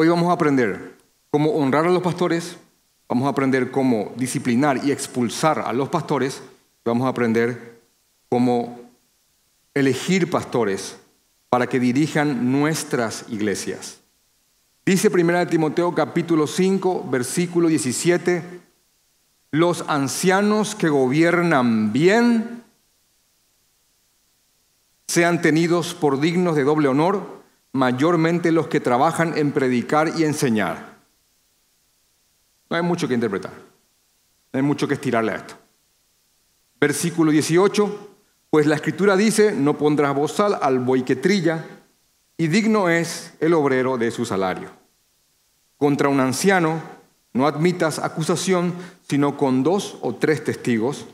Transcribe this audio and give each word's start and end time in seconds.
Hoy 0.00 0.06
vamos 0.06 0.28
a 0.28 0.34
aprender 0.34 0.94
cómo 1.32 1.50
honrar 1.56 1.84
a 1.84 1.90
los 1.90 2.04
pastores, 2.04 2.56
vamos 3.08 3.26
a 3.26 3.30
aprender 3.30 3.72
cómo 3.72 4.12
disciplinar 4.14 4.84
y 4.84 4.92
expulsar 4.92 5.58
a 5.58 5.72
los 5.72 5.88
pastores, 5.88 6.40
vamos 6.84 7.04
a 7.04 7.08
aprender 7.08 7.80
cómo 8.28 8.78
elegir 9.74 10.30
pastores 10.30 10.98
para 11.50 11.66
que 11.66 11.80
dirijan 11.80 12.52
nuestras 12.52 13.24
iglesias. 13.28 13.98
Dice 14.86 15.08
1 15.08 15.48
Timoteo 15.48 15.92
capítulo 15.92 16.46
5, 16.46 17.08
versículo 17.10 17.66
17, 17.66 18.44
los 19.50 19.84
ancianos 19.88 20.76
que 20.76 20.90
gobiernan 20.90 21.92
bien 21.92 22.62
sean 25.08 25.42
tenidos 25.42 25.92
por 25.92 26.20
dignos 26.20 26.54
de 26.54 26.62
doble 26.62 26.86
honor, 26.86 27.37
mayormente 27.72 28.52
los 28.52 28.68
que 28.68 28.80
trabajan 28.80 29.36
en 29.36 29.52
predicar 29.52 30.12
y 30.16 30.24
enseñar. 30.24 30.98
No 32.70 32.76
hay 32.76 32.82
mucho 32.82 33.08
que 33.08 33.14
interpretar, 33.14 33.52
no 34.52 34.58
hay 34.58 34.62
mucho 34.62 34.86
que 34.88 34.94
estirarle 34.94 35.32
a 35.32 35.36
esto. 35.36 35.54
Versículo 36.80 37.30
18, 37.30 38.16
pues 38.50 38.66
la 38.66 38.76
escritura 38.76 39.16
dice, 39.16 39.52
no 39.52 39.76
pondrás 39.76 40.14
bozal 40.14 40.58
al 40.60 40.78
buey 40.78 41.02
que 41.02 41.16
trilla, 41.16 41.64
y 42.36 42.46
digno 42.46 42.88
es 42.88 43.34
el 43.40 43.54
obrero 43.54 43.98
de 43.98 44.10
su 44.10 44.24
salario. 44.24 44.70
Contra 45.76 46.08
un 46.08 46.20
anciano 46.20 46.80
no 47.32 47.46
admitas 47.46 47.98
acusación, 47.98 48.74
sino 49.08 49.36
con 49.36 49.62
dos 49.62 49.98
o 50.02 50.14
tres 50.14 50.44
testigos, 50.44 51.06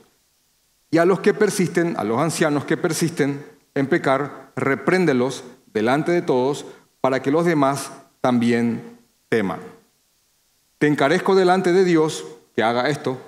y 0.90 0.98
a 0.98 1.04
los 1.04 1.20
que 1.20 1.34
persisten, 1.34 1.96
a 1.98 2.04
los 2.04 2.20
ancianos 2.20 2.64
que 2.64 2.76
persisten 2.76 3.44
en 3.74 3.86
pecar, 3.88 4.52
repréndelos 4.54 5.44
delante 5.74 6.12
de 6.12 6.22
todos, 6.22 6.64
para 7.00 7.20
que 7.20 7.30
los 7.30 7.44
demás 7.44 7.90
también 8.20 8.98
teman. 9.28 9.60
Te 10.78 10.86
encarezco 10.86 11.34
delante 11.34 11.72
de 11.72 11.84
Dios 11.84 12.24
que 12.54 12.62
haga 12.62 12.88
esto. 12.88 13.18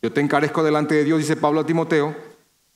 Yo 0.00 0.12
te 0.12 0.20
encarezco 0.20 0.62
delante 0.62 0.94
de 0.94 1.04
Dios, 1.04 1.18
dice 1.18 1.36
Pablo 1.36 1.60
a 1.60 1.66
Timoteo, 1.66 2.16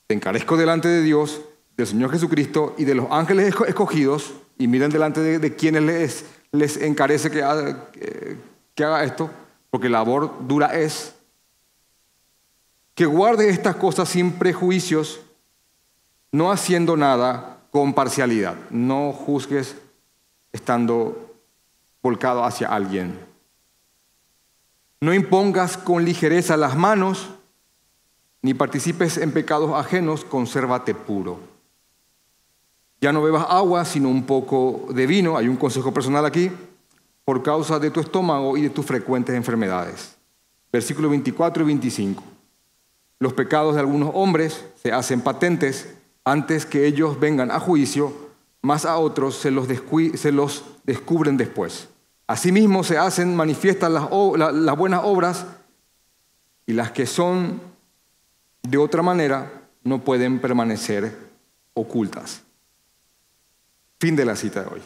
te 0.05 0.13
encarezco 0.13 0.57
delante 0.57 0.89
de 0.89 1.01
Dios, 1.01 1.41
del 1.77 1.87
Señor 1.87 2.11
Jesucristo 2.11 2.75
y 2.77 2.83
de 2.83 2.95
los 2.95 3.07
ángeles 3.09 3.55
escogidos, 3.67 4.33
y 4.57 4.67
miren 4.67 4.91
delante 4.91 5.21
de, 5.21 5.55
quienes 5.55 5.83
les, 5.83 6.25
les 6.51 6.77
encarece 6.77 7.31
que 7.31 7.41
haga, 7.41 7.89
que 8.75 8.83
haga 8.83 9.03
esto, 9.03 9.29
porque 9.69 9.89
labor 9.89 10.45
dura 10.47 10.77
es, 10.77 11.15
que 12.93 13.05
guarde 13.05 13.49
estas 13.49 13.77
cosas 13.77 14.09
sin 14.09 14.33
prejuicios, 14.33 15.21
no 16.31 16.51
haciendo 16.51 16.97
nada 16.97 17.60
con 17.71 17.93
parcialidad. 17.93 18.55
No 18.69 19.13
juzgues 19.13 19.75
estando 20.51 21.33
volcado 22.03 22.43
hacia 22.43 22.67
alguien. 22.67 23.17
No 24.99 25.13
impongas 25.13 25.77
con 25.77 26.05
ligereza 26.05 26.57
las 26.57 26.77
manos, 26.77 27.29
ni 28.43 28.53
participes 28.53 29.17
en 29.17 29.31
pecados 29.31 29.71
ajenos, 29.73 30.25
consérvate 30.25 30.93
puro. 30.93 31.39
Ya 32.99 33.11
no 33.11 33.23
bebas 33.23 33.47
agua, 33.49 33.83
sino 33.85 34.09
un 34.09 34.25
poco 34.25 34.87
de 34.93 35.07
vino, 35.07 35.37
hay 35.37 35.47
un 35.47 35.57
consejo 35.57 35.91
personal 35.91 36.25
aquí, 36.25 36.51
por 37.25 37.41
causa 37.41 37.79
de 37.79 37.89
tu 37.89 37.99
estómago 37.99 38.57
y 38.57 38.63
de 38.63 38.69
tus 38.69 38.85
frecuentes 38.85 39.35
enfermedades. 39.35 40.17
Versículo 40.71 41.09
24 41.09 41.63
y 41.63 41.65
25. 41.65 42.23
Los 43.19 43.33
pecados 43.33 43.75
de 43.75 43.81
algunos 43.81 44.11
hombres 44.13 44.65
se 44.81 44.91
hacen 44.91 45.21
patentes 45.21 45.95
antes 46.23 46.65
que 46.65 46.85
ellos 46.85 47.19
vengan 47.19 47.51
a 47.51 47.59
juicio, 47.59 48.13
más 48.61 48.85
a 48.85 48.97
otros 48.97 49.35
se 49.35 49.51
los, 49.51 49.67
descubren 50.83 51.37
después. 51.37 51.87
Asimismo 52.27 52.83
se 52.83 52.97
hacen 52.97 53.35
manifiestas 53.35 53.91
las, 53.91 54.09
las 54.53 54.77
buenas 54.77 55.01
obras 55.03 55.45
y 56.65 56.73
las 56.73 56.91
que 56.91 57.05
son 57.05 57.59
de 58.63 58.77
otra 58.77 59.01
manera 59.01 59.51
no 59.83 60.03
pueden 60.03 60.39
permanecer 60.39 61.17
ocultas. 61.73 62.43
Fin 63.99 64.15
de 64.15 64.25
la 64.25 64.35
cita 64.35 64.61
de 64.61 64.67
hoy. 64.67 64.81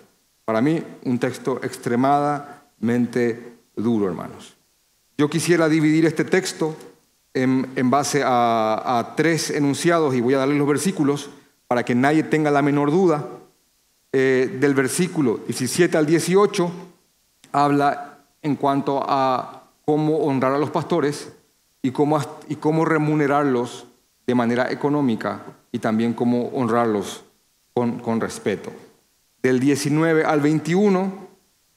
Para 0.45 0.61
mí, 0.61 0.81
un 1.03 1.19
texto 1.19 1.59
extremadamente 1.63 3.57
duro, 3.75 4.07
hermanos. 4.07 4.55
Yo 5.17 5.29
quisiera 5.29 5.69
dividir 5.69 6.05
este 6.05 6.23
texto 6.23 6.75
en, 7.35 7.89
base 7.89 8.23
a, 8.25 9.13
tres 9.15 9.51
enunciados 9.51 10.15
y 10.15 10.21
voy 10.21 10.33
a 10.33 10.39
darle 10.39 10.57
los 10.57 10.67
versículos 10.67 11.29
para 11.67 11.83
que 11.83 11.93
nadie 11.93 12.23
tenga 12.23 12.49
la 12.49 12.61
menor 12.61 12.91
duda. 12.91 13.27
Eh, 14.13 14.57
del 14.61 14.73
versículo 14.73 15.41
17 15.45 15.97
al 15.97 16.05
18 16.05 16.71
habla 17.51 18.19
en 18.41 18.55
cuanto 18.55 19.03
a 19.05 19.63
cómo 19.83 20.19
honrar 20.19 20.53
a 20.53 20.57
los 20.57 20.69
pastores 20.69 21.33
y 21.81 21.91
cómo, 21.91 22.19
y 22.47 22.55
cómo 22.55 22.85
remunerarlos 22.85 23.87
de 24.25 24.35
manera 24.35 24.71
económica 24.71 25.41
y 25.73 25.79
también 25.79 26.13
cómo 26.13 26.47
honrarlos 26.53 27.25
con, 27.73 27.99
con 27.99 28.21
respeto. 28.21 28.71
Del 29.43 29.59
19 29.59 30.23
al 30.23 30.39
21 30.39 31.24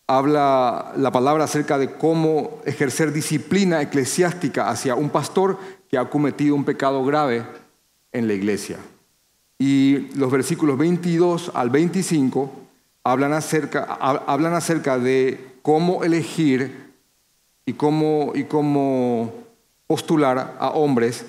habla 0.08 0.92
la 0.96 1.12
palabra 1.12 1.44
acerca 1.44 1.78
de 1.78 1.92
cómo 1.92 2.60
ejercer 2.64 3.12
disciplina 3.12 3.82
eclesiástica 3.82 4.70
hacia 4.70 4.94
un 4.94 5.10
pastor 5.10 5.58
que 5.90 5.98
ha 5.98 6.08
cometido 6.08 6.54
un 6.54 6.64
pecado 6.64 7.04
grave 7.04 7.44
en 8.10 8.26
la 8.26 8.32
iglesia. 8.32 8.78
Y 9.58 10.08
los 10.16 10.32
versículos 10.32 10.78
22 10.78 11.52
al 11.54 11.68
25 11.68 12.50
hablan 13.04 13.34
acerca, 13.34 13.84
hablan 13.84 14.54
acerca 14.54 14.98
de 14.98 15.58
cómo 15.62 16.02
elegir 16.02 16.88
y 17.66 17.74
cómo, 17.74 18.32
y 18.34 18.44
cómo 18.44 19.30
postular 19.86 20.56
a 20.58 20.70
hombres 20.70 21.26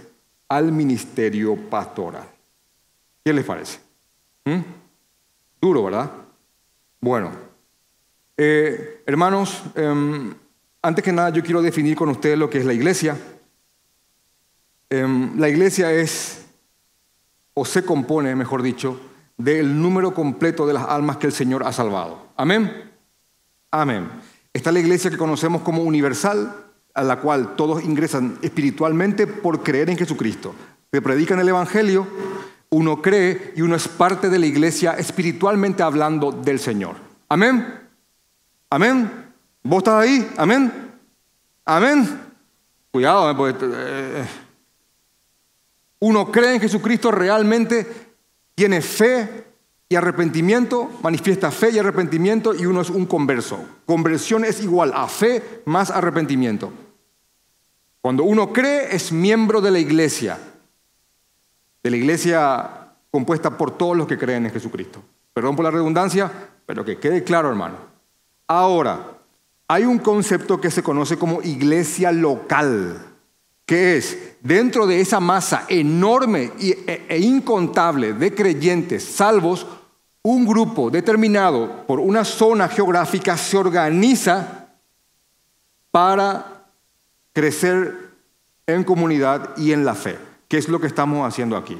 al 0.48 0.72
ministerio 0.72 1.58
pastoral. 1.70 2.28
¿Qué 3.26 3.34
les 3.34 3.44
parece? 3.44 3.80
¿Mm? 4.46 4.60
Duro, 5.60 5.84
¿verdad? 5.84 6.12
Bueno, 7.02 7.49
eh, 8.42 9.04
hermanos, 9.06 9.64
em, 9.76 10.34
antes 10.82 11.04
que 11.04 11.12
nada 11.12 11.30
yo 11.30 11.44
quiero 11.44 11.62
definir 11.62 11.98
con 11.98 12.08
ustedes 12.08 12.40
lo 12.40 12.50
que 12.50 12.60
es 12.60 12.66
la 12.66 12.72
iglesia. 12.72 13.18
Em, 14.90 15.38
la 15.38 15.50
iglesia 15.50 15.92
es, 15.92 16.46
o 17.54 17.66
se 17.66 17.84
compone, 17.84 18.34
mejor 18.38 18.62
dicho, 18.64 18.98
del 19.36 19.82
número 19.82 20.14
completo 20.14 20.66
de 20.66 20.72
las 20.72 20.88
almas 20.88 21.18
que 21.18 21.28
el 21.28 21.34
Señor 21.34 21.66
ha 21.66 21.74
salvado. 21.74 22.28
Amén. 22.38 22.90
Amén. 23.72 24.10
Está 24.54 24.72
la 24.72 24.80
iglesia 24.80 25.12
que 25.12 25.18
conocemos 25.18 25.62
como 25.62 25.84
universal, 25.84 26.66
a 26.94 27.04
la 27.04 27.20
cual 27.20 27.58
todos 27.58 27.84
ingresan 27.84 28.38
espiritualmente 28.42 29.28
por 29.28 29.64
creer 29.64 29.90
en 29.90 29.98
Jesucristo. 29.98 30.56
Se 30.94 31.02
predican 31.02 31.42
el 31.42 31.50
Evangelio, 31.50 32.08
uno 32.70 33.02
cree 33.02 33.52
y 33.58 33.64
uno 33.64 33.76
es 33.76 33.90
parte 33.90 34.30
de 34.30 34.40
la 34.40 34.46
iglesia 34.46 34.94
espiritualmente 34.94 35.84
hablando 35.84 36.32
del 36.32 36.60
Señor. 36.60 36.96
Amén. 37.28 37.89
Amén. 38.70 39.34
¿Vos 39.64 39.80
estás 39.80 40.04
ahí? 40.04 40.32
Amén. 40.38 40.72
Amén. 41.66 42.20
Cuidado, 42.92 43.48
eh, 43.50 44.26
uno 46.00 46.32
cree 46.32 46.56
en 46.56 46.62
Jesucristo 46.62 47.12
realmente, 47.12 47.86
tiene 48.56 48.82
fe 48.82 49.46
y 49.88 49.96
arrepentimiento, 49.96 50.90
manifiesta 51.02 51.52
fe 51.52 51.72
y 51.72 51.80
arrepentimiento 51.80 52.54
y 52.54 52.66
uno 52.66 52.82
es 52.82 52.90
un 52.90 53.06
converso. 53.06 53.60
Conversión 53.86 54.46
es 54.46 54.62
igual 54.62 54.92
a 54.96 55.08
fe 55.08 55.62
más 55.66 55.90
arrepentimiento. 55.90 56.72
Cuando 58.02 58.24
uno 58.24 58.54
cree 58.54 58.96
es 58.96 59.12
miembro 59.12 59.62
de 59.62 59.72
la 59.72 59.80
iglesia, 59.80 60.38
de 61.84 61.90
la 61.90 61.98
iglesia 61.98 62.70
compuesta 63.12 63.58
por 63.58 63.78
todos 63.78 63.98
los 63.98 64.08
que 64.08 64.18
creen 64.18 64.46
en 64.46 64.52
Jesucristo. 64.52 65.02
Perdón 65.34 65.56
por 65.56 65.66
la 65.66 65.72
redundancia, 65.72 66.32
pero 66.66 66.86
que 66.86 66.98
quede 66.98 67.24
claro, 67.24 67.50
hermano. 67.50 67.89
Ahora, 68.50 69.20
hay 69.68 69.86
un 69.86 70.00
concepto 70.00 70.60
que 70.60 70.72
se 70.72 70.82
conoce 70.82 71.20
como 71.20 71.44
iglesia 71.44 72.12
local, 72.12 73.00
que 73.68 73.96
es 73.98 74.38
dentro 74.42 74.88
de 74.88 75.02
esa 75.02 75.20
masa 75.20 75.66
enorme 75.70 76.52
e, 76.60 77.06
e 77.08 77.20
incontable 77.20 78.14
de 78.14 78.34
creyentes 78.34 79.04
salvos, 79.04 79.68
un 80.24 80.48
grupo 80.48 80.90
determinado 80.90 81.86
por 81.86 82.00
una 82.00 82.26
zona 82.26 82.68
geográfica 82.68 83.38
se 83.38 83.56
organiza 83.56 84.70
para 85.92 86.66
crecer 87.32 88.10
en 88.66 88.84
comunidad 88.84 89.56
y 89.58 89.74
en 89.74 89.86
la 89.86 89.94
fe, 89.94 90.18
que 90.48 90.58
es 90.58 90.68
lo 90.70 90.82
que 90.82 90.88
estamos 90.88 91.28
haciendo 91.28 91.56
aquí. 91.56 91.80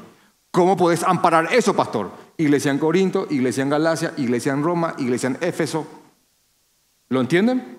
¿Cómo 0.52 0.76
podés 0.76 1.02
amparar 1.02 1.52
eso, 1.52 1.74
pastor? 1.74 2.12
Iglesia 2.36 2.70
en 2.70 2.78
Corinto, 2.78 3.26
iglesia 3.28 3.64
en 3.64 3.70
Galacia, 3.70 4.14
iglesia 4.16 4.52
en 4.52 4.62
Roma, 4.62 4.94
iglesia 4.98 5.30
en 5.30 5.38
Éfeso. 5.40 5.99
¿Lo 7.10 7.20
entienden? 7.20 7.78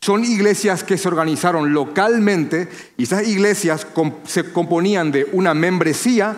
Son 0.00 0.24
iglesias 0.24 0.84
que 0.84 0.96
se 0.96 1.08
organizaron 1.08 1.72
localmente 1.72 2.68
y 2.96 3.02
esas 3.02 3.26
iglesias 3.26 3.86
se 4.24 4.52
componían 4.52 5.10
de 5.10 5.26
una 5.32 5.54
membresía, 5.54 6.36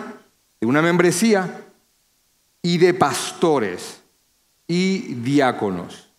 de 0.59 0.67
una 0.67 0.81
membresía 0.81 1.65
y 2.63 2.77
de 2.79 2.93
pastores 2.93 4.01
y 4.67 5.13
diáconos. 5.15 6.09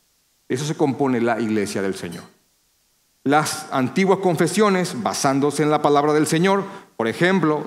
Eso 0.48 0.66
se 0.66 0.76
compone 0.76 1.20
la 1.20 1.40
iglesia 1.40 1.82
del 1.82 1.94
Señor. 1.94 2.24
Las 3.24 3.72
antiguas 3.72 4.18
confesiones, 4.18 5.02
basándose 5.02 5.62
en 5.62 5.70
la 5.70 5.80
palabra 5.80 6.12
del 6.12 6.26
Señor, 6.26 6.64
por 6.96 7.08
ejemplo, 7.08 7.66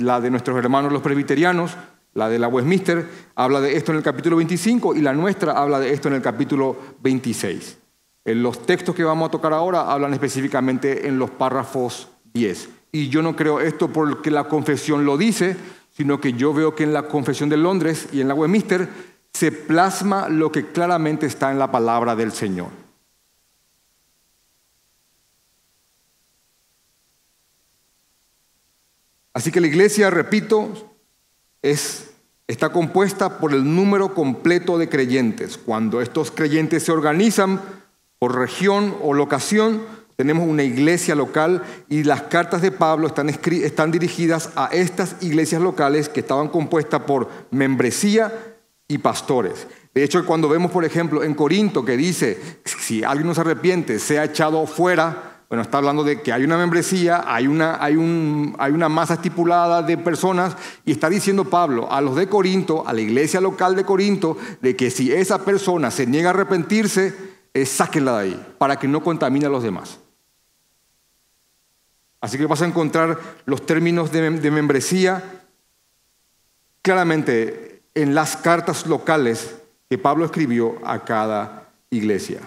la 0.00 0.20
de 0.20 0.30
nuestros 0.30 0.56
hermanos 0.56 0.92
los 0.92 1.02
presbiterianos, 1.02 1.76
la 2.14 2.28
de 2.28 2.38
la 2.38 2.48
Westminster, 2.48 3.08
habla 3.34 3.60
de 3.60 3.76
esto 3.76 3.92
en 3.92 3.98
el 3.98 4.04
capítulo 4.04 4.36
25 4.36 4.94
y 4.94 5.00
la 5.00 5.12
nuestra 5.12 5.52
habla 5.52 5.80
de 5.80 5.92
esto 5.92 6.08
en 6.08 6.14
el 6.14 6.22
capítulo 6.22 6.76
26. 7.02 7.78
En 8.24 8.42
los 8.42 8.64
textos 8.64 8.94
que 8.94 9.04
vamos 9.04 9.28
a 9.28 9.30
tocar 9.32 9.52
ahora 9.52 9.92
hablan 9.92 10.14
específicamente 10.14 11.06
en 11.06 11.18
los 11.18 11.30
párrafos 11.30 12.08
10. 12.32 12.68
Y 12.92 13.08
yo 13.08 13.22
no 13.22 13.36
creo 13.36 13.60
esto 13.60 13.88
porque 13.92 14.30
la 14.30 14.44
confesión 14.44 15.04
lo 15.04 15.18
dice, 15.18 15.56
sino 15.90 16.20
que 16.20 16.32
yo 16.32 16.54
veo 16.54 16.74
que 16.74 16.84
en 16.84 16.92
la 16.92 17.08
confesión 17.08 17.48
de 17.48 17.56
Londres 17.56 18.08
y 18.12 18.20
en 18.20 18.28
la 18.28 18.34
Westminster 18.34 18.88
se 19.32 19.50
plasma 19.50 20.28
lo 20.28 20.52
que 20.52 20.66
claramente 20.68 21.26
está 21.26 21.50
en 21.50 21.58
la 21.58 21.70
palabra 21.70 22.14
del 22.14 22.32
Señor. 22.32 22.68
Así 29.32 29.50
que 29.50 29.60
la 29.60 29.66
iglesia, 29.66 30.10
repito, 30.10 30.94
es, 31.60 32.03
está 32.46 32.70
compuesta 32.70 33.38
por 33.38 33.52
el 33.52 33.74
número 33.74 34.14
completo 34.14 34.78
de 34.78 34.88
creyentes. 34.88 35.56
Cuando 35.58 36.00
estos 36.00 36.30
creyentes 36.30 36.82
se 36.82 36.92
organizan 36.92 37.60
por 38.18 38.36
región 38.36 38.94
o 39.02 39.14
locación, 39.14 39.82
tenemos 40.16 40.46
una 40.46 40.62
iglesia 40.62 41.14
local 41.14 41.62
y 41.88 42.04
las 42.04 42.22
cartas 42.22 42.62
de 42.62 42.70
Pablo 42.70 43.08
están, 43.08 43.90
dirigidas 43.90 44.50
a 44.54 44.66
estas 44.66 45.16
iglesias 45.22 45.60
locales 45.60 46.08
que 46.08 46.20
estaban 46.20 46.48
compuestas 46.48 47.02
por 47.02 47.28
membresía 47.50 48.32
y 48.86 48.98
pastores. 48.98 49.66
De 49.92 50.04
hecho, 50.04 50.24
cuando 50.26 50.48
vemos, 50.48 50.70
por 50.70 50.84
ejemplo, 50.84 51.24
en 51.24 51.34
Corinto 51.34 51.84
que 51.84 51.96
dice, 51.96 52.38
si 52.64 53.02
alguien 53.02 53.26
no 53.26 53.34
se 53.34 53.40
arrepiente, 53.40 53.98
sea 53.98 54.24
echado 54.24 54.66
fuera, 54.66 55.33
bueno, 55.48 55.62
está 55.62 55.78
hablando 55.78 56.02
de 56.02 56.22
que 56.22 56.32
hay 56.32 56.42
una 56.42 56.56
membresía, 56.56 57.24
hay 57.26 57.46
una, 57.46 57.82
hay, 57.82 57.96
un, 57.96 58.56
hay 58.58 58.72
una 58.72 58.88
masa 58.88 59.14
estipulada 59.14 59.82
de 59.82 59.98
personas 59.98 60.56
y 60.84 60.92
está 60.92 61.10
diciendo 61.10 61.44
Pablo 61.44 61.90
a 61.92 62.00
los 62.00 62.16
de 62.16 62.28
Corinto, 62.28 62.86
a 62.86 62.92
la 62.92 63.02
iglesia 63.02 63.40
local 63.40 63.76
de 63.76 63.84
Corinto, 63.84 64.36
de 64.60 64.74
que 64.74 64.90
si 64.90 65.12
esa 65.12 65.44
persona 65.44 65.90
se 65.90 66.06
niega 66.06 66.30
a 66.30 66.32
arrepentirse, 66.32 67.14
eh, 67.52 67.66
sáquenla 67.66 68.18
de 68.18 68.22
ahí 68.22 68.54
para 68.58 68.78
que 68.78 68.88
no 68.88 69.02
contamine 69.02 69.46
a 69.46 69.50
los 69.50 69.62
demás. 69.62 70.00
Así 72.20 72.38
que 72.38 72.46
vas 72.46 72.62
a 72.62 72.66
encontrar 72.66 73.18
los 73.44 73.66
términos 73.66 74.10
de, 74.10 74.30
de 74.30 74.50
membresía 74.50 75.42
claramente 76.80 77.82
en 77.94 78.14
las 78.14 78.36
cartas 78.36 78.86
locales 78.86 79.56
que 79.90 79.98
Pablo 79.98 80.24
escribió 80.24 80.78
a 80.84 81.04
cada 81.04 81.68
iglesia. 81.90 82.40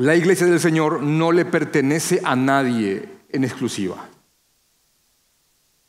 La 0.00 0.16
iglesia 0.16 0.46
del 0.46 0.60
Señor 0.60 1.02
no 1.02 1.30
le 1.30 1.44
pertenece 1.44 2.22
a 2.24 2.34
nadie 2.34 3.06
en 3.28 3.44
exclusiva. 3.44 4.08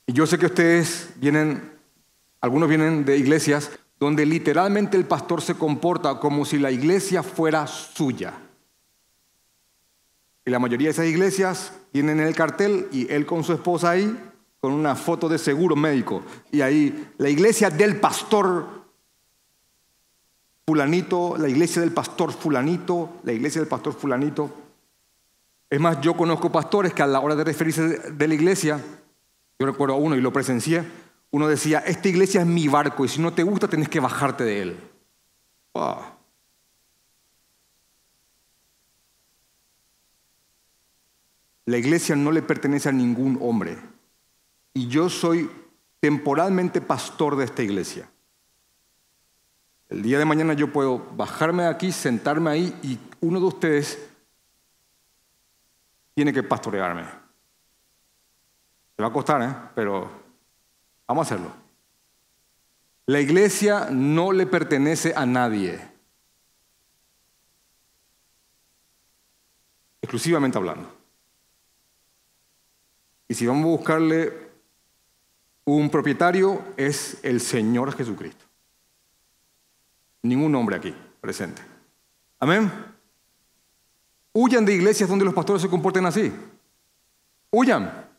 Y 0.06 0.12
yo 0.12 0.28
sé 0.28 0.38
que 0.38 0.48
ustedes 0.48 1.12
vienen, 1.16 1.72
algunos 2.42 2.68
vienen 2.68 3.06
de 3.06 3.18
iglesias 3.18 3.72
donde 3.98 4.26
literalmente 4.26 4.98
el 4.98 5.06
pastor 5.06 5.42
se 5.42 5.56
comporta 5.56 6.20
como 6.20 6.44
si 6.44 6.60
la 6.60 6.72
iglesia 6.72 7.24
fuera 7.24 7.66
suya. 7.68 8.34
Y 10.44 10.52
la 10.52 10.60
mayoría 10.60 10.90
de 10.90 10.92
esas 10.92 11.08
iglesias 11.08 11.72
tienen 11.94 12.20
el 12.20 12.36
cartel 12.36 12.90
y 12.92 13.10
él 13.10 13.26
con 13.26 13.46
su 13.46 13.54
esposa 13.54 13.92
ahí, 13.92 14.14
con 14.60 14.74
una 14.74 14.96
foto 14.96 15.30
de 15.30 15.38
seguro 15.38 15.78
médico. 15.78 16.22
Y 16.52 16.60
ahí, 16.60 17.14
la 17.18 17.30
iglesia 17.30 17.70
del 17.70 17.98
pastor 18.02 18.81
fulanito, 20.66 21.38
la 21.38 21.50
iglesia 21.50 21.82
del 21.82 21.92
pastor 21.92 22.32
fulanito, 22.32 23.20
la 23.24 23.34
iglesia 23.34 23.62
del 23.62 23.68
pastor 23.68 23.94
fulanito. 23.94 24.50
Es 25.70 25.80
más, 25.80 26.02
yo 26.02 26.16
conozco 26.16 26.52
pastores 26.52 26.94
que 26.94 27.02
a 27.02 27.08
la 27.08 27.20
hora 27.20 27.36
de 27.36 27.44
referirse 27.44 28.12
de 28.12 28.28
la 28.28 28.34
iglesia, 28.34 28.80
yo 29.60 29.66
recuerdo 29.66 29.96
a 29.96 29.98
uno 29.98 30.16
y 30.16 30.22
lo 30.22 30.34
presencié, 30.34 30.84
uno 31.32 31.48
decía, 31.48 31.80
esta 31.80 32.10
iglesia 32.10 32.42
es 32.42 32.48
mi 32.48 32.68
barco 32.68 33.06
y 33.06 33.08
si 33.08 33.22
no 33.22 33.34
te 33.34 33.44
gusta 33.44 33.68
tenés 33.68 33.88
que 33.88 34.00
bajarte 34.00 34.44
de 34.44 34.62
él. 34.62 34.78
La 41.66 41.78
iglesia 41.78 42.16
no 42.16 42.32
le 42.32 42.42
pertenece 42.42 42.90
a 42.90 42.92
ningún 42.92 43.38
hombre 43.42 43.78
y 44.74 44.88
yo 44.88 45.10
soy 45.10 45.50
temporalmente 46.02 46.82
pastor 46.82 47.38
de 47.38 47.46
esta 47.46 47.64
iglesia. 47.64 48.10
El 49.92 50.04
día 50.04 50.18
de 50.18 50.24
mañana 50.24 50.54
yo 50.54 50.72
puedo 50.72 51.00
bajarme 51.18 51.66
aquí, 51.66 51.92
sentarme 51.92 52.50
ahí 52.50 52.80
y 52.82 52.98
uno 53.20 53.42
de 53.42 53.46
ustedes 53.46 54.00
tiene 56.14 56.32
que 56.32 56.44
pastorearme. 56.44 57.04
Se 58.96 59.02
va 59.02 59.10
a 59.10 59.14
costar, 59.14 59.42
¿eh? 59.42 59.54
pero 59.76 60.10
vamos 61.06 61.30
a 61.30 61.34
hacerlo. 61.34 61.54
La 63.08 63.20
iglesia 63.20 63.90
no 63.92 64.32
le 64.32 64.46
pertenece 64.46 65.14
a 65.14 65.26
nadie. 65.26 65.86
Exclusivamente 70.02 70.58
hablando. 70.58 70.90
Y 73.28 73.34
si 73.34 73.46
vamos 73.46 73.66
a 73.66 73.78
buscarle 73.78 74.52
un 75.66 75.90
propietario, 75.90 76.64
es 76.78 77.20
el 77.24 77.42
Señor 77.42 77.94
Jesucristo. 77.94 78.51
Ningún 80.24 80.54
hombre 80.56 80.76
aquí 80.76 80.96
presente. 81.20 81.62
Amén. 82.40 82.72
Huyan 84.34 84.66
de 84.66 84.74
iglesias 84.74 85.10
donde 85.10 85.26
los 85.26 85.34
pastores 85.34 85.62
se 85.62 85.70
comporten 85.70 86.06
así. 86.06 86.34
Huyan. 87.50 88.10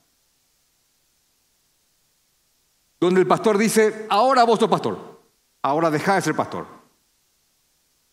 Donde 3.01 3.21
el 3.21 3.27
pastor 3.27 3.59
dice, 3.59 4.07
ahora 4.09 4.45
vos 4.45 4.59
sos 4.59 4.69
pastor. 4.69 5.21
Ahora 5.63 5.91
deja 5.91 6.15
de 6.17 6.23
ser 6.23 6.37
pastor. 6.37 6.67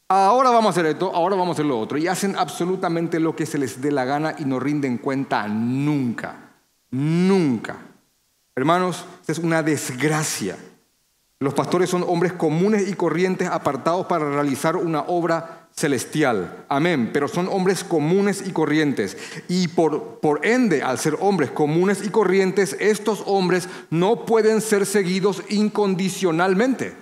Ahora 0.08 0.50
vamos 0.50 0.68
a 0.68 0.70
hacer 0.72 0.88
esto, 0.88 1.14
ahora 1.14 1.36
vamos 1.36 1.50
a 1.50 1.54
hacer 1.54 1.66
lo 1.66 1.80
otro. 1.80 1.98
Y 1.98 2.08
hacen 2.08 2.36
absolutamente 2.36 3.20
lo 3.20 3.36
que 3.36 3.46
se 3.46 3.60
les 3.60 3.82
dé 3.82 3.92
la 3.92 4.06
gana 4.06 4.36
y 4.40 4.46
no 4.46 4.60
rinden 4.60 4.98
cuenta 4.98 5.48
nunca. 5.48 6.52
Nunca. 6.92 7.78
Hermanos, 8.56 9.06
es 9.28 9.38
una 9.38 9.62
desgracia 9.62 10.58
los 11.42 11.54
pastores 11.54 11.90
son 11.90 12.04
hombres 12.06 12.34
comunes 12.34 12.90
y 12.90 12.94
corrientes 12.94 13.48
apartados 13.48 14.08
para 14.08 14.30
realizar 14.30 14.76
una 14.76 15.04
obra 15.04 15.70
celestial. 15.72 16.66
Amén. 16.68 17.12
Pero 17.14 17.30
son 17.30 17.48
hombres 17.48 17.86
comunes 17.86 18.44
y 18.46 18.52
corrientes. 18.52 19.16
Y 19.48 19.70
por, 19.70 20.20
ende, 20.44 20.84
al 20.84 21.00
ser 21.00 21.16
hombres 21.22 21.50
comunes 21.52 22.06
y 22.06 22.10
corrientes, 22.10 22.76
estos 22.82 23.24
hombres 23.26 23.70
no 23.90 24.26
pueden 24.26 24.60
ser 24.60 24.86
seguidos 24.86 25.42
incondicionalmente. 25.48 26.94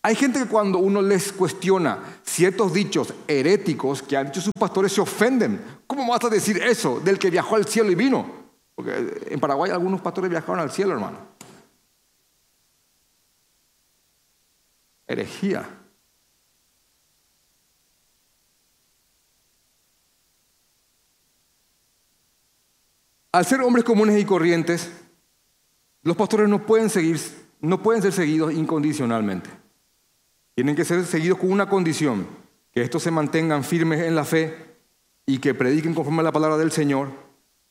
Hay 0.00 0.16
gente 0.16 0.40
que 0.40 0.46
cuando 0.46 0.78
uno 0.78 1.02
les 1.02 1.30
cuestiona 1.30 1.98
ciertos 2.24 2.72
dichos 2.72 3.12
heréticos 3.28 4.02
que 4.02 4.16
han 4.16 4.26
dicho 4.26 4.40
sus 4.40 4.54
pastores 4.58 4.92
se 4.92 5.02
ofenden. 5.02 5.60
¿Cómo 5.86 6.10
vas 6.10 6.24
a 6.24 6.30
decir 6.30 6.60
eso 6.62 6.98
del 6.98 7.18
que 7.18 7.30
viajó 7.30 7.56
al 7.56 7.66
cielo 7.66 7.90
y 7.90 7.94
vino? 7.94 8.24
Porque 8.74 9.26
en 9.28 9.38
Paraguay 9.38 9.70
algunos 9.70 10.00
pastores 10.00 10.30
viajaron 10.30 10.60
al 10.60 10.70
cielo, 10.70 10.94
hermano. 10.94 11.18
Herejía. 15.06 15.68
Al 23.32 23.46
ser 23.46 23.62
hombres 23.62 23.84
comunes 23.84 24.20
y 24.20 24.26
corrientes, 24.26 24.90
los 26.02 26.16
pastores 26.16 26.48
no 26.48 26.66
pueden, 26.66 26.90
seguir, 26.90 27.18
no 27.60 27.82
pueden 27.82 28.02
ser 28.02 28.12
seguidos 28.12 28.52
incondicionalmente. 28.52 29.48
Tienen 30.54 30.76
que 30.76 30.84
ser 30.84 31.04
seguidos 31.06 31.38
con 31.38 31.50
una 31.50 31.68
condición, 31.68 32.26
que 32.72 32.82
estos 32.82 33.02
se 33.02 33.10
mantengan 33.10 33.64
firmes 33.64 34.00
en 34.00 34.14
la 34.14 34.26
fe 34.26 34.54
y 35.24 35.38
que 35.38 35.54
prediquen 35.54 35.94
conforme 35.94 36.20
a 36.20 36.24
la 36.24 36.32
palabra 36.32 36.58
del 36.58 36.72
Señor, 36.72 37.08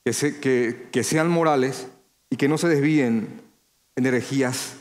que, 0.04 0.88
que 0.92 1.04
sean 1.04 1.30
morales 1.30 1.88
y 2.32 2.38
que 2.38 2.48
no 2.48 2.58
se 2.58 2.68
desvíen 2.68 3.42
en 3.96 4.06
herejías 4.06 4.78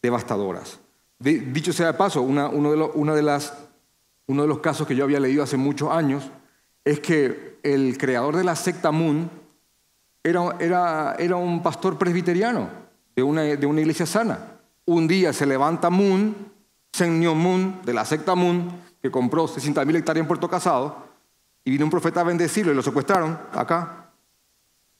devastadoras. 0.00 0.80
Dicho 1.18 1.72
sea 1.72 1.88
de 1.88 1.94
paso, 1.94 2.22
uno, 2.22 3.14
de 3.14 3.22
las, 3.22 3.52
uno 4.28 4.42
de 4.42 4.48
los 4.48 4.60
casos 4.60 4.86
que 4.86 4.94
yo 4.94 5.02
había 5.02 5.18
leído 5.18 5.42
hace 5.42 5.56
muchos 5.56 5.90
años 5.90 6.30
es 6.84 7.00
que 7.00 7.58
el 7.64 7.98
creador 7.98 8.36
de 8.36 8.44
la 8.44 8.54
secta 8.54 8.92
Moon 8.92 9.28
era, 10.22 11.36
un 11.36 11.62
pastor 11.62 11.98
presbiteriano 11.98 12.68
de 13.16 13.22
una, 13.24 13.42
una, 13.66 13.80
iglesia 13.80 14.06
sana. 14.06 14.38
Un 14.84 15.08
día 15.08 15.32
se 15.32 15.44
levanta 15.44 15.90
Moon, 15.90 16.36
Señor 16.92 17.34
Moon, 17.34 17.80
de 17.84 17.94
la 17.94 18.04
secta 18.04 18.36
Moon, 18.36 18.70
que 19.02 19.10
compró 19.10 19.48
60.000 19.48 19.96
hectáreas 19.96 20.22
en 20.22 20.28
Puerto 20.28 20.48
Casado, 20.48 21.08
y 21.64 21.72
vino 21.72 21.84
un 21.84 21.90
profeta 21.90 22.20
a 22.20 22.24
bendecirlo 22.24 22.72
y 22.72 22.76
lo 22.76 22.82
secuestraron 22.82 23.36
acá. 23.52 24.12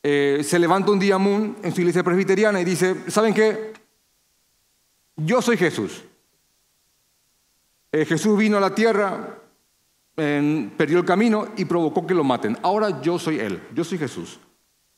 Eh, 0.02 0.42
se 0.44 0.58
levanta 0.58 0.90
un 0.90 0.98
día 0.98 1.16
Moon 1.16 1.56
en 1.62 1.72
su 1.72 1.80
iglesia 1.80 2.02
presbiteriana 2.02 2.60
y 2.60 2.64
dice, 2.64 3.04
¿saben 3.08 3.32
qué? 3.32 3.72
Yo 5.16 5.40
soy 5.40 5.56
Jesús. 5.56 6.04
Eh, 7.92 8.04
Jesús 8.04 8.37
vino 8.38 8.59
a 8.59 8.61
la 8.61 8.75
tierra, 8.75 9.38
perdió 10.14 10.99
el 10.99 11.04
camino 11.04 11.49
y 11.57 11.64
provocó 11.64 12.07
que 12.07 12.14
lo 12.14 12.25
maten. 12.25 12.59
Ahora 12.62 13.00
yo 13.00 13.18
soy 13.18 13.38
Él, 13.38 13.62
yo 13.75 13.85
soy 13.85 13.99
Jesús. 13.99 14.40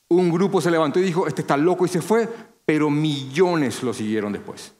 Un 0.09 0.31
grupo 0.31 0.59
se 0.59 0.71
levantó 0.71 0.99
y 0.99 1.03
dijo, 1.03 1.27
este 1.27 1.41
está 1.41 1.55
loco 1.55 1.85
y 1.85 1.89
se 1.89 2.01
fue, 2.01 2.27
pero 2.65 2.89
millones 2.89 3.83
lo 3.83 3.93
siguieron 3.93 4.33
después. 4.33 4.73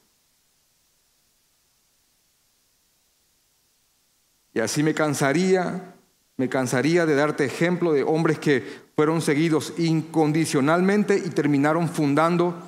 Y 4.54 4.60
así 4.60 4.84
me 4.84 4.94
cansaría, 4.94 5.96
me 6.38 6.50
cansaría 6.50 7.06
de 7.06 7.16
darte 7.16 7.46
ejemplo 7.46 7.94
de 7.94 8.04
hombres 8.04 8.40
que 8.40 8.66
fueron 8.96 9.22
seguidos 9.22 9.74
incondicionalmente 9.78 11.18
y 11.18 11.30
terminaron 11.30 11.88
fundando 11.88 12.62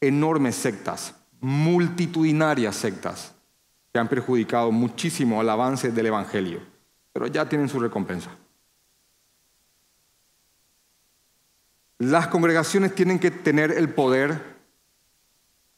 enormes 0.00 0.56
sectas, 0.56 1.14
multitudinarias 1.40 2.76
sectas, 2.76 3.35
que 3.96 4.00
han 4.00 4.08
perjudicado 4.08 4.70
muchísimo 4.72 5.40
al 5.40 5.48
avance 5.48 5.90
del 5.90 6.04
Evangelio, 6.04 6.60
pero 7.14 7.28
ya 7.28 7.48
tienen 7.48 7.70
su 7.70 7.80
recompensa. 7.80 8.28
Las 11.96 12.28
congregaciones 12.28 12.94
tienen 12.94 13.18
que 13.18 13.30
tener 13.30 13.70
el 13.70 13.88
poder, 13.88 14.38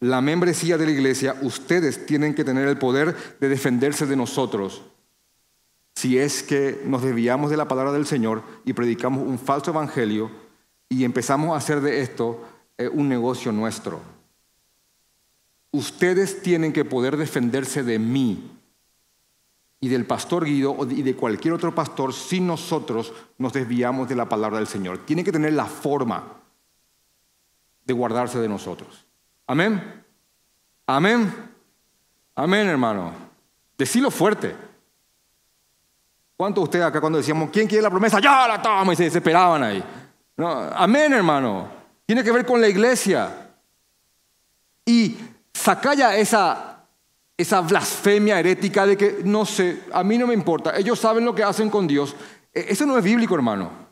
la 0.00 0.20
membresía 0.20 0.76
de 0.76 0.86
la 0.86 0.90
iglesia, 0.90 1.36
ustedes 1.42 2.06
tienen 2.06 2.34
que 2.34 2.42
tener 2.42 2.66
el 2.66 2.76
poder 2.76 3.14
de 3.38 3.48
defenderse 3.48 4.04
de 4.04 4.16
nosotros 4.16 4.82
si 5.94 6.18
es 6.18 6.42
que 6.42 6.82
nos 6.84 7.04
desviamos 7.04 7.50
de 7.50 7.56
la 7.56 7.68
palabra 7.68 7.92
del 7.92 8.06
Señor 8.06 8.42
y 8.64 8.72
predicamos 8.72 9.22
un 9.22 9.38
falso 9.38 9.70
evangelio 9.70 10.28
y 10.88 11.04
empezamos 11.04 11.52
a 11.52 11.58
hacer 11.58 11.80
de 11.82 12.00
esto 12.00 12.44
eh, 12.78 12.88
un 12.88 13.08
negocio 13.08 13.52
nuestro. 13.52 14.17
Ustedes 15.70 16.42
tienen 16.42 16.72
que 16.72 16.84
poder 16.84 17.16
defenderse 17.16 17.82
de 17.82 17.98
mí 17.98 18.50
y 19.80 19.88
del 19.88 20.06
pastor 20.06 20.44
Guido 20.44 20.76
y 20.90 21.02
de 21.02 21.14
cualquier 21.14 21.54
otro 21.54 21.74
pastor 21.74 22.12
si 22.12 22.40
nosotros 22.40 23.12
nos 23.36 23.52
desviamos 23.52 24.08
de 24.08 24.16
la 24.16 24.28
palabra 24.28 24.58
del 24.58 24.66
Señor. 24.66 25.04
Tienen 25.04 25.24
que 25.24 25.32
tener 25.32 25.52
la 25.52 25.66
forma 25.66 26.24
de 27.84 27.94
guardarse 27.94 28.38
de 28.38 28.48
nosotros. 28.48 29.06
Amén. 29.46 30.04
Amén. 30.86 31.32
Amén, 32.34 32.68
hermano. 32.68 33.12
Decilo 33.76 34.10
fuerte. 34.10 34.54
¿Cuántos 36.36 36.62
de 36.62 36.64
ustedes 36.64 36.84
acá 36.84 37.00
cuando 37.00 37.18
decíamos, 37.18 37.50
¿quién 37.50 37.66
quiere 37.66 37.82
la 37.82 37.90
promesa? 37.90 38.20
Ya 38.20 38.46
la 38.46 38.62
toma 38.62 38.92
y 38.92 38.96
se 38.96 39.04
desesperaban 39.04 39.62
ahí. 39.62 39.82
No, 40.36 40.48
amén, 40.50 41.12
hermano. 41.12 41.68
Tiene 42.06 42.22
que 42.22 42.30
ver 42.30 42.46
con 42.46 42.60
la 42.60 42.68
iglesia. 42.68 43.50
Y 44.86 45.18
saca 45.58 45.94
ya 45.94 46.16
esa, 46.16 46.86
esa 47.36 47.60
blasfemia 47.60 48.38
herética 48.38 48.86
de 48.86 48.96
que, 48.96 49.18
no 49.24 49.44
sé, 49.44 49.82
a 49.92 50.02
mí 50.04 50.16
no 50.16 50.26
me 50.26 50.34
importa, 50.34 50.76
ellos 50.76 50.98
saben 50.98 51.24
lo 51.24 51.34
que 51.34 51.42
hacen 51.42 51.68
con 51.68 51.86
Dios. 51.86 52.14
E, 52.54 52.66
eso 52.68 52.86
no 52.86 52.96
es 52.96 53.04
bíblico, 53.04 53.34
hermano. 53.34 53.88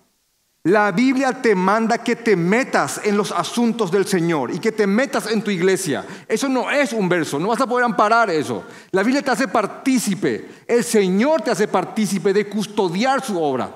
La 0.65 0.91
Biblia 0.91 1.33
te 1.33 1.55
manda 1.55 1.99
que 1.99 2.17
te 2.17 2.35
metas 2.35 3.01
en 3.05 3.17
los 3.17 3.31
asuntos 3.31 3.89
del 3.93 4.05
Señor 4.05 4.51
y 4.53 4.59
que 4.59 4.73
te 4.73 4.85
metas 4.85 5.31
en 5.31 5.43
tu 5.43 5.53
iglesia. 5.53 6.05
Eso 6.27 6.49
no 6.49 6.69
es 6.73 6.93
un 6.93 7.09
verso, 7.09 7.39
no 7.39 7.49
vas 7.49 7.61
a 7.61 7.69
poder 7.69 7.85
amparar 7.85 8.31
eso. 8.31 8.65
La 8.91 9.05
Biblia 9.05 9.23
te 9.23 9.31
hace 9.31 9.47
partícipe, 9.47 10.65
el 10.67 10.83
Señor 10.83 11.43
te 11.43 11.53
hace 11.53 11.69
partícipe 11.69 12.33
de 12.33 12.49
custodiar 12.49 13.25
su 13.25 13.41
obra. 13.41 13.71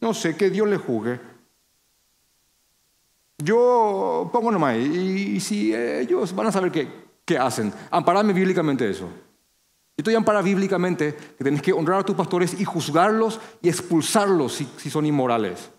No 0.00 0.12
sé, 0.12 0.36
que 0.36 0.50
Dios 0.50 0.68
le 0.68 0.76
juzgue. 0.76 1.18
Yo 3.38 4.28
pongo 4.30 4.52
nomás, 4.52 4.76
y, 4.76 5.36
y 5.36 5.40
si 5.40 5.74
ellos 5.74 6.34
van 6.34 6.48
a 6.48 6.52
saber 6.52 6.70
qué, 6.70 7.03
qué 7.24 7.38
hacen, 7.38 7.72
ampararme 7.90 8.32
bíblicamente 8.32 8.88
eso. 8.88 9.06
Yo 9.06 10.02
estoy 10.02 10.14
amparar 10.16 10.42
bíblicamente 10.42 11.14
que 11.38 11.44
tenés 11.44 11.62
que 11.62 11.72
honrar 11.72 12.00
a 12.00 12.04
tus 12.04 12.16
pastores 12.16 12.58
y 12.60 12.64
juzgarlos 12.64 13.40
y 13.62 13.68
expulsarlos 13.68 14.54
si, 14.54 14.68
si 14.76 14.90
son 14.90 15.06
inmorales. 15.06 15.70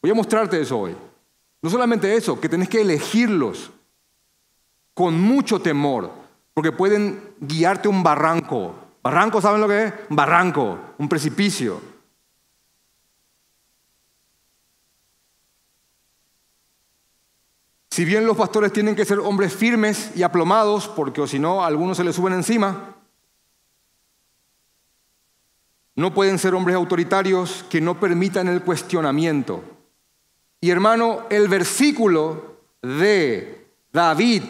Voy 0.00 0.10
a 0.10 0.14
mostrarte 0.14 0.60
eso 0.60 0.78
hoy. 0.78 0.96
No 1.60 1.70
solamente 1.70 2.14
eso, 2.14 2.40
que 2.40 2.48
tenés 2.48 2.68
que 2.68 2.80
elegirlos 2.80 3.72
con 4.94 5.20
mucho 5.20 5.60
temor, 5.60 6.10
porque 6.54 6.72
pueden 6.72 7.34
guiarte 7.40 7.88
un 7.88 8.02
barranco. 8.02 8.74
Barranco, 9.02 9.40
¿saben 9.40 9.60
lo 9.60 9.68
que 9.68 9.84
es? 9.84 9.92
Barranco, 10.08 10.78
un 10.98 11.08
precipicio. 11.08 11.95
Si 17.96 18.04
bien 18.04 18.26
los 18.26 18.36
pastores 18.36 18.74
tienen 18.74 18.94
que 18.94 19.06
ser 19.06 19.20
hombres 19.20 19.54
firmes 19.54 20.10
y 20.14 20.22
aplomados, 20.22 20.86
porque 20.86 21.26
si 21.26 21.38
no, 21.38 21.64
algunos 21.64 21.96
se 21.96 22.04
les 22.04 22.14
suben 22.14 22.34
encima, 22.34 22.94
no 25.94 26.12
pueden 26.12 26.38
ser 26.38 26.54
hombres 26.54 26.76
autoritarios 26.76 27.64
que 27.70 27.80
no 27.80 27.98
permitan 27.98 28.48
el 28.48 28.60
cuestionamiento. 28.60 29.64
Y 30.60 30.68
hermano, 30.68 31.22
el 31.30 31.48
versículo 31.48 32.58
de 32.82 33.66
David 33.94 34.42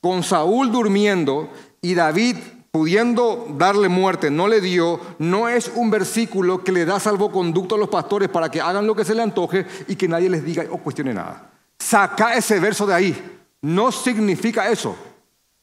con 0.00 0.22
Saúl 0.22 0.72
durmiendo 0.72 1.50
y 1.82 1.92
David 1.92 2.36
pudiendo 2.70 3.46
darle 3.58 3.90
muerte, 3.90 4.30
no 4.30 4.48
le 4.48 4.62
dio, 4.62 5.02
no 5.18 5.50
es 5.50 5.70
un 5.74 5.90
versículo 5.90 6.64
que 6.64 6.72
le 6.72 6.86
da 6.86 6.98
salvoconducto 6.98 7.74
a 7.74 7.78
los 7.78 7.90
pastores 7.90 8.30
para 8.30 8.50
que 8.50 8.62
hagan 8.62 8.86
lo 8.86 8.96
que 8.96 9.04
se 9.04 9.14
le 9.14 9.20
antoje 9.20 9.66
y 9.86 9.96
que 9.96 10.08
nadie 10.08 10.30
les 10.30 10.42
diga 10.42 10.64
o 10.70 10.78
cuestione 10.78 11.12
nada. 11.12 11.55
Saca 11.86 12.34
ese 12.34 12.58
verso 12.58 12.84
de 12.84 12.94
ahí. 12.94 13.38
No 13.62 13.92
significa 13.92 14.68
eso. 14.68 14.96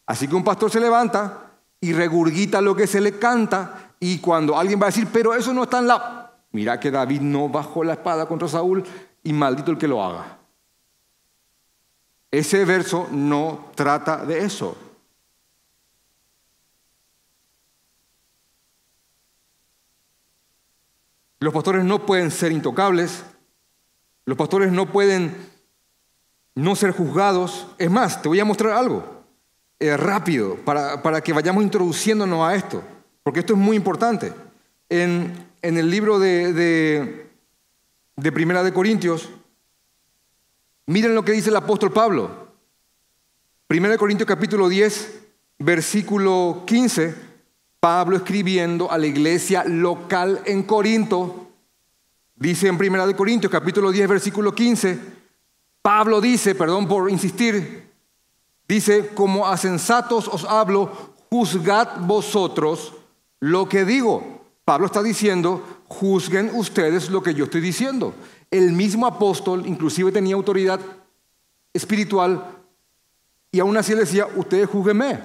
Así 0.05 0.25
que 0.25 0.35
un 0.35 0.43
pastor 0.43 0.71
se 0.71 0.79
levanta 0.79 1.51
y 1.81 1.91
regurgita 1.91 2.61
lo 2.61 2.73
que 2.77 2.87
se 2.87 3.01
le 3.01 3.19
canta 3.19 3.95
y 3.99 4.19
cuando 4.19 4.57
alguien 4.57 4.79
va 4.79 4.85
a 4.85 4.89
decir, 4.89 5.09
pero 5.11 5.33
eso 5.33 5.53
no 5.53 5.63
está 5.63 5.79
en 5.79 5.87
la... 5.87 6.31
Mira 6.51 6.79
que 6.79 6.91
David 6.91 7.19
no 7.19 7.49
bajó 7.49 7.83
la 7.83 7.93
espada 7.93 8.25
contra 8.25 8.47
Saúl, 8.47 8.85
y 9.21 9.33
maldito 9.33 9.71
el 9.71 9.77
que 9.77 9.87
lo 9.87 10.01
haga. 10.01 10.37
Ese 12.31 12.63
verso 12.63 13.09
no 13.11 13.71
trata 13.75 14.25
de 14.25 14.45
eso. 14.45 14.77
Los 21.39 21.53
pastores 21.53 21.83
no 21.83 22.05
pueden 22.05 22.31
ser 22.31 22.53
intocables, 22.53 23.25
los 24.23 24.37
pastores 24.37 24.71
no 24.71 24.89
pueden 24.89 25.52
no 26.55 26.75
ser 26.75 26.91
juzgados. 26.91 27.67
Es 27.77 27.89
más, 27.89 28.21
te 28.21 28.27
voy 28.27 28.39
a 28.39 28.45
mostrar 28.45 28.73
algo 28.73 29.03
rápido 29.97 30.55
para, 30.63 31.01
para, 31.01 31.19
que 31.19 31.33
vayamos 31.33 31.61
introduciéndonos 31.61 32.47
a 32.47 32.55
esto, 32.55 32.81
porque 33.21 33.41
esto 33.41 33.51
es 33.53 33.59
muy 33.59 33.75
importante. 33.75 34.31
En, 34.87 35.33
en 35.61 35.77
el 35.77 35.89
libro 35.89 36.19
de 36.19 37.23
de 38.15 38.31
Primera 38.31 38.63
de 38.63 38.73
Corintios, 38.73 39.29
miren 40.85 41.15
lo 41.15 41.25
que 41.25 41.31
dice 41.31 41.49
el 41.49 41.55
apóstol 41.55 41.91
Pablo. 41.91 42.47
Primera 43.67 43.93
de 43.93 43.97
Corintios 43.97 44.27
capítulo 44.27 44.69
10, 44.69 45.21
versículo 45.59 46.63
15, 46.67 47.15
Pablo 47.79 48.17
escribiendo 48.17 48.91
a 48.91 48.97
la 48.97 49.07
iglesia 49.07 49.63
local 49.65 50.41
en 50.45 50.63
Corinto, 50.63 51.49
dice 52.35 52.67
en 52.67 52.77
Primera 52.77 53.07
de 53.07 53.15
Corintios 53.15 53.51
capítulo 53.51 53.91
10, 53.91 54.07
versículo 54.07 54.53
15, 54.53 54.99
Pablo 55.83 56.21
dice, 56.21 56.55
perdón 56.55 56.87
por 56.87 57.11
insistir, 57.11 57.91
dice, 58.67 59.09
como 59.13 59.45
a 59.45 59.57
sensatos 59.57 60.29
os 60.29 60.45
hablo, 60.45 60.89
juzgad 61.29 61.99
vosotros 61.99 62.93
lo 63.41 63.67
que 63.67 63.83
digo. 63.83 64.45
Pablo 64.63 64.85
está 64.85 65.03
diciendo, 65.03 65.61
juzguen 65.89 66.51
ustedes 66.53 67.09
lo 67.09 67.21
que 67.21 67.33
yo 67.33 67.43
estoy 67.43 67.59
diciendo. 67.59 68.13
El 68.49 68.71
mismo 68.71 69.05
apóstol 69.05 69.67
inclusive 69.67 70.13
tenía 70.13 70.35
autoridad 70.35 70.79
espiritual 71.73 72.45
y 73.51 73.59
aún 73.59 73.75
así 73.75 73.93
decía, 73.93 74.25
ustedes 74.37 74.69
júguenme. 74.69 75.19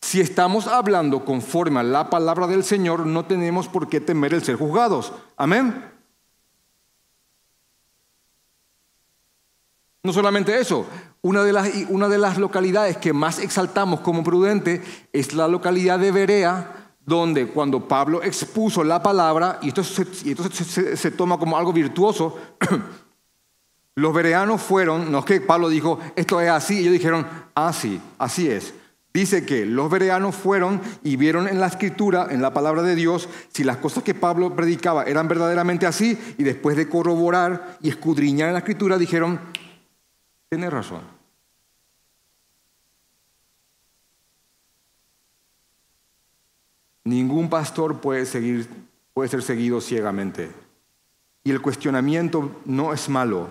Si 0.00 0.20
estamos 0.20 0.66
hablando 0.66 1.24
conforme 1.24 1.78
a 1.78 1.84
la 1.84 2.10
palabra 2.10 2.48
del 2.48 2.64
Señor, 2.64 3.06
no 3.06 3.26
tenemos 3.26 3.68
por 3.68 3.88
qué 3.88 4.00
temer 4.00 4.34
el 4.34 4.42
ser 4.42 4.56
juzgados. 4.56 5.12
Amén. 5.36 5.89
No 10.02 10.14
solamente 10.14 10.58
eso, 10.58 10.86
una 11.20 11.42
de, 11.44 11.52
las, 11.52 11.70
una 11.90 12.08
de 12.08 12.16
las 12.16 12.38
localidades 12.38 12.96
que 12.96 13.12
más 13.12 13.38
exaltamos 13.38 14.00
como 14.00 14.24
prudente 14.24 14.82
es 15.12 15.34
la 15.34 15.46
localidad 15.46 15.98
de 15.98 16.10
Berea, 16.10 16.94
donde 17.04 17.48
cuando 17.48 17.86
Pablo 17.86 18.22
expuso 18.22 18.82
la 18.82 19.02
palabra, 19.02 19.58
y 19.60 19.68
esto 19.68 19.84
se, 19.84 21.10
toma 21.10 21.38
como 21.38 21.58
algo 21.58 21.74
virtuoso, 21.74 22.38
los 23.96 24.14
bereanos 24.14 24.62
fueron, 24.62 25.12
no 25.12 25.18
es 25.18 25.24
que 25.26 25.40
Pablo 25.42 25.68
dijo, 25.68 25.98
esto 26.16 26.40
es 26.40 26.48
así, 26.48 26.76
y 26.76 26.80
ellos 26.80 26.92
dijeron, 26.94 27.26
ah, 27.54 27.72
sí, 27.74 28.00
así 28.18 28.48
es. 28.48 28.72
Dice 29.12 29.44
que 29.44 29.66
los 29.66 29.90
bereanos 29.90 30.36
fueron 30.36 30.80
y 31.02 31.16
vieron 31.16 31.48
en 31.48 31.60
la 31.60 31.66
escritura, 31.66 32.28
en 32.30 32.40
la 32.40 32.54
palabra 32.54 32.82
de 32.82 32.94
Dios, 32.94 33.28
si 33.52 33.64
las 33.64 33.78
cosas 33.78 34.04
que 34.04 34.14
Pablo 34.14 34.54
predicaba 34.54 35.02
eran 35.02 35.28
verdaderamente 35.28 35.84
así, 35.84 36.16
y 36.38 36.44
después 36.44 36.76
de 36.76 36.88
corroborar 36.88 37.76
y 37.82 37.90
escudriñar 37.90 38.48
en 38.48 38.54
la 38.54 38.60
escritura, 38.60 38.96
dijeron, 38.96 39.40
tiene 40.50 40.68
razón. 40.68 41.02
Ningún 47.04 47.48
pastor 47.48 48.00
puede, 48.00 48.26
seguir, 48.26 48.68
puede 49.14 49.28
ser 49.28 49.42
seguido 49.42 49.80
ciegamente. 49.80 50.50
Y 51.44 51.52
el 51.52 51.62
cuestionamiento 51.62 52.60
no 52.66 52.92
es 52.92 53.08
malo. 53.08 53.48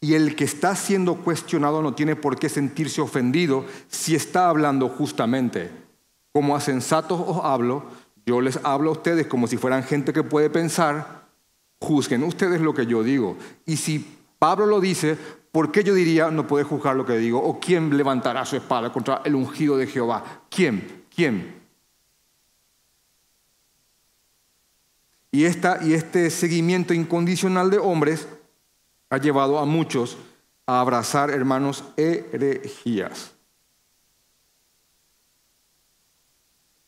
Y 0.00 0.14
el 0.14 0.34
que 0.36 0.44
está 0.44 0.74
siendo 0.74 1.16
cuestionado 1.16 1.82
no 1.82 1.94
tiene 1.94 2.16
por 2.16 2.38
qué 2.38 2.48
sentirse 2.48 3.00
ofendido 3.00 3.64
si 3.88 4.14
está 4.14 4.48
hablando 4.48 4.88
justamente. 4.88 5.70
Como 6.32 6.56
a 6.56 6.60
sensatos 6.60 7.20
os 7.24 7.44
hablo, 7.44 7.84
yo 8.26 8.40
les 8.40 8.58
hablo 8.64 8.90
a 8.90 8.94
ustedes 8.94 9.26
como 9.26 9.46
si 9.46 9.58
fueran 9.58 9.84
gente 9.84 10.12
que 10.12 10.22
puede 10.22 10.50
pensar, 10.50 11.28
juzguen 11.78 12.22
ustedes 12.24 12.60
lo 12.60 12.74
que 12.74 12.86
yo 12.86 13.02
digo. 13.02 13.36
Y 13.66 13.76
si 13.76 14.18
Pablo 14.38 14.66
lo 14.66 14.80
dice, 14.80 15.16
¿por 15.54 15.70
qué 15.70 15.84
yo 15.84 15.94
diría 15.94 16.32
no 16.32 16.48
puede 16.48 16.64
juzgar 16.64 16.96
lo 16.96 17.06
que 17.06 17.16
digo? 17.16 17.40
¿O 17.40 17.60
quién 17.60 17.96
levantará 17.96 18.44
su 18.44 18.56
espada 18.56 18.92
contra 18.92 19.22
el 19.24 19.36
ungido 19.36 19.76
de 19.76 19.86
Jehová? 19.86 20.42
¿Quién? 20.50 21.04
¿Quién? 21.14 21.62
Y, 25.30 25.44
esta, 25.44 25.78
y 25.80 25.94
este 25.94 26.28
seguimiento 26.30 26.92
incondicional 26.92 27.70
de 27.70 27.78
hombres 27.78 28.26
ha 29.10 29.18
llevado 29.18 29.60
a 29.60 29.64
muchos 29.64 30.18
a 30.66 30.80
abrazar, 30.80 31.30
hermanos, 31.30 31.84
herejías. 31.96 33.32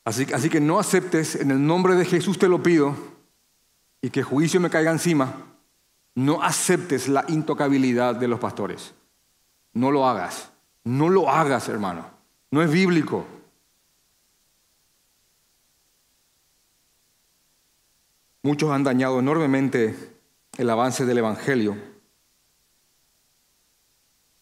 Así, 0.04 0.26
así 0.35 0.50
que 0.50 0.61
no 0.61 0.80
aceptes, 0.80 1.37
en 1.37 1.52
el 1.52 1.64
nombre 1.64 1.94
de 1.94 2.04
Jesús 2.04 2.37
te 2.37 2.49
lo 2.49 2.64
pido, 2.64 2.96
y 4.02 4.11
que 4.11 4.25
juicio 4.25 4.61
me 4.61 4.70
caiga 4.70 4.90
encima, 4.90 5.55
no 6.16 6.42
aceptes 6.42 7.08
la 7.08 7.25
intocabilidad 7.28 8.16
de 8.16 8.26
los 8.26 8.40
pastores. 8.40 8.94
No 9.75 9.90
lo 9.90 10.06
hagas. 10.06 10.50
No 10.82 11.11
lo 11.11 11.28
hagas, 11.28 11.68
hermano. 11.68 12.11
No 12.50 12.62
es 12.62 12.70
bíblico. 12.70 13.26
Muchos 18.42 18.70
han 18.70 18.82
dañado 18.82 19.18
enormemente 19.18 19.94
el 20.56 20.70
avance 20.70 21.04
del 21.04 21.18
Evangelio, 21.18 21.76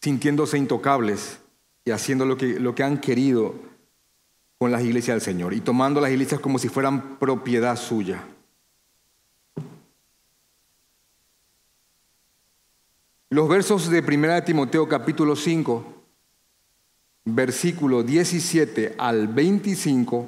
sintiéndose 0.01 0.59
intocables 0.59 1.41
y 1.85 1.91
haciendo 1.91 2.25
lo 2.25 2.37
que, 2.37 2.61
lo 2.61 2.75
que 2.75 2.85
han 2.85 2.99
querido 2.99 3.55
con 4.59 4.71
las 4.71 4.85
iglesias 4.85 5.17
del 5.17 5.23
Señor 5.23 5.55
y 5.55 5.61
tomando 5.61 6.01
las 6.01 6.11
iglesias 6.11 6.41
como 6.41 6.59
si 6.59 6.69
fueran 6.69 7.17
propiedad 7.19 7.77
suya. 7.77 8.23
Los 13.35 13.49
versos 13.49 13.91
de 13.91 13.99
1 13.99 14.45
Timoteo 14.45 14.89
capítulo 14.89 15.35
5, 15.35 15.85
versículo 17.25 18.05
17 18.05 18.95
al 18.97 19.27
25, 19.27 20.27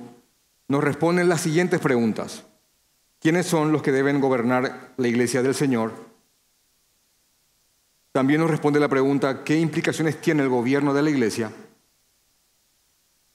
nos 0.67 0.83
responden 0.83 1.29
las 1.29 1.41
siguientes 1.41 1.79
preguntas. 1.79 2.43
¿Quiénes 3.21 3.47
son 3.47 3.71
los 3.71 3.81
que 3.81 3.93
deben 3.93 4.21
gobernar 4.21 4.93
la 4.97 5.07
iglesia 5.07 5.41
del 5.41 5.55
Señor? 5.55 5.93
También 8.11 8.41
nos 8.41 8.51
responde 8.51 8.81
la 8.81 8.89
pregunta, 8.89 9.45
¿qué 9.45 9.57
implicaciones 9.57 10.21
tiene 10.21 10.43
el 10.43 10.49
gobierno 10.49 10.93
de 10.93 11.03
la 11.03 11.11
iglesia? 11.11 11.53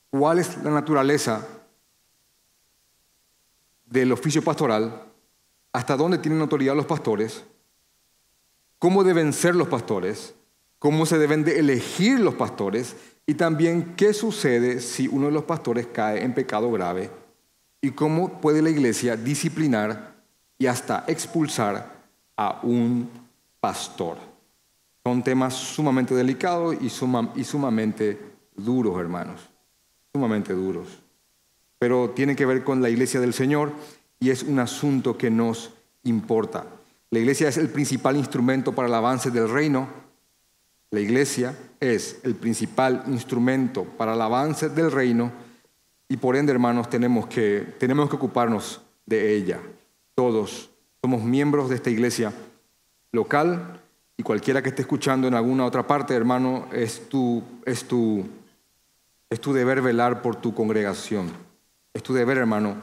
¿Cuál 0.10 0.40
es 0.40 0.62
la 0.66 0.72
naturaleza 0.72 1.48
del 3.86 4.12
oficio 4.12 4.44
pastoral? 4.44 5.02
¿Hasta 5.72 5.96
dónde 5.96 6.18
tienen 6.18 6.42
autoridad 6.42 6.76
los 6.76 6.86
pastores? 6.86 7.46
¿Cómo 8.82 9.04
deben 9.04 9.32
ser 9.32 9.56
los 9.56 9.68
pastores? 9.68 10.34
¿Cómo 10.80 11.06
se 11.06 11.20
deben 11.20 11.44
de 11.44 11.60
elegir 11.60 12.20
los 12.20 12.34
pastores? 12.34 12.96
Y 13.28 13.36
también 13.36 13.94
qué 13.96 14.12
sucede 14.12 14.82
si 14.82 15.08
uno 15.08 15.28
de 15.28 15.32
los 15.32 15.44
pastores 15.44 15.86
cae 15.86 16.24
en 16.24 16.34
pecado 16.34 16.72
grave 16.72 17.12
y 17.80 17.92
cómo 17.92 18.42
puede 18.42 18.64
la 18.64 18.72
iglesia 18.72 19.16
disciplinar 19.16 20.16
y 20.58 20.66
hasta 20.66 21.04
expulsar 21.08 21.94
a 22.36 22.60
un 22.64 23.08
pastor. 23.60 24.18
Son 25.04 25.22
temas 25.22 25.54
sumamente 25.54 26.16
delicados 26.16 26.76
y, 26.82 26.90
sumamente 26.90 28.20
duros, 28.56 29.00
hermanos, 29.00 29.48
sumamente 30.12 30.54
duros. 30.54 30.88
Pero 31.78 32.10
tiene 32.16 32.36
que 32.36 32.48
ver 32.48 32.64
con 32.64 32.82
la 32.82 32.90
iglesia 32.90 33.20
del 33.20 33.36
Señor 33.36 33.74
y 34.20 34.32
es 34.32 34.42
un 34.42 34.58
asunto 34.58 35.20
que 35.20 35.30
nos 35.30 35.70
importa. 36.02 36.66
La 37.12 37.20
iglesia 37.20 37.50
es 37.50 37.58
el 37.58 37.70
principal 37.70 38.16
instrumento 38.16 38.72
para 38.74 38.88
el 38.88 38.94
avance 38.94 39.32
del 39.32 39.50
reino. 39.50 39.90
La 40.92 41.02
iglesia 41.02 41.58
es 41.80 42.20
el 42.24 42.36
principal 42.36 43.04
instrumento 43.08 43.84
para 43.84 44.14
el 44.14 44.22
avance 44.22 44.70
del 44.70 44.92
reino 44.92 45.32
y 46.08 46.18
por 46.18 46.36
ende, 46.36 46.52
hermanos, 46.52 46.90
tenemos 46.90 47.28
que, 47.28 47.76
tenemos 47.80 48.10
que 48.10 48.16
ocuparnos 48.16 48.82
de 49.06 49.36
ella. 49.36 49.60
Todos 50.16 50.70
somos 51.02 51.24
miembros 51.24 51.70
de 51.70 51.76
esta 51.76 51.90
iglesia 51.90 52.34
local 53.12 53.82
y 54.18 54.24
cualquiera 54.24 54.62
que 54.62 54.70
esté 54.70 54.82
escuchando 54.82 55.28
en 55.28 55.34
alguna 55.34 55.66
otra 55.66 55.88
parte, 55.88 56.14
hermano, 56.14 56.68
es 56.72 57.10
tu, 57.10 57.44
es 57.66 57.86
tu, 57.86 58.26
es 59.30 59.40
tu 59.40 59.52
deber 59.52 59.82
velar 59.82 60.22
por 60.22 60.36
tu 60.36 60.54
congregación. 60.54 61.30
Es 61.94 62.04
tu 62.04 62.14
deber, 62.14 62.38
hermano, 62.38 62.76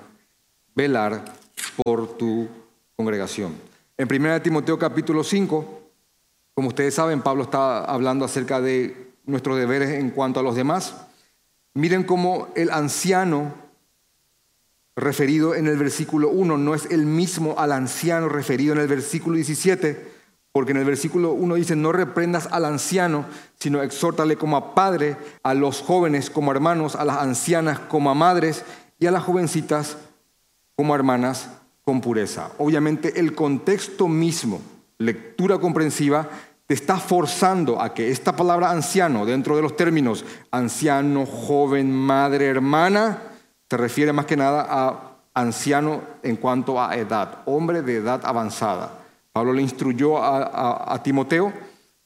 velar 0.74 1.24
por 1.84 2.16
tu 2.16 2.48
congregación. 2.96 3.52
En 4.00 4.06
1 4.08 4.42
Timoteo 4.42 4.78
capítulo 4.78 5.24
5, 5.24 5.82
como 6.54 6.68
ustedes 6.68 6.94
saben, 6.94 7.20
Pablo 7.20 7.42
está 7.42 7.84
hablando 7.84 8.24
acerca 8.24 8.60
de 8.60 9.10
nuestros 9.24 9.58
deberes 9.58 9.90
en 9.90 10.10
cuanto 10.10 10.38
a 10.38 10.44
los 10.44 10.54
demás. 10.54 10.94
Miren 11.74 12.04
cómo 12.04 12.46
el 12.54 12.70
anciano 12.70 13.52
referido 14.94 15.56
en 15.56 15.66
el 15.66 15.76
versículo 15.76 16.28
1 16.28 16.58
no 16.58 16.76
es 16.76 16.86
el 16.92 17.06
mismo 17.06 17.56
al 17.58 17.72
anciano 17.72 18.28
referido 18.28 18.72
en 18.72 18.78
el 18.78 18.86
versículo 18.86 19.34
17, 19.34 20.12
porque 20.52 20.70
en 20.70 20.76
el 20.76 20.84
versículo 20.84 21.32
1 21.32 21.56
dice, 21.56 21.74
no 21.74 21.90
reprendas 21.90 22.46
al 22.52 22.66
anciano, 22.66 23.24
sino 23.58 23.82
exhórtale 23.82 24.36
como 24.36 24.56
a 24.56 24.76
padre, 24.76 25.16
a 25.42 25.54
los 25.54 25.82
jóvenes 25.82 26.30
como 26.30 26.52
hermanos, 26.52 26.94
a 26.94 27.04
las 27.04 27.18
ancianas 27.18 27.80
como 27.80 28.10
a 28.10 28.14
madres 28.14 28.64
y 29.00 29.06
a 29.06 29.10
las 29.10 29.24
jovencitas 29.24 29.96
como 30.76 30.94
hermanas 30.94 31.48
con 31.88 32.02
pureza. 32.02 32.50
Obviamente 32.58 33.18
el 33.18 33.34
contexto 33.34 34.08
mismo, 34.08 34.60
lectura 34.98 35.58
comprensiva, 35.58 36.28
te 36.66 36.74
está 36.74 36.98
forzando 36.98 37.80
a 37.80 37.94
que 37.94 38.10
esta 38.10 38.36
palabra 38.36 38.70
anciano, 38.70 39.24
dentro 39.24 39.56
de 39.56 39.62
los 39.62 39.74
términos 39.74 40.22
anciano, 40.50 41.24
joven, 41.24 41.90
madre, 41.90 42.44
hermana, 42.44 43.22
se 43.70 43.78
refiere 43.78 44.12
más 44.12 44.26
que 44.26 44.36
nada 44.36 44.66
a 44.68 45.16
anciano 45.32 46.02
en 46.22 46.36
cuanto 46.36 46.78
a 46.78 46.94
edad, 46.94 47.38
hombre 47.46 47.80
de 47.80 47.96
edad 47.96 48.20
avanzada. 48.22 48.92
Pablo 49.32 49.54
le 49.54 49.62
instruyó 49.62 50.18
a, 50.18 50.92
a 50.92 51.02
Timoteo 51.02 51.54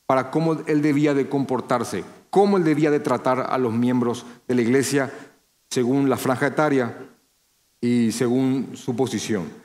para 0.06 0.30
cómo 0.30 0.58
él 0.64 0.80
debía 0.80 1.12
de 1.12 1.28
comportarse, 1.28 2.04
cómo 2.30 2.56
él 2.56 2.62
debía 2.62 2.92
de 2.92 3.00
tratar 3.00 3.48
a 3.50 3.58
los 3.58 3.72
miembros 3.72 4.26
de 4.46 4.54
la 4.54 4.62
iglesia 4.62 5.12
según 5.70 6.08
la 6.08 6.18
franja 6.18 6.46
etaria 6.46 6.96
y 7.80 8.12
según 8.12 8.76
su 8.76 8.94
posición. 8.94 9.61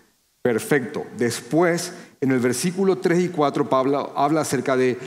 Perfecto. 0.48 1.06
Después 1.18 1.92
en 2.22 2.32
el 2.32 2.40
versículo 2.40 3.00
3 3.00 3.20
y 3.20 3.28
4 3.28 3.68
Pablo 3.68 4.14
habla 4.16 4.40
acerca 4.40 4.78
de 4.78 4.98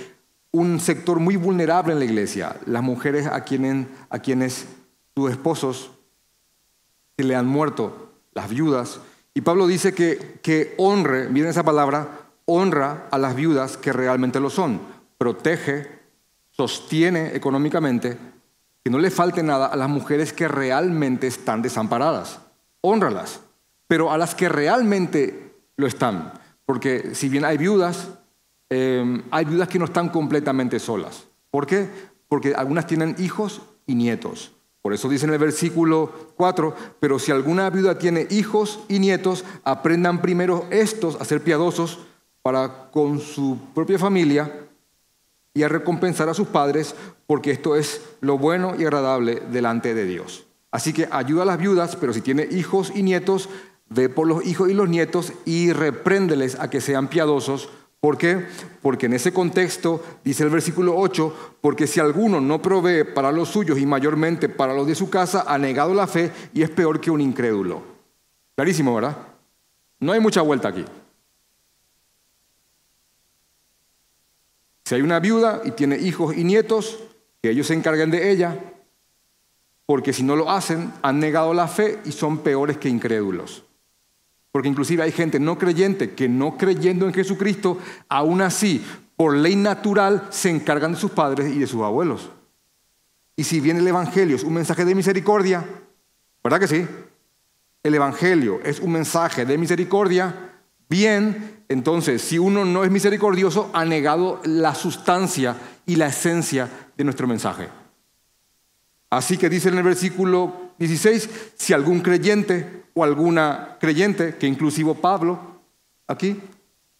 un 0.51 0.79
sector 0.81 1.19
muy 1.19 1.37
vulnerable 1.37 1.95
en 1.95 1.99
la 1.99 2.05
iglesia, 2.05 2.57
las 2.67 2.83
mujeres 2.83 3.27
a 3.27 3.43
quienes, 3.43 3.87
a 4.11 4.21
sus 5.17 5.31
esposos 5.31 5.93
se 7.17 7.25
le 7.25 7.37
han 7.37 7.47
muerto, 7.47 8.13
las 8.35 8.51
viudas. 8.51 9.01
Y 9.33 9.41
Pablo 9.41 9.67
dice 9.67 9.95
que, 9.95 10.41
que 10.43 10.75
honre, 10.77 11.31
miren 11.31 11.49
esa 11.49 11.63
palabra, 11.63 12.27
honra 12.45 13.09
a 13.11 13.17
las 13.17 13.35
viudas 13.35 13.79
que 13.79 13.95
realmente 13.95 14.41
lo 14.41 14.51
son, 14.51 14.79
protege, 15.17 15.87
sostiene 16.51 17.35
económicamente, 17.35 18.19
que 18.85 18.91
no 18.91 18.99
le 18.99 19.11
falte 19.11 19.43
nada 19.43 19.69
a 19.69 19.77
las 19.77 19.89
mujeres 19.89 20.35
que 20.35 20.49
realmente 20.49 21.27
están 21.29 21.63
desamparadas. 21.63 22.41
Honralas, 22.83 23.41
pero 23.91 24.13
a 24.13 24.17
las 24.17 24.37
que 24.37 24.49
realmente 24.49 25.53
lo 25.77 25.89
están. 25.89 26.33
Porque 26.65 27.13
si 27.17 27.29
bien 27.29 27.45
hay 27.45 27.59
viudas, 27.59 28.11
em, 28.69 29.25
hay 29.33 29.45
viudas 29.45 29.67
que 29.67 29.81
no 29.81 29.87
están 29.87 30.11
completamente 30.11 30.79
solas. 30.79 31.27
¿Por 31.51 31.67
qué? 31.67 31.89
Porque 32.29 32.55
algunas 32.55 32.87
tienen 32.87 33.17
hijos 33.19 33.63
y 33.89 33.97
nietos. 33.97 34.53
Por 34.81 34.95
eso 34.95 35.09
dice 35.09 35.27
en 35.27 35.33
el 35.33 35.41
versículo 35.41 36.33
4, 36.37 36.73
pero 37.01 37.19
si 37.19 37.33
alguna 37.33 37.69
viuda 37.69 37.99
tiene 37.99 38.29
hijos 38.31 38.79
y 38.87 39.01
nietos, 39.01 39.45
aprendan 39.65 40.23
primero 40.23 40.67
estos 40.71 41.21
a 41.21 41.25
ser 41.25 41.43
piadosos 41.43 41.99
para 42.43 42.93
con 42.93 43.19
su 43.19 43.59
propia 43.75 43.99
familia 43.99 44.69
y 45.53 45.65
a 45.65 45.69
recompensar 45.69 46.29
a 46.29 46.35
sus 46.35 46.47
padres, 46.47 46.95
porque 47.27 47.51
esto 47.51 47.75
es 47.75 48.03
lo 48.21 48.39
bueno 48.39 48.77
y 48.79 48.85
agradable 48.85 49.43
delante 49.51 49.95
de 49.95 50.05
Dios. 50.05 50.47
Así 50.71 50.93
que 50.93 51.09
ayuda 51.11 51.43
a 51.43 51.47
las 51.47 51.59
viudas, 51.59 51.97
pero 51.97 52.13
si 52.13 52.21
tiene 52.21 52.47
hijos 52.51 52.93
y 52.95 53.03
nietos, 53.03 53.49
Ve 53.91 54.09
por 54.09 54.27
los 54.27 54.47
hijos 54.47 54.71
y 54.71 54.75
los 54.75 54.89
nietos 54.89 55.33
y 55.45 55.73
repréndeles 55.73 56.59
a 56.59 56.71
que 56.71 56.81
sean 56.81 57.09
piadosos, 57.09 57.69
¿Por 58.01 58.17
qué? 58.17 58.47
Porque 58.81 59.07
en 59.07 59.13
ese 59.13 59.31
contexto, 59.31 60.03
dice 60.25 60.43
el 60.43 60.49
versículo 60.49 60.97
8, 60.97 61.57
porque 61.61 61.87
si 61.87 62.01
alguno 62.01 62.41
no 62.41 62.63
provee 62.63 63.05
para 63.05 63.31
los 63.31 63.51
suyos 63.51 63.79
y 63.79 63.85
mayormente 63.85 64.49
para 64.49 64.73
los 64.73 64.87
de 64.87 64.95
su 64.95 65.11
casa, 65.11 65.45
ha 65.47 65.59
negado 65.59 65.93
la 65.93 66.07
fe 66.07 66.33
y 66.55 66.63
es 66.63 66.71
peor 66.71 66.99
que 66.99 67.11
un 67.11 67.21
incrédulo. 67.21 67.83
Clarísimo, 68.57 68.95
¿verdad? 68.95 69.19
No 69.99 70.13
hay 70.13 70.21
mucha 70.21 70.41
vuelta 70.41 70.69
aquí. 70.69 70.85
Si 74.87 74.95
hay 74.95 75.03
una 75.03 75.21
viuda 75.21 75.61
y 75.63 75.73
tiene 75.73 75.99
hijos 75.99 76.35
y 76.35 76.43
nietos, 76.43 76.99
que 77.43 77.51
ellos 77.51 77.67
se 77.67 77.75
encarguen 77.75 78.11
de 78.11 78.31
ella, 78.31 78.59
porque 79.85 80.15
si 80.15 80.23
no 80.23 80.37
lo 80.37 80.51
hacen, 80.51 80.91
han 81.03 81.21
negado 81.21 81.53
la 81.53 81.69
fe 81.69 82.01
y 82.07 82.13
son 82.13 82.39
peores 82.39 82.79
que 82.79 82.89
incrédulos. 82.89 83.63
Porque 84.53 84.69
inclusive 84.69 85.03
hay 85.03 85.13
gente 85.13 85.39
no 85.39 85.59
creyente 85.59 86.15
que 86.15 86.29
no 86.29 86.57
creyendo 86.57 87.07
en 87.07 87.15
Jesucristo, 87.15 87.79
aún 88.09 88.43
así, 88.43 88.85
por 89.17 89.37
ley 89.37 89.55
natural, 89.55 90.27
se 90.31 90.51
encargan 90.51 90.93
de 90.93 90.99
sus 90.99 91.11
padres 91.11 91.55
y 91.55 91.59
de 91.59 91.67
sus 91.67 91.83
abuelos. 91.83 92.31
Y 93.37 93.45
si 93.45 93.61
bien 93.61 93.77
el 93.77 93.87
Evangelio 93.87 94.37
es 94.37 94.45
un 94.45 94.55
mensaje 94.55 94.85
de 94.85 94.95
misericordia, 94.95 95.65
¿verdad 96.43 96.61
que 96.61 96.69
sí? 96.69 96.87
El 97.83 97.95
Evangelio 97.95 98.61
es 98.65 98.81
un 98.81 98.93
mensaje 98.93 99.47
de 99.47 99.57
misericordia, 99.57 100.53
bien, 100.89 101.65
entonces 101.69 102.21
si 102.21 102.39
uno 102.39 102.65
no 102.65 102.85
es 102.85 102.91
misericordioso, 102.91 103.71
ha 103.73 103.85
negado 103.85 104.41
la 104.45 104.75
sustancia 104.75 105.57
y 105.87 105.97
la 105.97 106.09
esencia 106.09 106.69
de 106.97 107.05
nuestro 107.05 107.27
mensaje. 107.27 107.69
Así 109.09 109.39
que 109.39 109.49
dice 109.49 109.71
en 109.71 109.79
el 109.79 109.85
versículo 109.85 110.73
16, 110.79 111.53
si 111.57 111.73
algún 111.73 112.01
creyente 112.01 112.85
o 113.01 113.05
alguna 113.05 113.79
creyente, 113.81 114.37
que 114.37 114.47
inclusive 114.47 114.95
Pablo 114.95 115.39
aquí, 116.07 116.39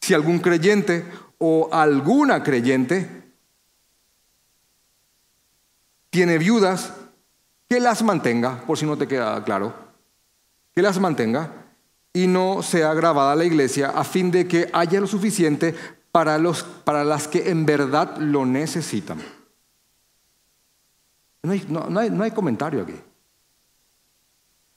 si 0.01 0.15
algún 0.15 0.39
creyente 0.39 1.05
o 1.37 1.69
alguna 1.71 2.43
creyente 2.43 3.07
tiene 6.09 6.39
viudas, 6.39 6.95
que 7.69 7.81
las 7.81 8.03
mantenga, 8.03 8.63
por 8.67 8.79
si 8.79 8.87
no 8.87 8.97
te 8.97 9.07
queda 9.07 9.45
claro, 9.45 9.75
que 10.75 10.83
las 10.83 10.99
mantenga 10.99 11.53
y 12.13 12.27
no 12.27 12.63
sea 12.63 12.95
grabada 12.95 13.37
la 13.37 13.45
iglesia 13.45 13.91
a 13.91 14.03
fin 14.03 14.31
de 14.31 14.49
que 14.49 14.71
haya 14.73 15.01
lo 15.01 15.07
suficiente 15.07 15.75
para, 16.11 16.39
los, 16.39 16.63
para 16.63 17.05
las 17.05 17.29
que 17.29 17.51
en 17.51 17.67
verdad 17.67 18.17
lo 18.17 18.47
necesitan. 18.47 19.21
No 21.43 22.01
hay, 22.01 22.31
comentario 22.31 22.83
aquí. 22.83 22.95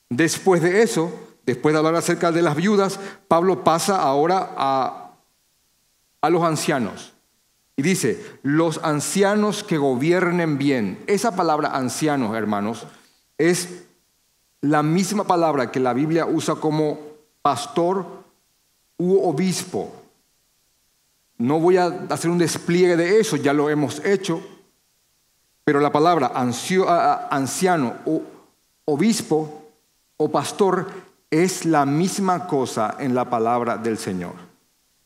Después 0.10 0.62
de 0.62 0.84
eso, 0.84 1.12
después 1.46 1.74
de 1.74 1.80
hablar 1.80 1.96
acerca 1.96 2.32
de 2.32 2.42
las 2.42 2.56
viudas, 2.56 3.00
Pablo 3.28 3.64
pasa 3.64 4.02
ahora 4.02 4.54
a, 4.56 5.16
a 6.22 6.30
los 6.30 6.44
ancianos. 6.44 7.14
Y 7.76 7.82
dice, 7.82 8.24
los 8.44 8.80
ancianos 8.84 9.64
que 9.64 9.78
gobiernen 9.78 10.58
bien. 10.58 11.04
Esa 11.08 11.36
palabra 11.36 11.76
ancianos, 11.76 12.36
hermanos, 12.36 12.86
es 13.38 13.84
la 14.62 14.84
misma 14.84 15.26
palabra 15.26 15.72
que 15.72 15.80
la 15.80 15.94
Biblia 15.94 16.26
usa 16.26 16.56
como 16.56 17.00
pastor 17.42 18.06
u 18.98 19.28
obispo. 19.28 19.92
No 21.38 21.60
voy 21.60 21.78
a 21.78 21.88
hacer 22.10 22.30
un 22.30 22.38
despliegue 22.38 22.96
de 22.96 23.20
eso, 23.20 23.36
ya 23.36 23.54
lo 23.54 23.70
hemos 23.70 24.06
hecho. 24.06 24.42
Pero 25.64 25.80
la 25.80 25.92
palabra 25.92 26.32
anciano 26.36 27.96
o 28.06 28.22
obispo 28.86 29.63
o 30.24 30.32
pastor 30.32 30.88
es 31.30 31.66
la 31.66 31.86
misma 31.86 32.48
cosa 32.48 32.96
en 32.98 33.14
la 33.14 33.30
palabra 33.30 33.78
del 33.78 33.98
Señor. 33.98 34.34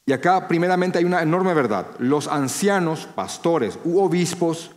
Y 0.05 0.13
acá 0.13 0.47
primeramente 0.47 0.99
hay 0.99 1.05
una 1.05 1.23
enorme 1.23 1.55
verdad. 1.55 1.87
Los 1.97 2.27
ancianos, 2.27 3.07
pastores 3.15 3.79
u 3.83 3.99
obispos 3.99 4.71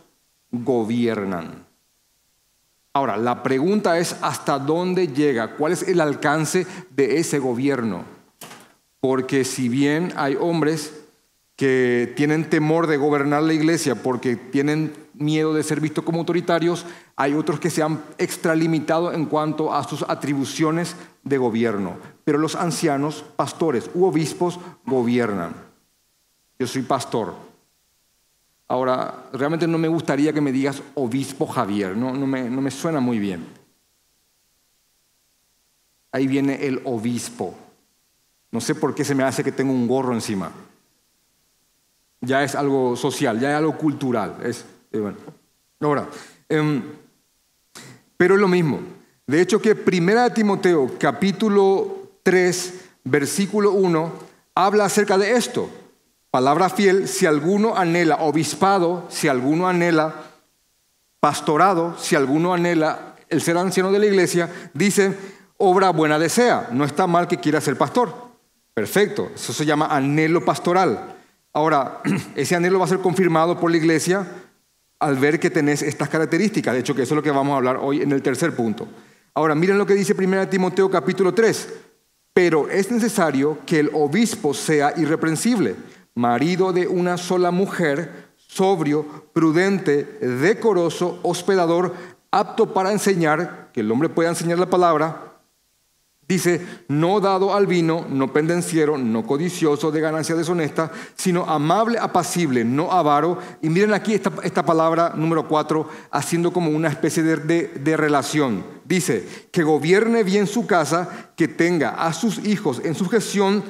gobiernan. 0.49 1.65
Ahora, 2.93 3.17
la 3.17 3.43
pregunta 3.43 3.99
es 3.99 4.15
hasta 4.21 4.57
dónde 4.57 5.09
llega, 5.09 5.55
cuál 5.55 5.73
es 5.73 5.83
el 5.83 6.01
alcance 6.01 6.65
de 6.89 7.19
ese 7.19 7.37
gobierno. 7.37 8.03
Porque 8.99 9.45
si 9.45 9.69
bien 9.69 10.11
hay 10.15 10.35
hombres 10.39 10.93
que 11.55 12.11
tienen 12.17 12.49
temor 12.49 12.87
de 12.87 12.97
gobernar 12.97 13.43
la 13.43 13.53
iglesia 13.53 13.93
porque 13.93 14.35
tienen 14.35 14.91
miedo 15.21 15.53
de 15.53 15.63
ser 15.63 15.79
vistos 15.79 16.03
como 16.03 16.19
autoritarios, 16.19 16.85
hay 17.15 17.33
otros 17.33 17.59
que 17.59 17.69
se 17.69 17.81
han 17.81 18.03
extralimitado 18.17 19.13
en 19.13 19.25
cuanto 19.25 19.73
a 19.73 19.83
sus 19.83 20.03
atribuciones 20.07 20.95
de 21.23 21.37
gobierno. 21.37 21.97
Pero 22.23 22.37
los 22.37 22.55
ancianos, 22.55 23.23
pastores 23.35 23.89
u 23.93 24.05
obispos 24.05 24.59
gobiernan. 24.85 25.53
Yo 26.59 26.67
soy 26.67 26.81
pastor. 26.81 27.33
Ahora, 28.67 29.25
realmente 29.33 29.67
no 29.67 29.77
me 29.77 29.87
gustaría 29.87 30.33
que 30.33 30.41
me 30.41 30.51
digas 30.51 30.81
obispo 30.95 31.45
Javier, 31.45 31.95
no, 31.95 32.13
no, 32.13 32.25
me, 32.25 32.49
no 32.49 32.61
me 32.61 32.71
suena 32.71 32.99
muy 32.99 33.19
bien. 33.19 33.45
Ahí 36.11 36.27
viene 36.27 36.65
el 36.65 36.81
obispo. 36.85 37.55
No 38.51 38.59
sé 38.59 38.75
por 38.75 38.93
qué 38.93 39.05
se 39.05 39.15
me 39.15 39.23
hace 39.23 39.43
que 39.43 39.51
tengo 39.51 39.71
un 39.71 39.87
gorro 39.87 40.13
encima 40.13 40.51
ya 42.21 42.43
es 42.43 42.55
algo 42.55 42.95
social, 42.95 43.39
ya 43.39 43.51
es 43.51 43.57
algo 43.57 43.77
cultural. 43.77 44.37
Es, 44.43 44.63
eh, 44.91 44.99
bueno. 44.99 45.17
Ahora, 45.79 46.07
em, 46.49 46.83
pero 48.17 48.35
es 48.35 48.41
lo 48.41 48.47
mismo. 48.47 48.79
De 49.25 49.41
hecho 49.41 49.61
que 49.61 49.75
Primera 49.75 50.23
de 50.23 50.35
Timoteo, 50.35 50.91
capítulo 50.99 52.11
3, 52.23 52.73
versículo 53.03 53.71
1, 53.71 54.11
habla 54.55 54.85
acerca 54.85 55.17
de 55.17 55.31
esto. 55.31 55.69
Palabra 56.29 56.69
fiel, 56.69 57.07
si 57.07 57.25
alguno 57.25 57.75
anhela 57.75 58.17
obispado, 58.17 59.05
si 59.09 59.27
alguno 59.27 59.67
anhela 59.67 60.13
pastorado, 61.19 61.97
si 61.97 62.15
alguno 62.15 62.53
anhela 62.53 63.15
el 63.29 63.41
ser 63.41 63.57
anciano 63.57 63.91
de 63.91 63.99
la 63.99 64.05
iglesia, 64.05 64.49
dice, 64.73 65.17
obra 65.57 65.91
buena 65.91 66.19
desea. 66.19 66.69
No 66.71 66.83
está 66.83 67.07
mal 67.07 67.27
que 67.27 67.39
quiera 67.39 67.61
ser 67.61 67.77
pastor. 67.77 68.13
Perfecto, 68.73 69.31
eso 69.33 69.53
se 69.53 69.65
llama 69.65 69.87
anhelo 69.87 70.45
pastoral. 70.45 71.15
Ahora, 71.53 72.01
ese 72.35 72.55
anhelo 72.55 72.79
va 72.79 72.85
a 72.85 72.89
ser 72.89 72.99
confirmado 72.99 73.59
por 73.59 73.71
la 73.71 73.77
iglesia 73.77 74.27
al 75.01 75.17
ver 75.17 75.39
que 75.39 75.49
tenés 75.49 75.81
estas 75.81 76.07
características. 76.07 76.73
De 76.73 76.79
hecho, 76.79 76.95
que 76.95 77.01
eso 77.01 77.13
es 77.13 77.17
lo 77.17 77.23
que 77.23 77.31
vamos 77.31 77.53
a 77.53 77.57
hablar 77.57 77.77
hoy 77.81 78.01
en 78.01 78.11
el 78.11 78.21
tercer 78.21 78.55
punto. 78.55 78.87
Ahora, 79.33 79.55
miren 79.55 79.77
lo 79.77 79.85
que 79.85 79.95
dice 79.95 80.15
1 80.17 80.47
Timoteo 80.47 80.89
capítulo 80.89 81.33
3. 81.33 81.69
Pero 82.33 82.69
es 82.69 82.91
necesario 82.91 83.57
que 83.65 83.79
el 83.79 83.89
obispo 83.93 84.53
sea 84.53 84.93
irreprensible, 84.95 85.75
marido 86.15 86.71
de 86.71 86.87
una 86.87 87.17
sola 87.17 87.51
mujer, 87.51 88.29
sobrio, 88.37 89.05
prudente, 89.33 90.03
decoroso, 90.21 91.19
hospedador, 91.23 91.93
apto 92.29 92.73
para 92.73 92.91
enseñar, 92.91 93.69
que 93.73 93.81
el 93.81 93.91
hombre 93.91 94.07
pueda 94.07 94.29
enseñar 94.29 94.59
la 94.59 94.69
palabra, 94.69 95.30
Dice, 96.27 96.65
no 96.87 97.19
dado 97.19 97.53
al 97.53 97.67
vino, 97.67 98.05
no 98.09 98.31
pendenciero, 98.31 98.97
no 98.97 99.25
codicioso 99.25 99.91
de 99.91 99.99
ganancia 99.99 100.35
deshonesta, 100.35 100.91
sino 101.15 101.43
amable, 101.43 101.99
apacible, 101.99 102.63
no 102.63 102.91
avaro. 102.91 103.37
Y 103.61 103.69
miren 103.69 103.93
aquí 103.93 104.13
esta, 104.13 104.31
esta 104.43 104.65
palabra 104.65 105.11
número 105.15 105.47
cuatro, 105.47 105.89
haciendo 106.09 106.53
como 106.53 106.71
una 106.71 106.87
especie 106.87 107.21
de, 107.23 107.67
de 107.67 107.97
relación. 107.97 108.63
Dice, 108.85 109.27
que 109.51 109.63
gobierne 109.63 110.23
bien 110.23 110.47
su 110.47 110.65
casa, 110.65 111.31
que 111.35 111.49
tenga 111.49 111.89
a 111.89 112.13
sus 112.13 112.37
hijos 112.45 112.81
en 112.83 112.95
su 112.95 113.09
gestión 113.09 113.63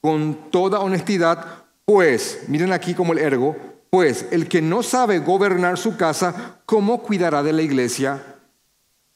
con 0.00 0.50
toda 0.50 0.80
honestidad, 0.80 1.64
pues, 1.84 2.40
miren 2.48 2.72
aquí 2.72 2.94
como 2.94 3.12
el 3.12 3.18
ergo, 3.18 3.56
pues 3.90 4.26
el 4.30 4.48
que 4.48 4.60
no 4.60 4.82
sabe 4.82 5.20
gobernar 5.20 5.78
su 5.78 5.96
casa, 5.96 6.60
¿cómo 6.66 7.02
cuidará 7.02 7.42
de 7.42 7.52
la 7.52 7.62
iglesia 7.62 8.36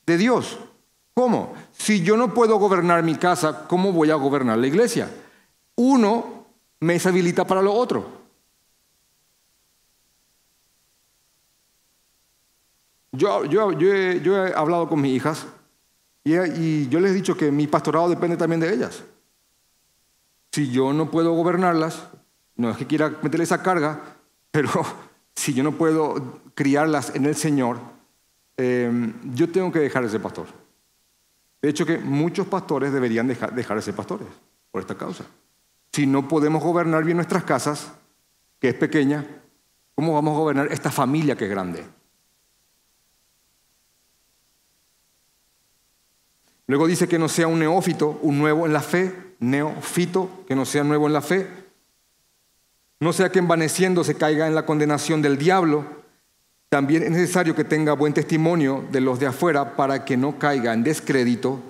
de 0.06 0.16
Dios? 0.16 0.58
¿Cómo? 1.14 1.54
Si 1.82 2.00
yo 2.00 2.16
no 2.16 2.32
puedo 2.32 2.58
gobernar 2.58 3.02
mi 3.02 3.16
casa, 3.16 3.66
¿cómo 3.66 3.90
voy 3.90 4.08
a 4.10 4.14
gobernar 4.14 4.56
la 4.56 4.68
iglesia? 4.68 5.10
Uno 5.74 6.46
me 6.78 6.92
deshabilita 6.92 7.44
para 7.44 7.60
lo 7.60 7.74
otro. 7.74 8.06
Yo, 13.10 13.42
he, 13.42 14.52
hablado 14.54 14.88
con 14.88 15.00
mis 15.00 15.16
hijas 15.16 15.44
y, 16.22 16.38
y 16.38 16.88
yo 16.88 17.00
les 17.00 17.10
he 17.10 17.14
dicho 17.14 17.36
que 17.36 17.50
mi 17.50 17.66
pastorado 17.66 18.08
depende 18.08 18.36
también 18.36 18.60
de 18.60 18.72
ellas. 18.72 19.02
Si 20.52 20.70
yo 20.70 20.92
no 20.92 21.10
puedo 21.10 21.32
gobernarlas, 21.32 22.06
no 22.54 22.70
es 22.70 22.76
que 22.76 22.86
quiera 22.86 23.08
meterle 23.22 23.42
esa 23.42 23.60
carga, 23.60 24.18
pero 24.52 24.70
si 25.34 25.52
yo 25.52 25.64
no 25.64 25.72
puedo 25.72 26.38
criarlas 26.54 27.12
en 27.16 27.26
el 27.26 27.34
Señor, 27.34 27.80
eh, 28.56 29.12
yo 29.34 29.50
tengo 29.50 29.72
que 29.72 29.80
dejar 29.80 30.04
ese 30.04 30.20
pastor. 30.20 30.61
De 31.62 31.68
hecho, 31.68 31.86
que 31.86 31.96
muchos 31.96 32.48
pastores 32.48 32.92
deberían 32.92 33.28
dejar, 33.28 33.54
de 33.54 33.82
ser 33.82 33.94
pastores 33.94 34.26
por 34.72 34.82
esta 34.82 34.96
causa. 34.96 35.24
Si 35.92 36.06
no 36.06 36.26
podemos 36.26 36.60
gobernar 36.60 37.04
bien 37.04 37.16
nuestras 37.16 37.44
casas, 37.44 37.92
que 38.58 38.70
es 38.70 38.74
pequeña, 38.74 39.24
¿cómo 39.94 40.12
vamos 40.12 40.34
a 40.34 40.40
gobernar 40.40 40.72
esta 40.72 40.90
familia 40.90 41.36
que 41.36 41.44
es 41.44 41.50
grande? 41.50 41.84
Luego 46.66 46.88
dice 46.88 47.06
que 47.06 47.18
no 47.18 47.28
sea 47.28 47.46
un 47.46 47.60
neófito, 47.60 48.18
un 48.22 48.38
nuevo 48.38 48.66
en 48.66 48.72
la 48.72 48.80
fe, 48.80 49.34
neófito, 49.38 50.44
que 50.48 50.56
no 50.56 50.64
sea 50.64 50.82
nuevo 50.82 51.06
en 51.06 51.12
la 51.12 51.22
fe. 51.22 51.48
no 52.98 53.12
sea 53.12 53.30
que 53.30 53.38
envaneciendo 53.38 54.02
se 54.04 54.16
caiga 54.16 54.46
en 54.46 54.54
la 54.54 54.66
condenación 54.66 55.22
del 55.22 55.38
diablo. 55.38 56.01
También 56.72 57.02
es 57.02 57.10
necesario 57.10 57.54
que 57.54 57.64
tenga 57.64 57.92
buen 57.92 58.14
testimonio 58.14 58.82
de 58.90 59.02
los 59.02 59.20
de 59.20 59.26
afuera 59.26 59.76
para 59.76 60.06
que 60.06 60.16
no 60.16 60.38
caiga 60.38 60.72
en 60.72 60.82
descrédito 60.82 61.60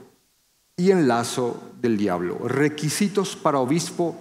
y 0.76 0.92
en 0.92 1.08
lazo 1.08 1.60
del 1.80 1.96
diablo. 1.96 2.38
Requisitos 2.46 3.34
para 3.34 3.58
obispo 3.58 4.14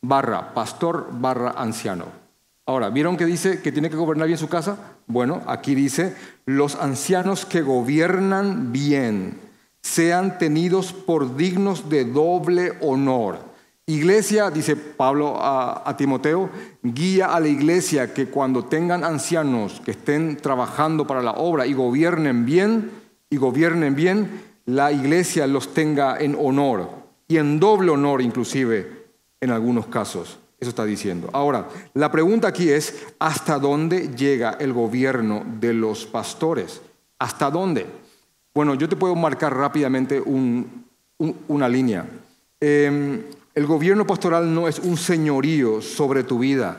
barra 0.00 0.54
pastor 0.54 1.08
barra 1.10 1.50
anciano. 1.56 2.04
Ahora, 2.64 2.90
¿vieron 2.90 3.16
que 3.16 3.26
dice 3.26 3.60
que 3.60 3.72
tiene 3.72 3.90
que 3.90 3.96
gobernar 3.96 4.28
bien 4.28 4.38
su 4.38 4.48
casa? 4.48 4.78
Bueno, 5.08 5.42
aquí 5.48 5.74
dice, 5.74 6.14
los 6.46 6.76
ancianos 6.76 7.44
que 7.44 7.62
gobiernan 7.62 8.70
bien 8.70 9.36
sean 9.82 10.38
tenidos 10.38 10.92
por 10.92 11.36
dignos 11.36 11.88
de 11.88 12.04
doble 12.04 12.74
honor 12.82 13.49
Iglesia, 13.90 14.50
dice 14.50 14.76
Pablo 14.76 15.36
a, 15.36 15.96
Timoteo, 15.98 16.48
guía 16.80 17.34
a 17.34 17.40
la 17.40 17.48
iglesia 17.48 18.14
que 18.14 18.26
cuando 18.26 18.64
tengan 18.64 19.02
ancianos 19.02 19.82
que 19.84 19.90
estén 19.90 20.36
trabajando 20.36 21.08
para 21.08 21.22
la 21.22 21.32
obra 21.32 21.66
y 21.66 21.72
gobiernen 21.72 22.46
bien, 22.46 22.92
y 23.28 23.36
gobiernen 23.36 23.96
bien, 23.96 24.42
la 24.66 24.92
iglesia 24.92 25.48
los 25.48 25.74
tenga 25.74 26.16
en 26.18 26.36
honor 26.38 26.88
y 27.26 27.38
en 27.38 27.58
doble 27.58 27.90
honor 27.90 28.22
inclusive 28.22 29.06
en 29.40 29.50
algunos 29.50 29.86
casos. 29.86 30.38
Eso 30.60 30.70
está 30.70 30.84
diciendo. 30.84 31.28
Ahora, 31.32 31.68
la 31.94 32.12
pregunta 32.12 32.46
aquí 32.46 32.68
es, 32.68 33.06
¿hasta 33.18 33.58
dónde 33.58 34.14
llega 34.14 34.52
el 34.60 34.72
gobierno 34.72 35.42
de 35.58 35.74
los 35.74 36.06
pastores? 36.06 36.80
¿Hasta 37.18 37.50
dónde? 37.50 37.86
Bueno, 38.54 38.74
yo 38.74 38.88
te 38.88 38.94
puedo 38.94 39.16
marcar 39.16 39.56
rápidamente 39.56 40.22
una 41.48 41.68
línea. 41.68 42.06
Em, 42.60 43.22
el 43.54 43.66
gobierno 43.66 44.06
pastoral 44.06 44.54
no 44.54 44.68
es 44.68 44.78
un 44.78 44.96
señorío 44.96 45.82
sobre 45.82 46.22
tu 46.22 46.38
vida. 46.38 46.78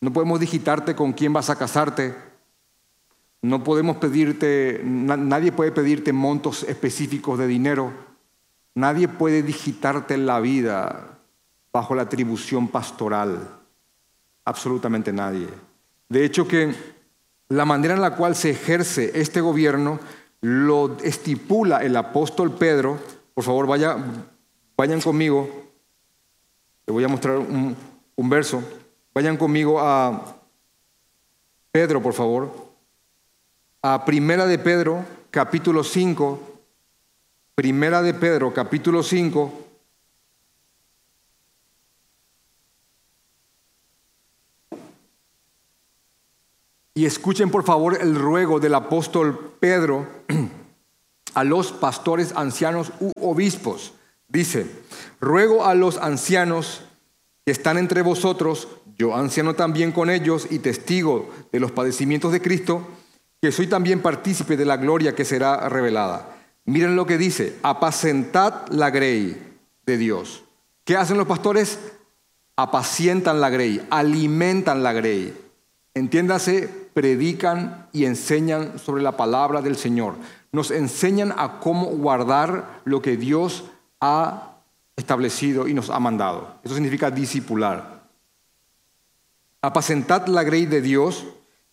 No 0.00 0.12
podemos 0.12 0.40
digitarte 0.40 0.94
con 0.94 1.12
quién 1.12 1.32
vas 1.32 1.48
a 1.48 1.56
casarte. 1.56 2.14
No 3.40 3.64
podemos 3.64 3.96
pedirte, 3.96 4.80
nadie 4.84 5.52
puede 5.52 5.72
pedirte 5.72 6.12
montos 6.12 6.62
específicos 6.64 7.38
de 7.38 7.46
dinero. 7.46 7.92
Nadie 8.74 9.08
puede 9.08 9.42
digitarte 9.42 10.16
la 10.16 10.40
vida 10.40 11.18
bajo 11.72 11.94
la 11.94 12.02
atribución 12.02 12.68
pastoral. 12.68 13.48
Absolutamente 14.44 15.12
nadie. 15.12 15.48
De 16.08 16.24
hecho 16.24 16.46
que 16.46 16.74
la 17.48 17.64
manera 17.64 17.94
en 17.94 18.00
la 18.00 18.16
cual 18.16 18.36
se 18.36 18.50
ejerce 18.50 19.12
este 19.18 19.40
gobierno 19.40 20.00
lo 20.40 20.98
estipula 21.02 21.78
el 21.78 21.96
apóstol 21.96 22.52
Pedro. 22.52 22.98
Por 23.32 23.44
favor, 23.44 23.66
vaya, 23.66 23.96
Vayan 24.76 25.00
conmigo, 25.00 25.48
les 26.86 26.92
voy 26.92 27.04
a 27.04 27.08
mostrar 27.08 27.38
un, 27.38 27.76
verso. 28.28 28.62
Vayan 29.14 29.36
conmigo 29.36 29.80
a 29.80 30.36
Pedro, 31.70 32.02
por 32.02 32.12
favor. 32.12 32.50
A 33.82 34.04
Primera 34.04 34.46
de 34.46 34.58
Pedro, 34.58 35.04
capítulo 35.30 35.84
5. 35.84 36.40
Primera 37.54 38.02
de 38.02 38.14
Pedro, 38.14 38.52
capítulo 38.52 39.04
5. 39.04 39.60
Y 46.94 47.06
escuchen 47.06 47.50
por 47.50 47.64
favor 47.64 47.96
el 48.00 48.16
ruego 48.16 48.58
del 48.58 48.74
apóstol 48.74 49.56
Pedro 49.60 50.06
a 51.34 51.44
los 51.44 51.72
pastores 51.72 52.32
ancianos 52.34 52.92
u 52.98 53.12
obispos. 53.20 53.92
Dice, 54.34 54.66
ruego 55.20 55.64
a 55.64 55.76
los 55.76 55.96
ancianos 55.96 56.82
que 57.46 57.52
están 57.52 57.78
entre 57.78 58.02
vosotros, 58.02 58.66
yo 58.98 59.14
anciano 59.14 59.54
también 59.54 59.92
con 59.92 60.10
ellos 60.10 60.48
y 60.50 60.58
testigo 60.58 61.30
de 61.52 61.60
los 61.60 61.70
padecimientos 61.70 62.32
de 62.32 62.42
Cristo, 62.42 62.84
que 63.40 63.52
soy 63.52 63.68
también 63.68 64.02
partícipe 64.02 64.56
de 64.56 64.64
la 64.64 64.76
gloria 64.76 65.14
que 65.14 65.24
será 65.24 65.68
revelada. 65.68 66.36
Miren 66.64 66.96
lo 66.96 67.06
que 67.06 67.16
dice, 67.16 67.56
apacentad 67.62 68.66
la 68.70 68.90
grey 68.90 69.40
de 69.86 69.98
Dios. 69.98 70.42
¿Qué 70.82 70.96
hacen 70.96 71.16
los 71.16 71.28
pastores? 71.28 71.78
Apacientan 72.56 73.40
la 73.40 73.50
grey, 73.50 73.86
alimentan 73.88 74.82
la 74.82 74.92
grey. 74.92 75.32
Entiéndase, 75.94 76.68
predican 76.92 77.86
y 77.92 78.04
enseñan 78.04 78.80
sobre 78.80 79.04
la 79.04 79.16
palabra 79.16 79.62
del 79.62 79.76
Señor. 79.76 80.16
Nos 80.50 80.72
enseñan 80.72 81.32
a 81.36 81.60
cómo 81.60 81.86
guardar 81.86 82.80
lo 82.84 83.00
que 83.00 83.16
Dios 83.16 83.64
ha 84.04 84.60
establecido 84.96 85.66
y 85.66 85.72
nos 85.72 85.88
ha 85.88 85.98
mandado. 85.98 86.58
Eso 86.62 86.74
significa 86.74 87.10
discipular. 87.10 88.04
Apacentad 89.62 90.26
la 90.26 90.42
grey 90.42 90.66
de 90.66 90.82
Dios 90.82 91.24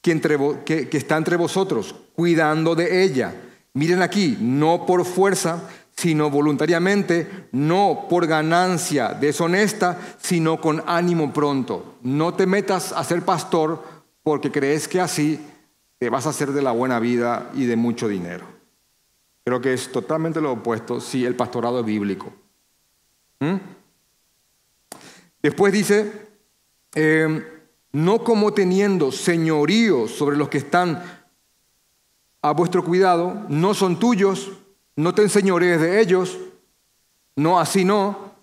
que, 0.01 0.87
que, 0.89 0.97
está 0.97 1.17
entre 1.17 1.35
vosotros, 1.35 1.93
cuidando 2.15 2.73
de 2.73 3.03
ella. 3.03 3.35
Miren 3.73 4.01
aquí, 4.01 4.37
no 4.39 4.85
por 4.85 5.03
fuerza, 5.03 5.61
sino 5.97 6.29
voluntariamente, 6.29 7.47
no 7.51 8.07
por 8.09 8.27
ganancia 8.27 9.09
deshonesta, 9.09 9.99
sino 10.17 10.61
con 10.61 10.81
ánimo 10.87 11.33
pronto. 11.33 11.97
No 12.01 12.33
te 12.33 12.45
metas 12.45 12.93
a 12.93 13.03
ser 13.03 13.23
pastor 13.23 13.83
porque 14.23 14.51
crees 14.51 14.87
que 14.87 15.01
así 15.01 15.37
te 15.99 16.09
vas 16.09 16.25
a 16.25 16.29
hacer 16.29 16.53
de 16.53 16.61
la 16.61 16.71
buena 16.71 16.97
vida 16.99 17.51
y 17.53 17.65
de 17.65 17.75
mucho 17.75 18.07
dinero. 18.07 18.60
Creo 19.43 19.59
que 19.61 19.73
es 19.73 19.91
totalmente 19.91 20.39
lo 20.39 20.51
opuesto 20.51 20.99
si 20.99 21.25
el 21.25 21.35
pastorado 21.35 21.79
es 21.79 21.85
bíblico. 21.85 22.31
¿Mm? 23.39 23.55
Después 25.41 25.73
dice, 25.73 26.29
em, 26.93 27.43
no 27.91 28.23
como 28.23 28.53
teniendo 28.53 29.11
señorío 29.11 30.07
sobre 30.07 30.37
los 30.37 30.49
que 30.49 30.59
están 30.59 31.03
a 32.41 32.51
vuestro 32.51 32.83
cuidado, 32.83 33.45
no 33.49 33.73
son 33.73 33.99
tuyos, 33.99 34.51
no 34.95 35.15
te 35.15 35.23
enseñorees 35.23 35.81
de 35.81 36.01
ellos, 36.01 36.37
no, 37.35 37.59
así 37.59 37.83
no, 37.83 38.35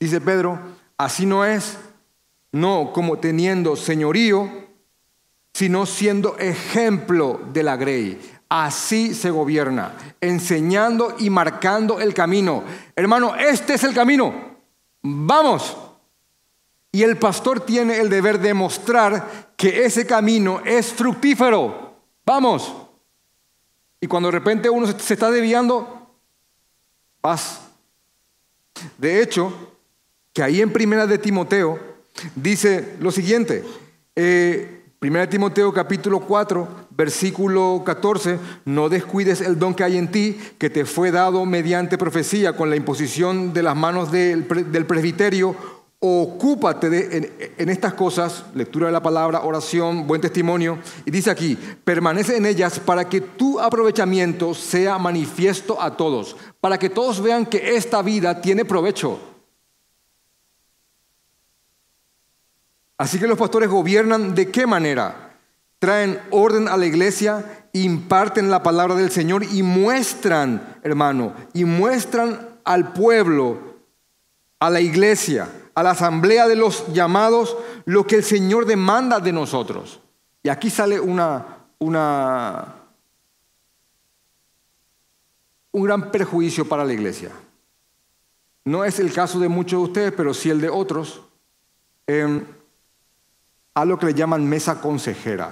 dice 0.00 0.20
Pedro, 0.20 0.58
así 0.96 1.26
no 1.26 1.44
es, 1.44 1.78
no 2.52 2.92
como 2.94 3.18
teniendo 3.18 3.76
señorío, 3.76 4.50
sino 5.52 5.86
siendo 5.86 6.38
ejemplo 6.38 7.40
de 7.52 7.62
la 7.62 7.76
grey. 7.76 8.20
Así 8.48 9.14
se 9.14 9.30
gobierna, 9.30 9.94
enseñando 10.20 11.16
y 11.18 11.30
marcando 11.30 12.00
el 12.00 12.14
camino. 12.14 12.62
Hermano, 12.94 13.34
este 13.34 13.74
es 13.74 13.84
el 13.84 13.92
camino. 13.92 14.32
Vamos. 15.02 15.76
Y 16.92 17.02
el 17.02 17.18
pastor 17.18 17.60
tiene 17.60 17.98
el 17.98 18.08
deber 18.08 18.38
de 18.38 18.54
mostrar 18.54 19.54
que 19.56 19.84
ese 19.84 20.06
camino 20.06 20.62
es 20.64 20.92
fructífero. 20.92 21.94
Vamos. 22.24 22.72
Y 24.00 24.06
cuando 24.06 24.28
de 24.28 24.38
repente 24.38 24.70
uno 24.70 24.86
se 24.86 25.14
está 25.14 25.30
desviando, 25.30 26.10
paz. 27.20 27.62
De 28.98 29.20
hecho, 29.22 29.52
que 30.32 30.42
ahí 30.42 30.60
en 30.60 30.72
Primera 30.72 31.06
de 31.06 31.18
Timoteo 31.18 31.78
dice 32.34 32.96
lo 33.00 33.10
siguiente. 33.10 33.64
Eh, 34.14 34.75
Primera 34.98 35.28
Timoteo 35.28 35.74
capítulo 35.74 36.20
4, 36.20 36.68
versículo 36.96 37.82
14, 37.84 38.38
no 38.64 38.88
descuides 38.88 39.42
el 39.42 39.58
don 39.58 39.74
que 39.74 39.84
hay 39.84 39.98
en 39.98 40.10
ti, 40.10 40.40
que 40.56 40.70
te 40.70 40.86
fue 40.86 41.10
dado 41.10 41.44
mediante 41.44 41.98
profecía 41.98 42.56
con 42.56 42.70
la 42.70 42.76
imposición 42.76 43.52
de 43.52 43.62
las 43.62 43.76
manos 43.76 44.10
del, 44.10 44.46
presbiterio. 44.46 45.54
Ocúpate 45.98 47.28
en, 47.58 47.68
estas 47.68 47.92
cosas, 47.92 48.44
lectura 48.54 48.86
de 48.86 48.92
la 48.92 49.02
palabra, 49.02 49.42
oración, 49.42 50.06
buen 50.06 50.22
testimonio. 50.22 50.78
Y 51.04 51.10
dice 51.10 51.30
aquí, 51.30 51.58
permanece 51.84 52.38
en 52.38 52.46
ellas 52.46 52.80
para 52.80 53.06
que 53.06 53.20
tu 53.20 53.60
aprovechamiento 53.60 54.54
sea 54.54 54.96
manifiesto 54.96 55.80
a 55.80 55.94
todos, 55.94 56.36
para 56.58 56.78
que 56.78 56.88
todos 56.88 57.20
vean 57.20 57.44
que 57.44 57.76
esta 57.76 58.00
vida 58.00 58.40
tiene 58.40 58.64
provecho. 58.64 59.35
Así 62.98 63.18
que 63.18 63.26
los 63.26 63.38
pastores 63.38 63.68
gobiernan 63.68 64.34
de 64.34 64.50
qué 64.50 64.66
manera? 64.66 65.34
Traen 65.78 66.20
orden 66.30 66.68
a 66.68 66.76
la 66.76 66.86
iglesia, 66.86 67.68
imparten 67.72 68.50
la 68.50 68.62
palabra 68.62 68.94
del 68.94 69.10
Señor 69.10 69.44
y 69.44 69.62
muestran, 69.62 70.78
hermano, 70.82 71.34
y 71.52 71.64
muestran 71.64 72.48
al 72.64 72.92
pueblo, 72.92 73.58
a 74.58 74.70
la 74.70 74.80
iglesia, 74.80 75.48
a 75.74 75.82
la 75.82 75.90
asamblea 75.90 76.48
de 76.48 76.56
los 76.56 76.90
llamados, 76.94 77.56
lo 77.84 78.06
que 78.06 78.16
el 78.16 78.24
Señor 78.24 78.64
demanda 78.64 79.20
de 79.20 79.32
nosotros. 79.32 80.00
Y 80.42 80.48
aquí 80.48 80.70
sale 80.70 80.98
una, 80.98 81.66
una, 81.78 82.74
un 85.72 85.82
gran 85.84 86.10
perjuicio 86.10 86.66
para 86.66 86.84
la 86.84 86.94
iglesia. 86.94 87.30
No 88.64 88.84
es 88.84 88.98
el 88.98 89.12
caso 89.12 89.38
de 89.38 89.48
muchos 89.48 89.78
de 89.78 89.84
ustedes, 89.84 90.12
pero 90.12 90.32
sí 90.32 90.48
el 90.48 90.60
de 90.60 90.70
otros. 90.70 91.20
Em, 92.06 92.44
a 93.76 93.84
lo 93.84 93.98
que 93.98 94.06
le 94.06 94.14
llaman 94.14 94.48
mesa 94.48 94.80
consejera. 94.80 95.50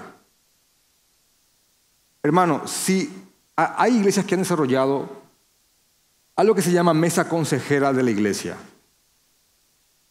Hermano, 2.22 2.66
si 2.66 3.12
hay 3.54 3.98
iglesias 3.98 4.24
que 4.24 4.34
han 4.34 4.40
desarrollado 4.40 5.10
algo 6.34 6.54
que 6.54 6.62
se 6.62 6.72
llama 6.72 6.94
mesa 6.94 7.28
consejera 7.28 7.92
de 7.92 8.02
la 8.02 8.10
iglesia. 8.10 8.56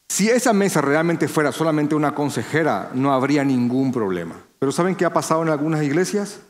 Si 0.08 0.30
esa 0.30 0.54
mesa 0.54 0.80
realmente 0.80 1.28
fuera 1.28 1.52
solamente 1.52 1.96
una 1.96 2.14
consejera, 2.14 2.92
no 2.94 3.12
habría 3.12 3.44
ningún 3.44 3.92
problema. 3.92 4.36
Pero 4.60 4.72
¿saben 4.72 4.96
qué 4.96 5.06
ha 5.06 5.14
pasado 5.14 5.42
en 5.42 5.50
algunas 5.50 5.82
iglesias? 5.82 6.42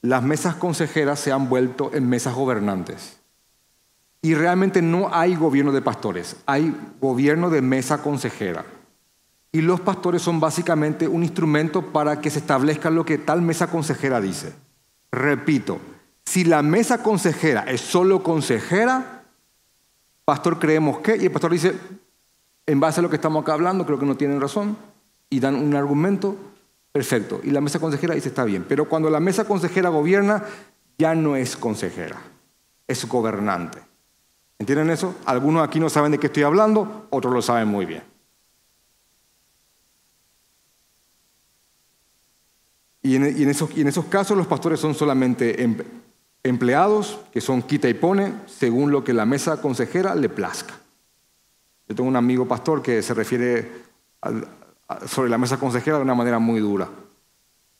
Las 0.00 0.22
mesas 0.22 0.54
consejeras 0.54 1.20
se 1.20 1.32
han 1.32 1.50
vuelto 1.50 1.90
en 1.92 2.08
mesas 2.08 2.34
gobernantes. 2.34 3.18
Y 4.22 4.34
realmente 4.34 4.80
no 4.80 5.14
hay 5.14 5.34
gobierno 5.34 5.70
de 5.70 5.82
pastores, 5.82 6.36
hay 6.46 6.74
gobierno 6.98 7.50
de 7.50 7.60
mesa 7.60 8.02
consejera. 8.02 8.64
Y 9.52 9.62
los 9.62 9.80
pastores 9.80 10.22
son 10.22 10.38
básicamente 10.38 11.08
un 11.08 11.22
instrumento 11.22 11.92
para 11.92 12.20
que 12.20 12.30
se 12.30 12.38
establezca 12.38 12.90
lo 12.90 13.04
que 13.04 13.18
tal 13.18 13.42
mesa 13.42 13.68
consejera 13.68 14.20
dice. 14.20 14.54
Repito, 15.10 15.80
si 16.24 16.44
la 16.44 16.62
mesa 16.62 17.02
consejera 17.02 17.62
es 17.62 17.80
solo 17.80 18.22
consejera, 18.22 19.24
pastor 20.24 20.60
creemos 20.60 20.98
que, 20.98 21.16
y 21.16 21.24
el 21.24 21.32
pastor 21.32 21.50
dice, 21.50 21.74
en 22.66 22.78
base 22.78 23.00
a 23.00 23.02
lo 23.02 23.10
que 23.10 23.16
estamos 23.16 23.42
acá 23.42 23.54
hablando, 23.54 23.84
creo 23.84 23.98
que 23.98 24.06
no 24.06 24.16
tienen 24.16 24.40
razón, 24.40 24.76
y 25.28 25.40
dan 25.40 25.56
un 25.56 25.74
argumento, 25.74 26.36
perfecto. 26.92 27.40
Y 27.42 27.50
la 27.50 27.60
mesa 27.60 27.80
consejera 27.80 28.14
dice, 28.14 28.28
está 28.28 28.44
bien. 28.44 28.64
Pero 28.68 28.88
cuando 28.88 29.10
la 29.10 29.18
mesa 29.18 29.44
consejera 29.44 29.88
gobierna, 29.88 30.44
ya 30.98 31.16
no 31.16 31.34
es 31.34 31.56
consejera, 31.56 32.20
es 32.86 33.08
gobernante. 33.08 33.78
¿Entienden 34.60 34.90
eso? 34.90 35.16
Algunos 35.24 35.66
aquí 35.66 35.80
no 35.80 35.88
saben 35.88 36.12
de 36.12 36.18
qué 36.18 36.26
estoy 36.26 36.42
hablando, 36.44 37.06
otros 37.10 37.32
lo 37.32 37.42
saben 37.42 37.66
muy 37.66 37.86
bien. 37.86 38.09
Y 43.02 43.16
en, 43.16 43.48
esos, 43.48 44.04
casos 44.06 44.36
los 44.36 44.46
pastores 44.46 44.78
son 44.78 44.94
solamente 44.94 45.62
em, 45.62 45.76
empleados, 46.42 47.20
que 47.32 47.40
son 47.40 47.62
quita 47.62 47.88
y 47.88 47.94
pone, 47.94 48.34
según 48.46 48.90
lo 48.90 49.04
que 49.04 49.14
la 49.14 49.24
mesa 49.24 49.60
consejera 49.62 50.14
le 50.14 50.28
plazca. 50.28 50.74
Yo 51.88 51.94
tengo 51.94 52.08
un 52.08 52.16
amigo 52.16 52.46
pastor 52.46 52.82
que 52.82 53.02
se 53.02 53.14
refiere 53.14 53.72
sobre 55.06 55.30
la 55.30 55.38
mesa 55.38 55.58
consejera 55.58 55.96
de 55.96 56.02
una 56.02 56.14
manera 56.14 56.38
muy 56.38 56.60
dura. 56.60 56.88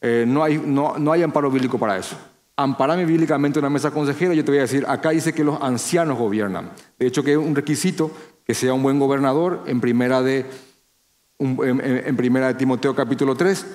Eh, 0.01 0.25
no, 0.27 0.43
hay, 0.43 0.57
no, 0.59 0.99
no 0.99 1.13
hay 1.13 1.23
amparo 1.23 1.51
bíblico 1.51 1.79
para 1.79 1.99
eso. 1.99 2.17
Amparame 2.57 3.05
bíblicamente 3.05 3.59
una 3.59 3.71
mesa 3.71 3.91
consejera, 3.91 4.33
yo 4.35 4.45
te 4.45 4.51
voy 4.51 4.59
a 4.59 4.63
decir, 4.63 4.85
acá 4.89 5.11
dice 5.11 5.35
que 5.35 5.45
los 5.45 5.61
ancianos 5.61 6.19
gobiernan. 6.19 6.71
De 6.99 7.07
hecho, 7.07 7.23
que 7.23 7.33
es 7.33 7.39
un 7.39 7.55
requisito 7.55 8.11
que 8.47 8.55
sea 8.55 8.73
un 8.73 8.83
buen 8.83 8.99
gobernador 8.99 9.65
en 9.67 9.81
primera 9.81 10.23
de, 10.23 10.47
en 11.39 12.17
primera 12.17 12.49
de 12.49 12.55
Timoteo 12.55 12.95
capítulo 12.95 13.35
3 13.35 13.67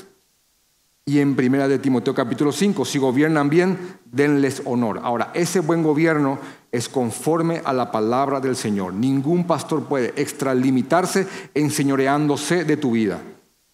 y 1.08 1.20
en 1.20 1.36
primera 1.36 1.68
de 1.68 1.78
Timoteo 1.78 2.16
capítulo 2.16 2.52
5. 2.52 2.84
Si 2.84 2.98
gobiernan 2.98 3.48
bien, 3.48 4.00
denles 4.06 4.64
honor. 4.66 5.00
Ahora, 5.04 5.30
ese 5.36 5.60
buen 5.60 5.84
gobierno 5.84 6.40
es 6.72 6.90
conforme 6.90 7.62
a 7.64 7.74
la 7.74 7.92
palabra 7.92 8.40
del 8.40 8.56
Señor. 8.56 8.94
Ningún 8.94 9.46
pastor 9.46 9.84
puede 9.84 10.20
extralimitarse 10.20 11.28
enseñoreándose 11.54 12.66
de 12.66 12.78
tu 12.78 12.92
vida. 12.92 13.22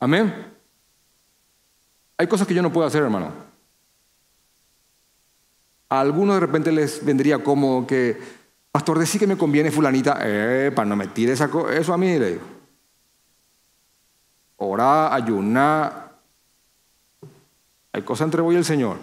Amén. 0.02 0.52
Hay 2.18 2.28
cosas 2.28 2.46
que 2.46 2.54
yo 2.54 2.62
no 2.62 2.74
puedo 2.74 2.86
hacer, 2.86 3.02
hermano. 3.02 3.32
A 5.88 6.02
algunos 6.02 6.36
de 6.36 6.42
repente 6.42 6.72
les 6.74 7.04
vendría 7.04 7.42
como 7.42 7.88
que, 7.88 8.20
pastor, 8.74 9.00
decí 9.00 9.18
que 9.18 9.28
me 9.28 9.38
conviene 9.38 9.72
fulanita, 9.72 10.20
eh, 10.22 10.72
para 10.76 10.88
no 10.88 10.98
me 10.98 11.10
eso 11.16 11.94
a 11.94 11.98
mí, 11.98 12.20
le 12.20 12.30
digo. 12.32 12.42
Ora, 14.58 15.16
ayunar. 15.16 16.11
Hay 17.94 18.04
cosas 18.04 18.26
entre 18.26 18.42
vos 18.42 18.54
y 18.54 18.58
el 18.58 18.66
Señor. 18.66 18.98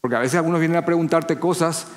Porque 0.00 0.16
a 0.16 0.20
veces 0.20 0.36
algunos 0.36 0.60
vienen 0.60 0.78
a 0.78 0.84
preguntarte 0.84 1.38
cosas 1.38 1.88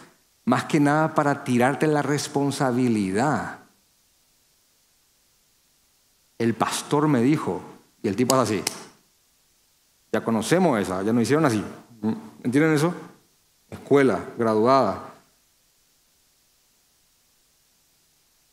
más 0.45 0.65
que 0.65 0.80
nada 0.80 1.13
para 1.13 1.43
tirarte 1.43 1.86
la 1.88 2.02
responsabilidad. 2.02 3.60
El 6.38 6.54
pastor 6.56 7.08
me 7.08 7.21
dijo, 7.21 7.62
y 8.02 8.08
el 8.08 8.15
tipo 8.15 8.34
es 8.36 8.41
así. 8.41 8.63
Ya 10.12 10.23
conocemos 10.23 10.80
esa, 10.80 11.04
ya 11.04 11.13
nos 11.13 11.23
hicieron 11.23 11.45
así. 11.45 11.63
¿Entienden 12.43 12.73
eso? 12.73 12.93
Escuela, 13.69 14.19
graduada. 14.38 15.13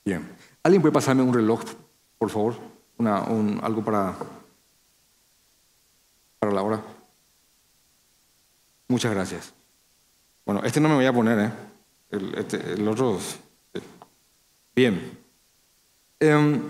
Bien. 0.04 0.28
¿Alguien 0.62 0.82
puede 0.82 0.92
pasarme 0.92 1.22
un 1.22 1.32
reloj, 1.32 1.62
por 2.18 2.28
favor? 2.28 2.54
Una, 2.98 3.18
algo 3.62 3.84
para, 3.84 4.14
para 6.38 6.52
la 6.52 6.62
hora. 6.62 6.95
Muchas 8.88 9.12
gracias. 9.12 9.52
Bueno, 10.44 10.62
este 10.64 10.80
no 10.80 10.88
me 10.88 10.94
voy 10.94 11.06
a 11.06 11.12
poner, 11.12 11.38
¿eh? 11.38 11.50
El, 12.10 12.34
este, 12.36 12.82
otro. 12.88 13.18
Bien. 14.74 15.18
Em, 16.20 16.60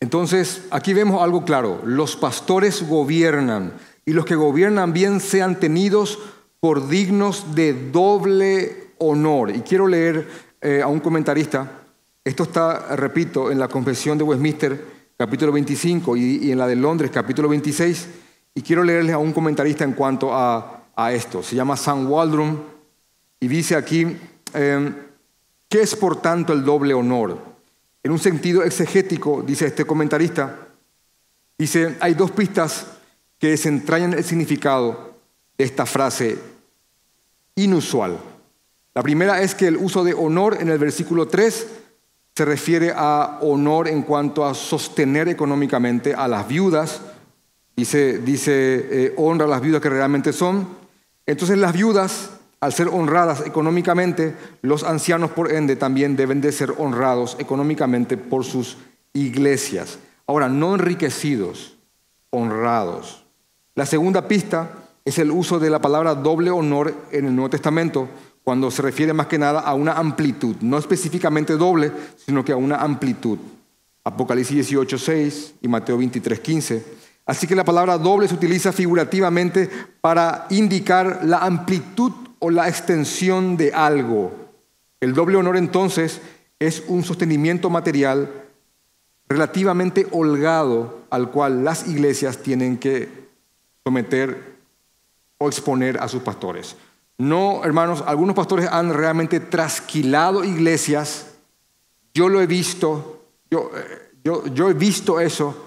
entonces, 0.00 0.66
aquí 0.70 0.92
vemos 0.92 1.22
algo 1.22 1.44
claro. 1.44 1.80
Los 1.84 2.16
pastores 2.16 2.86
gobiernan 2.88 3.72
y 4.04 4.12
los 4.12 4.24
que 4.24 4.34
gobiernan 4.34 4.92
bien 4.92 5.20
sean 5.20 5.58
tenidos 5.60 6.18
por 6.60 6.88
dignos 6.88 7.54
de 7.54 7.90
doble 7.90 8.92
honor. 8.98 9.50
Y 9.50 9.60
quiero 9.60 9.86
leer 9.86 10.28
eh, 10.60 10.82
a 10.82 10.88
un 10.88 11.00
comentarista. 11.00 11.82
Esto 12.24 12.42
está, 12.42 12.96
repito, 12.96 13.50
en 13.50 13.58
la 13.58 13.68
Confesión 13.68 14.18
de 14.18 14.24
Westminster, 14.24 14.84
capítulo 15.16 15.52
25, 15.52 16.16
y, 16.16 16.50
en 16.50 16.58
la 16.58 16.66
de 16.66 16.76
Londres, 16.76 17.10
capítulo 17.12 17.48
26. 17.48 18.08
Y 18.54 18.62
quiero 18.62 18.82
leerles 18.82 19.14
a 19.14 19.18
un 19.18 19.32
comentarista 19.32 19.84
en 19.84 19.92
cuanto 19.92 20.34
a, 20.34 20.75
a 20.96 21.12
esto. 21.12 21.42
Se 21.42 21.54
llama 21.54 21.76
Sam 21.76 22.10
Waldron 22.10 22.64
y 23.38 23.48
dice 23.48 23.76
aquí, 23.76 24.16
em, 24.54 24.94
¿qué 25.68 25.82
es 25.82 25.94
por 25.94 26.20
tanto 26.20 26.52
el 26.52 26.64
doble 26.64 26.94
honor? 26.94 27.38
En 28.02 28.12
un 28.12 28.18
sentido 28.18 28.62
exegético, 28.62 29.42
dice 29.42 29.66
este 29.66 29.84
comentarista, 29.84 30.68
dice, 31.58 31.96
hay 32.00 32.14
dos 32.14 32.30
pistas 32.30 32.86
que 33.38 33.48
desentrañan 33.48 34.14
el 34.14 34.24
significado 34.24 35.14
de 35.58 35.64
esta 35.64 35.84
frase 35.84 36.38
inusual. 37.54 38.18
La 38.94 39.02
primera 39.02 39.42
es 39.42 39.54
que 39.54 39.66
el 39.66 39.76
uso 39.76 40.04
de 40.04 40.14
honor 40.14 40.56
en 40.60 40.70
el 40.70 40.78
versículo 40.78 41.28
3 41.28 41.66
se 42.34 42.44
refiere 42.44 42.92
a 42.94 43.38
honor 43.42 43.88
en 43.88 44.02
cuanto 44.02 44.46
a 44.46 44.54
sostener 44.54 45.28
económicamente 45.28 46.14
a 46.14 46.28
las 46.28 46.46
viudas. 46.48 47.00
Dice, 47.74 48.18
dice 48.18 48.52
eh, 48.90 49.14
honra 49.16 49.46
a 49.46 49.48
las 49.48 49.60
viudas 49.60 49.82
que 49.82 49.90
realmente 49.90 50.32
son. 50.32 50.85
Entonces 51.26 51.58
las 51.58 51.72
viudas 51.72 52.30
al 52.60 52.72
ser 52.72 52.88
honradas 52.88 53.46
económicamente, 53.46 54.34
los 54.62 54.82
ancianos 54.82 55.30
por 55.30 55.52
ende 55.52 55.76
también 55.76 56.16
deben 56.16 56.40
de 56.40 56.52
ser 56.52 56.74
honrados 56.78 57.36
económicamente 57.38 58.16
por 58.16 58.44
sus 58.44 58.78
iglesias. 59.12 59.98
Ahora, 60.26 60.48
no 60.48 60.74
enriquecidos, 60.74 61.76
honrados. 62.30 63.24
La 63.74 63.86
segunda 63.86 64.26
pista 64.26 64.70
es 65.04 65.18
el 65.18 65.30
uso 65.30 65.58
de 65.58 65.70
la 65.70 65.80
palabra 65.80 66.14
doble 66.14 66.50
honor 66.50 66.94
en 67.12 67.26
el 67.26 67.34
Nuevo 67.34 67.50
Testamento, 67.50 68.08
cuando 68.42 68.70
se 68.70 68.82
refiere 68.82 69.12
más 69.12 69.26
que 69.26 69.38
nada 69.38 69.60
a 69.60 69.74
una 69.74 69.92
amplitud, 69.92 70.56
no 70.60 70.78
específicamente 70.78 71.56
doble, 71.56 71.92
sino 72.16 72.44
que 72.44 72.52
a 72.52 72.56
una 72.56 72.76
amplitud. 72.76 73.38
Apocalipsis 74.04 74.54
18, 74.54 74.98
6 74.98 75.54
y 75.62 75.68
Mateo 75.68 75.98
23, 75.98 76.40
15. 76.40 76.84
Así 77.26 77.48
que 77.48 77.56
la 77.56 77.64
palabra 77.64 77.98
doble 77.98 78.28
se 78.28 78.34
utiliza 78.34 78.72
figurativamente 78.72 79.68
para 80.00 80.46
indicar 80.50 81.20
la 81.24 81.38
amplitud 81.38 82.12
o 82.38 82.50
la 82.50 82.68
extensión 82.68 83.56
de 83.56 83.72
algo. 83.74 84.32
El 85.00 85.12
doble 85.12 85.36
honor 85.36 85.56
entonces 85.56 86.20
es 86.60 86.84
un 86.86 87.02
sostenimiento 87.02 87.68
material 87.68 88.30
relativamente 89.28 90.06
holgado 90.12 91.00
al 91.10 91.30
cual 91.32 91.64
las 91.64 91.88
iglesias 91.88 92.38
tienen 92.38 92.78
que 92.78 93.08
someter 93.82 94.56
o 95.38 95.48
exponer 95.48 95.98
a 95.98 96.08
sus 96.08 96.22
pastores. 96.22 96.76
No, 97.18 97.64
hermanos, 97.64 98.04
algunos 98.06 98.36
pastores 98.36 98.68
han 98.70 98.92
realmente 98.92 99.40
trasquilado 99.40 100.44
iglesias. 100.44 101.34
Yo 102.14 102.28
lo 102.28 102.40
he 102.40 102.46
visto, 102.46 103.24
yo, 103.50 103.70
eh, 103.74 104.12
yo, 104.22 104.46
yo 104.46 104.68
he 104.68 104.74
visto 104.74 105.18
eso. 105.18 105.65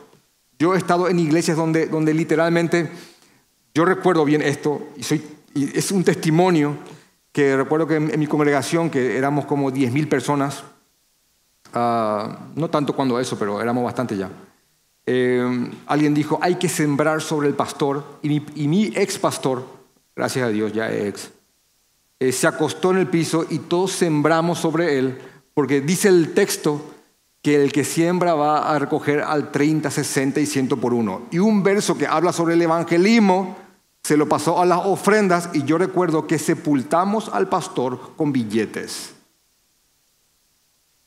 Yo 0.60 0.76
he 0.76 0.78
estado 0.78 1.08
en 1.08 1.18
iglesias 1.20 1.56
donde, 1.56 1.88
donde 1.88 2.14
literalmente, 2.14 2.92
yo 3.74 3.86
recuerdo 3.86 4.26
bien 4.26 4.42
esto, 4.42 4.90
y 4.98 5.04
soy 5.04 5.24
es 5.56 5.92
un 5.92 6.04
testimonio 6.04 6.76
que 7.32 7.56
recuerdo 7.56 7.88
que 7.88 7.96
en, 7.96 8.20
mi 8.20 8.28
congregación, 8.28 8.90
que 8.90 9.18
éramos 9.18 9.46
como 9.46 9.72
10.000 9.72 10.10
personas, 10.10 10.64
ah, 11.74 12.40
no 12.56 12.70
tanto 12.70 12.96
cuando 12.96 13.20
eso, 13.20 13.38
pero 13.38 13.62
éramos 13.62 13.84
bastante 13.84 14.18
ya, 14.18 14.30
eh, 15.06 15.72
alguien 15.88 16.14
dijo, 16.14 16.40
hay 16.42 16.56
que 16.56 16.70
sembrar 16.70 17.22
sobre 17.22 17.48
el 17.48 17.56
pastor, 17.56 18.04
y 18.22 18.30
mi, 18.30 18.46
y 18.56 18.68
mi 18.68 18.86
ex 18.96 19.18
pastor, 19.18 19.66
gracias 20.16 20.46
a 20.46 20.50
Dios, 20.50 20.74
ya 20.74 20.92
ex, 20.92 21.32
eh, 22.20 22.32
se 22.32 22.48
acostó 22.48 22.92
en 22.92 22.98
el 22.98 23.08
piso 23.08 23.46
y 23.50 23.60
todos 23.60 23.94
sembramos 23.94 24.60
sobre 24.60 25.00
él, 25.00 25.18
porque 25.54 25.82
dice 25.82 26.10
el 26.10 26.34
texto 26.34 26.82
que 27.42 27.56
el 27.64 27.72
que 27.72 27.86
siembra 27.86 28.34
va 28.34 28.70
a 28.70 28.80
recoger 28.80 29.22
al 29.22 29.52
30, 29.52 29.90
60 29.90 30.40
y 30.40 30.46
100 30.46 30.70
por 30.70 30.94
uno. 30.94 31.28
Y 31.32 31.40
un 31.40 31.64
verso 31.64 31.98
que 31.98 32.08
habla 32.08 32.34
sobre 32.34 32.56
el 32.56 32.62
evangelismo, 32.62 33.58
se 34.04 34.18
lo 34.18 34.28
pasó 34.28 34.62
a 34.62 34.66
las 34.66 34.80
ofrendas 34.86 35.50
y 35.54 35.64
yo 35.64 35.78
recuerdo 35.78 36.28
que 36.28 36.40
sepultamos 36.40 37.30
al 37.30 37.48
pastor 37.48 38.16
con 38.16 38.32
billetes. 38.32 39.14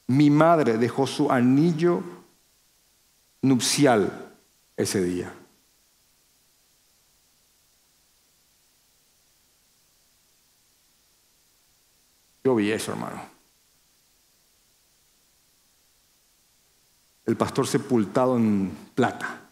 Mi 0.07 0.30
madre 0.30 0.78
dejó 0.78 1.07
su 1.07 1.30
anillo 1.30 2.03
nupcial 3.43 4.33
ese 4.76 5.03
día. 5.03 5.33
Yo 12.45 12.55
vi 12.55 12.72
eso, 12.72 12.93
hermano. 12.93 13.32
El 17.25 17.37
pastor 17.37 17.66
sepultado 17.66 18.37
en 18.37 18.73
plata. 18.95 19.43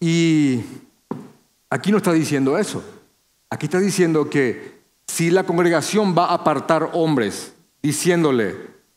Y 0.00 0.62
aquí 1.70 1.90
no 1.90 1.98
está 1.98 2.12
diciendo 2.12 2.58
eso. 2.58 2.82
Aquí 3.50 3.66
está 3.66 3.80
diciendo 3.80 4.28
que 4.28 4.78
si 5.06 5.30
la 5.30 5.44
congregación 5.44 6.14
va 6.16 6.26
a 6.26 6.34
apartar 6.34 6.90
hombres 6.92 7.54
diciéndole, 7.82 8.56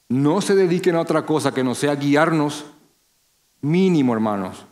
no 0.10 0.42
se 0.42 0.56
dediquen 0.56 0.96
a 0.96 1.02
otra 1.02 1.26
cosa 1.26 1.54
que 1.54 1.64
no 1.64 1.74
sea 1.74 1.96
guiarnos, 1.96 2.66
mínimo 3.62 4.14
hermanos, 4.14 4.66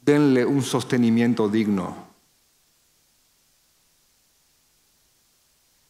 denle 0.00 0.44
un 0.44 0.62
sostenimiento 0.62 1.48
digno. 1.48 2.05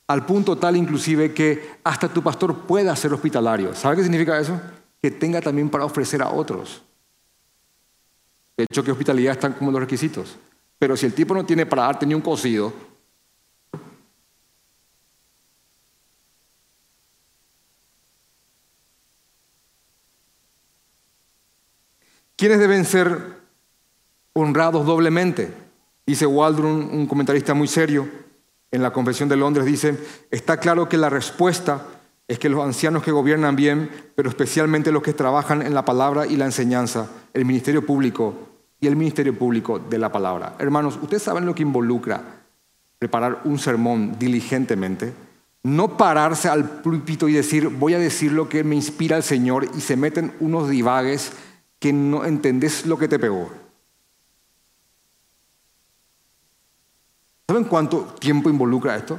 Al 0.09 0.24
punto 0.24 0.57
tal 0.57 0.76
inclusive 0.76 1.34
que 1.34 1.78
hasta 1.82 2.09
tu 2.09 2.22
pastor 2.22 2.54
pueda 2.61 2.94
ser 2.94 3.12
hospitalario. 3.12 3.74
¿Sabe 3.74 3.96
qué 3.96 4.02
significa 4.02 4.38
eso? 4.38 4.61
Que 5.02 5.11
tenga 5.11 5.40
también 5.40 5.68
para 5.68 5.84
ofrecer 5.84 6.22
a 6.22 6.30
otros. 6.30 6.82
De 8.57 8.64
hecho, 8.64 8.84
que 8.84 8.92
hospitalidad 8.92 9.32
están 9.32 9.52
como 9.54 9.70
los 9.70 9.80
requisitos. 9.80 10.36
Pero 10.78 10.96
si 10.96 11.07
el 11.07 11.12
tipo 11.12 11.34
no 11.34 11.44
tiene 11.44 11.66
para 11.66 11.82
darte 11.82 12.07
ni 12.07 12.14
un 12.14 12.20
cocido, 12.20 12.72
¿quiénes 22.36 22.59
deben 22.59 22.84
ser 22.84 23.36
honrados 24.34 24.86
doblemente? 24.86 25.52
Dice 26.07 26.26
Waldron, 26.26 26.90
un 26.92 27.07
comentarista 27.07 27.52
muy 27.54 27.66
serio, 27.66 28.09
en 28.76 28.82
la 28.82 28.92
Convención 28.92 29.28
de 29.28 29.36
Londres, 29.36 29.64
dice, 29.64 29.98
está 30.30 30.58
claro 30.58 30.86
que 30.86 30.98
la 30.98 31.08
respuesta 31.08 31.86
es 32.28 32.38
que 32.38 32.50
los 32.50 32.62
ancianos 32.62 33.02
que 33.02 33.10
gobiernan 33.10 33.56
bien, 33.56 33.90
pero 34.14 34.28
especialmente 34.28 34.92
los 34.92 35.02
que 35.02 35.14
trabajan 35.14 35.62
en 35.62 35.72
la 35.72 35.86
palabra 35.86 36.26
y 36.26 36.36
la 36.36 36.44
enseñanza, 36.44 37.08
el 37.32 37.46
ministerio 37.46 37.86
público 37.86 38.34
y 38.78 38.86
el 38.86 38.94
ministerio 38.94 39.36
público 39.36 39.78
de 39.78 39.98
la 39.98 40.12
palabra. 40.12 40.56
Hermanos, 40.58 40.98
¿ustedes 41.00 41.22
saben 41.22 41.46
lo 41.46 41.54
que 41.54 41.62
involucra 41.62 42.22
preparar 42.98 43.40
un 43.44 43.58
sermón 43.58 44.18
diligentemente? 44.18 45.14
No 45.62 45.96
pararse 45.96 46.50
al 46.50 46.68
púlpito 46.82 47.28
y 47.28 47.32
decir, 47.32 47.68
voy 47.68 47.94
a 47.94 47.98
decir 47.98 48.30
lo 48.30 48.48
que 48.50 48.62
me 48.62 48.74
inspira 48.74 49.16
el 49.16 49.22
Señor 49.22 49.68
y 49.74 49.80
se 49.80 49.96
meten 49.96 50.34
unos 50.38 50.68
divagues 50.68 51.32
que 51.78 51.94
no 51.94 52.26
entendés 52.26 52.84
lo 52.84 52.98
que 52.98 53.08
te 53.08 53.18
pegó. 53.18 53.50
¿Saben 57.47 57.64
cuánto 57.64 58.03
tiempo 58.18 58.51
involucra 58.51 58.97
esto? 58.97 59.18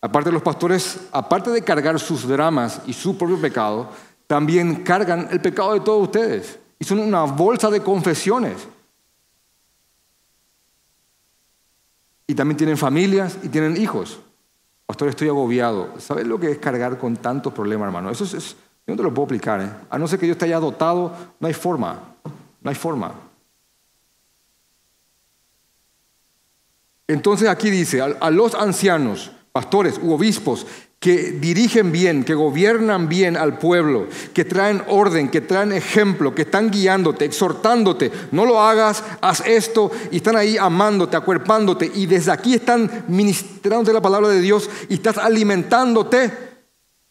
Aparte 0.00 0.30
los 0.30 0.42
pastores, 0.42 1.08
aparte 1.10 1.50
de 1.50 1.62
cargar 1.62 1.98
sus 1.98 2.28
dramas 2.28 2.82
y 2.86 2.92
su 2.92 3.16
propio 3.16 3.40
pecado, 3.40 3.88
también 4.26 4.84
cargan 4.84 5.28
el 5.30 5.40
pecado 5.40 5.72
de 5.72 5.80
todos 5.80 6.04
ustedes. 6.04 6.58
Y 6.78 6.84
son 6.84 6.98
una 6.98 7.22
bolsa 7.22 7.70
de 7.70 7.82
confesiones. 7.82 8.68
Y 12.26 12.34
también 12.34 12.56
tienen 12.56 12.76
familias 12.76 13.38
y 13.42 13.48
tienen 13.48 13.76
hijos. 13.76 14.20
Pastor, 14.84 15.08
estoy 15.08 15.28
agobiado. 15.28 15.98
¿Sabes 15.98 16.26
lo 16.26 16.38
que 16.38 16.50
es 16.50 16.58
cargar 16.58 16.98
con 16.98 17.16
tantos 17.16 17.52
problemas, 17.52 17.86
hermano? 17.86 18.10
Eso 18.10 18.24
es, 18.24 18.56
yo 18.86 18.94
no 18.94 18.96
te 18.96 19.02
lo 19.02 19.14
puedo 19.14 19.24
explicar. 19.24 19.60
¿eh? 19.60 19.70
A 19.90 19.98
no 19.98 20.06
ser 20.06 20.18
que 20.18 20.26
yo 20.26 20.32
esté 20.32 20.44
haya 20.44 20.60
dotado, 20.60 21.12
no 21.40 21.48
hay 21.48 21.54
forma. 21.54 21.98
No 22.60 22.68
hay 22.68 22.76
forma. 22.76 23.12
Entonces 27.08 27.48
aquí 27.48 27.70
dice, 27.70 28.00
a, 28.00 28.30
los 28.30 28.54
ancianos, 28.54 29.30
pastores 29.52 30.00
u 30.02 30.12
obispos 30.12 30.66
que 30.98 31.30
dirigen 31.30 31.92
bien, 31.92 32.24
que 32.24 32.34
gobiernan 32.34 33.08
bien 33.08 33.36
al 33.36 33.58
pueblo, 33.58 34.06
que 34.34 34.44
traen 34.44 34.82
orden, 34.88 35.28
que 35.28 35.40
traen 35.40 35.70
ejemplo, 35.72 36.34
que 36.34 36.42
están 36.42 36.70
guiándote, 36.70 37.24
exhortándote, 37.26 38.10
no 38.32 38.44
lo 38.44 38.60
hagas, 38.60 39.04
haz 39.20 39.42
esto, 39.46 39.92
y 40.10 40.16
están 40.16 40.36
ahí 40.36 40.56
amándote, 40.58 41.16
acuerpándote, 41.16 41.90
y 41.94 42.06
desde 42.06 42.32
aquí 42.32 42.54
están 42.54 43.04
ministrándote 43.06 43.92
la 43.92 44.02
palabra 44.02 44.28
de 44.28 44.40
Dios 44.40 44.68
y 44.88 44.94
estás 44.94 45.18
alimentándote. 45.18 46.46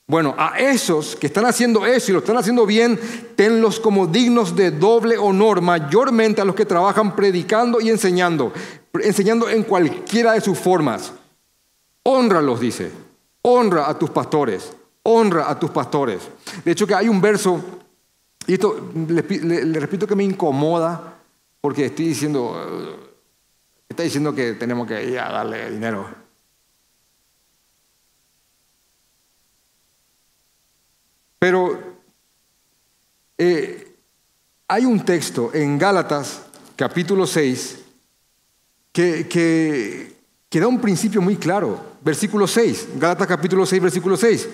Bueno, 0.07 0.35
a 0.37 0.59
esos 0.59 1.15
que 1.15 1.27
están 1.27 1.45
haciendo 1.45 1.85
eso 1.85 2.11
y 2.11 2.13
lo 2.13 2.19
están 2.19 2.37
haciendo 2.37 2.65
bien, 2.65 2.99
tenlos 3.35 3.79
como 3.79 4.07
dignos 4.07 4.55
de 4.55 4.71
doble 4.71 5.17
honor, 5.17 5.61
mayormente 5.61 6.41
a 6.41 6.45
los 6.45 6.53
que 6.53 6.65
trabajan 6.65 7.15
predicando 7.15 7.81
y 7.81 7.89
enseñando 7.89 8.51
enseñando 9.03 9.49
en 9.49 9.63
cualquiera 9.63 10.33
de 10.33 10.41
sus 10.41 10.57
formas. 10.57 11.11
Honralos, 12.03 12.59
dice. 12.59 12.91
Honra 13.41 13.89
a 13.89 13.97
tus 13.97 14.09
pastores. 14.09 14.73
Honra 15.03 15.49
a 15.49 15.59
tus 15.59 15.69
pastores. 15.69 16.21
De 16.63 16.71
hecho, 16.71 16.87
que 16.87 16.95
hay 16.95 17.07
un 17.07 17.21
verso, 17.21 17.63
y 18.47 18.53
esto 18.53 18.91
le, 19.07 19.79
repito 19.79 20.07
que 20.07 20.15
me 20.15 20.23
incomoda, 20.23 21.19
porque 21.61 21.85
estoy 21.85 22.05
diciendo, 22.05 23.09
está 23.87 24.03
diciendo 24.03 24.33
que 24.33 24.53
tenemos 24.53 24.87
que 24.87 25.03
ir 25.03 25.19
a 25.19 25.31
darle 25.31 25.69
dinero. 25.69 26.07
Pero 31.37 31.79
eh, 33.37 33.95
hay 34.67 34.85
un 34.85 35.05
texto 35.05 35.51
en 35.53 35.77
Gálatas, 35.77 36.47
capítulo 36.75 37.27
6, 37.27 37.84
que, 38.95 40.15
da 40.51 40.67
un 40.67 40.79
principio 40.79 41.21
muy 41.21 41.35
claro. 41.35 41.95
Versículo 42.01 42.47
6, 42.47 42.89
Gálatas 42.97 43.27
capítulo 43.27 43.65
6, 43.65 43.81
versículo 43.81 44.15
6. 44.15 44.47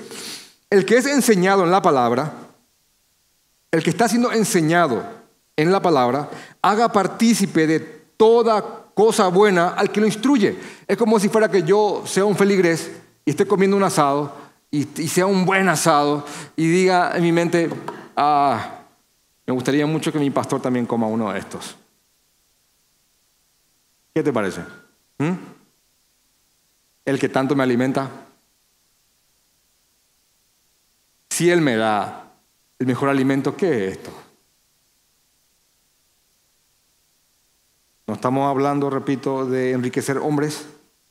El 0.69 0.85
que 0.85 0.97
es 0.97 1.05
enseñado 1.05 1.63
en 1.63 1.71
la 1.71 1.81
palabra, 1.81 2.33
el 3.71 3.83
que 3.83 3.89
está 3.89 4.07
siendo 4.07 4.31
enseñado 4.31 5.03
en 5.55 5.71
la 5.71 5.81
palabra, 5.81 6.29
haga 6.61 6.91
partícipe 6.91 7.67
de 7.67 7.79
toda 8.17 8.85
cosa 8.93 9.27
buena 9.27 9.69
al 9.69 9.91
que 9.91 9.99
lo 9.99 10.07
instruye. 10.07 10.57
Es 10.87 10.97
como 10.97 11.19
si 11.19 11.29
fuera 11.29 11.51
que 11.51 11.63
yo 11.63 12.03
sea 12.05 12.25
un 12.25 12.35
feligrés 12.35 12.89
y 13.25 13.31
esté 13.31 13.45
comiendo 13.45 13.77
un 13.77 13.83
asado 13.83 14.33
y, 14.71 14.87
y 15.01 15.07
sea 15.07 15.27
un 15.27 15.45
buen 15.45 15.67
asado 15.67 16.25
y 16.55 16.67
diga 16.67 17.11
en 17.15 17.23
mi 17.23 17.31
mente, 17.31 17.69
ah, 18.15 18.79
me 19.45 19.53
gustaría 19.53 19.85
mucho 19.85 20.11
que 20.11 20.19
mi 20.19 20.31
pastor 20.31 20.61
también 20.61 20.85
coma 20.85 21.07
uno 21.07 21.31
de 21.31 21.39
estos. 21.39 21.75
¿Qué 24.13 24.23
te 24.23 24.33
parece? 24.33 24.61
¿Mm? 25.19 25.33
El 27.05 27.19
que 27.19 27.29
tanto 27.29 27.55
me 27.55 27.63
alimenta. 27.63 28.09
Si 31.29 31.49
Él 31.49 31.61
me 31.61 31.77
da 31.77 32.33
el 32.77 32.87
mejor 32.87 33.09
alimento, 33.09 33.55
¿qué 33.55 33.87
es 33.87 33.97
esto? 33.97 34.11
No 38.07 38.15
estamos 38.15 38.49
hablando, 38.49 38.89
repito, 38.89 39.45
de 39.45 39.71
enriquecer 39.71 40.17
hombres, 40.17 40.67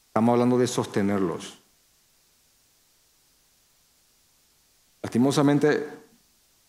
estamos 0.09 0.35
hablando 0.35 0.59
de 0.59 0.67
sostenerlos. 0.67 1.59
Lastimosamente, 5.03 5.89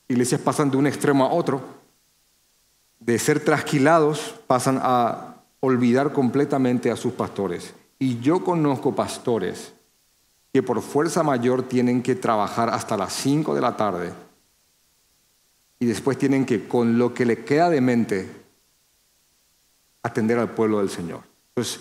iglesias 0.07 0.39
pasan 0.39 0.71
de 0.71 0.77
un 0.77 0.87
extremo 0.87 1.25
a 1.25 1.33
otro, 1.33 1.61
de 2.99 3.19
ser 3.19 3.43
trasquilados 3.43 4.35
pasan 4.47 4.79
a 4.81 5.30
olvidar 5.61 6.11
completamente 6.11 6.91
a 6.91 6.97
sus 6.97 7.13
pastores. 7.13 7.73
Y 7.97 8.19
yo 8.19 8.43
conozco 8.43 8.93
pastores 8.93 9.73
que 10.51 10.61
por 10.61 10.81
fuerza 10.81 11.23
mayor 11.23 11.63
tienen 11.63 12.03
que 12.03 12.15
trabajar 12.15 12.69
hasta 12.69 12.97
las 12.97 13.13
5 13.13 13.55
de 13.55 13.61
la 13.61 13.77
tarde 13.77 14.11
y 15.81 15.85
después 15.87 16.17
tienen 16.17 16.45
que, 16.45 16.67
con 16.67 16.99
lo 16.99 17.11
que 17.11 17.25
le 17.25 17.43
queda 17.43 17.69
de 17.69 17.81
mente, 17.81 18.29
atender 20.03 20.37
al 20.37 20.51
pueblo 20.51 20.77
del 20.77 20.89
Señor. 20.89 21.21
Es 21.55 21.79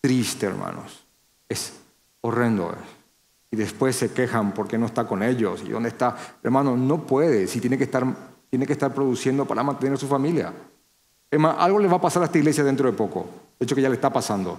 triste, 0.00 0.44
hermanos. 0.44 1.06
Es 1.48 1.72
horrendo. 2.20 2.74
Y 3.50 3.56
después 3.56 3.96
se 3.96 4.12
quejan 4.12 4.52
porque 4.52 4.76
no 4.76 4.84
está 4.84 5.06
con 5.06 5.22
ellos. 5.22 5.62
¿Y 5.64 5.70
dónde 5.70 5.88
está? 5.88 6.16
Hermano, 6.42 6.76
no 6.76 7.06
puede. 7.06 7.46
Si 7.46 7.60
tiene 7.60 7.78
que 7.78 7.84
estar, 7.84 8.04
tiene 8.50 8.66
que 8.66 8.74
estar 8.74 8.92
produciendo 8.92 9.46
para 9.46 9.62
mantener 9.62 9.94
a 9.94 9.96
su 9.96 10.06
familia. 10.06 10.52
Algo 11.30 11.78
le 11.78 11.88
va 11.88 11.96
a 11.96 12.00
pasar 12.00 12.22
a 12.22 12.26
esta 12.26 12.38
iglesia 12.38 12.64
dentro 12.64 12.90
de 12.90 12.96
poco. 12.96 13.26
De 13.58 13.64
hecho, 13.64 13.74
que 13.74 13.82
ya 13.82 13.88
le 13.88 13.94
está 13.94 14.10
pasando. 14.12 14.58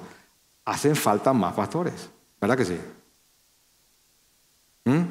Hacen 0.66 0.96
falta 0.96 1.34
más 1.34 1.54
pastores. 1.54 2.10
¿Verdad 2.40 2.58
que 2.58 2.66
sí? 2.66 2.80
¿Mm? 4.86 5.04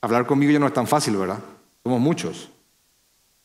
Hablar 0.00 0.26
conmigo 0.26 0.52
ya 0.52 0.58
no 0.58 0.66
es 0.66 0.74
tan 0.74 0.86
fácil, 0.86 1.16
¿verdad? 1.16 1.38
Somos 1.82 2.00
muchos. 2.00 2.50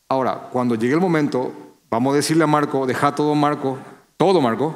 Ahora, 0.08 0.48
cuando 0.52 0.74
llegue 0.74 0.94
el 0.94 1.00
momento, 1.00 1.52
vamos 1.88 2.12
a 2.12 2.16
decirle 2.16 2.44
a 2.44 2.46
Marco, 2.46 2.86
deja 2.86 3.14
todo 3.14 3.34
Marco, 3.34 3.78
todo, 4.16 4.40
Marco, 4.40 4.74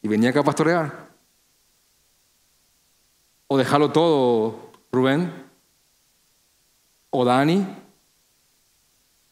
y 0.00 0.08
venía 0.08 0.30
acá 0.30 0.40
a 0.40 0.44
pastorear. 0.44 1.08
O 3.46 3.58
dejarlo 3.58 3.92
todo, 3.92 4.72
Rubén, 4.90 5.32
o 7.10 7.24
Dani, 7.24 7.66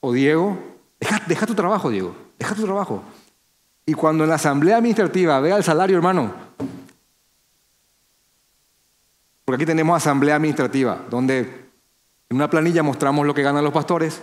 o 0.01 0.13
Diego. 0.13 0.72
Deja, 1.03 1.21
deja 1.27 1.47
tu 1.47 1.55
trabajo, 1.57 1.91
Diego, 1.91 2.15
deja 2.39 2.55
tu 2.55 2.63
trabajo. 2.63 3.03
Y 3.85 3.93
cuando 3.95 4.23
en 4.23 4.31
la 4.31 4.37
asamblea 4.37 4.77
administrativa 4.77 5.41
vea 5.41 5.57
el 5.57 5.65
salario, 5.65 5.97
hermano, 5.97 6.33
porque 9.45 9.57
aquí 9.57 9.67
tenemos 9.67 9.97
asamblea 9.97 10.37
administrativa, 10.37 11.01
donde 11.11 11.41
en 12.29 12.37
una 12.37 12.49
planilla 12.49 12.85
mostramos 12.85 13.27
lo 13.27 13.35
que 13.35 13.43
ganan 13.43 13.65
los 13.65 13.73
pastores, 13.73 14.23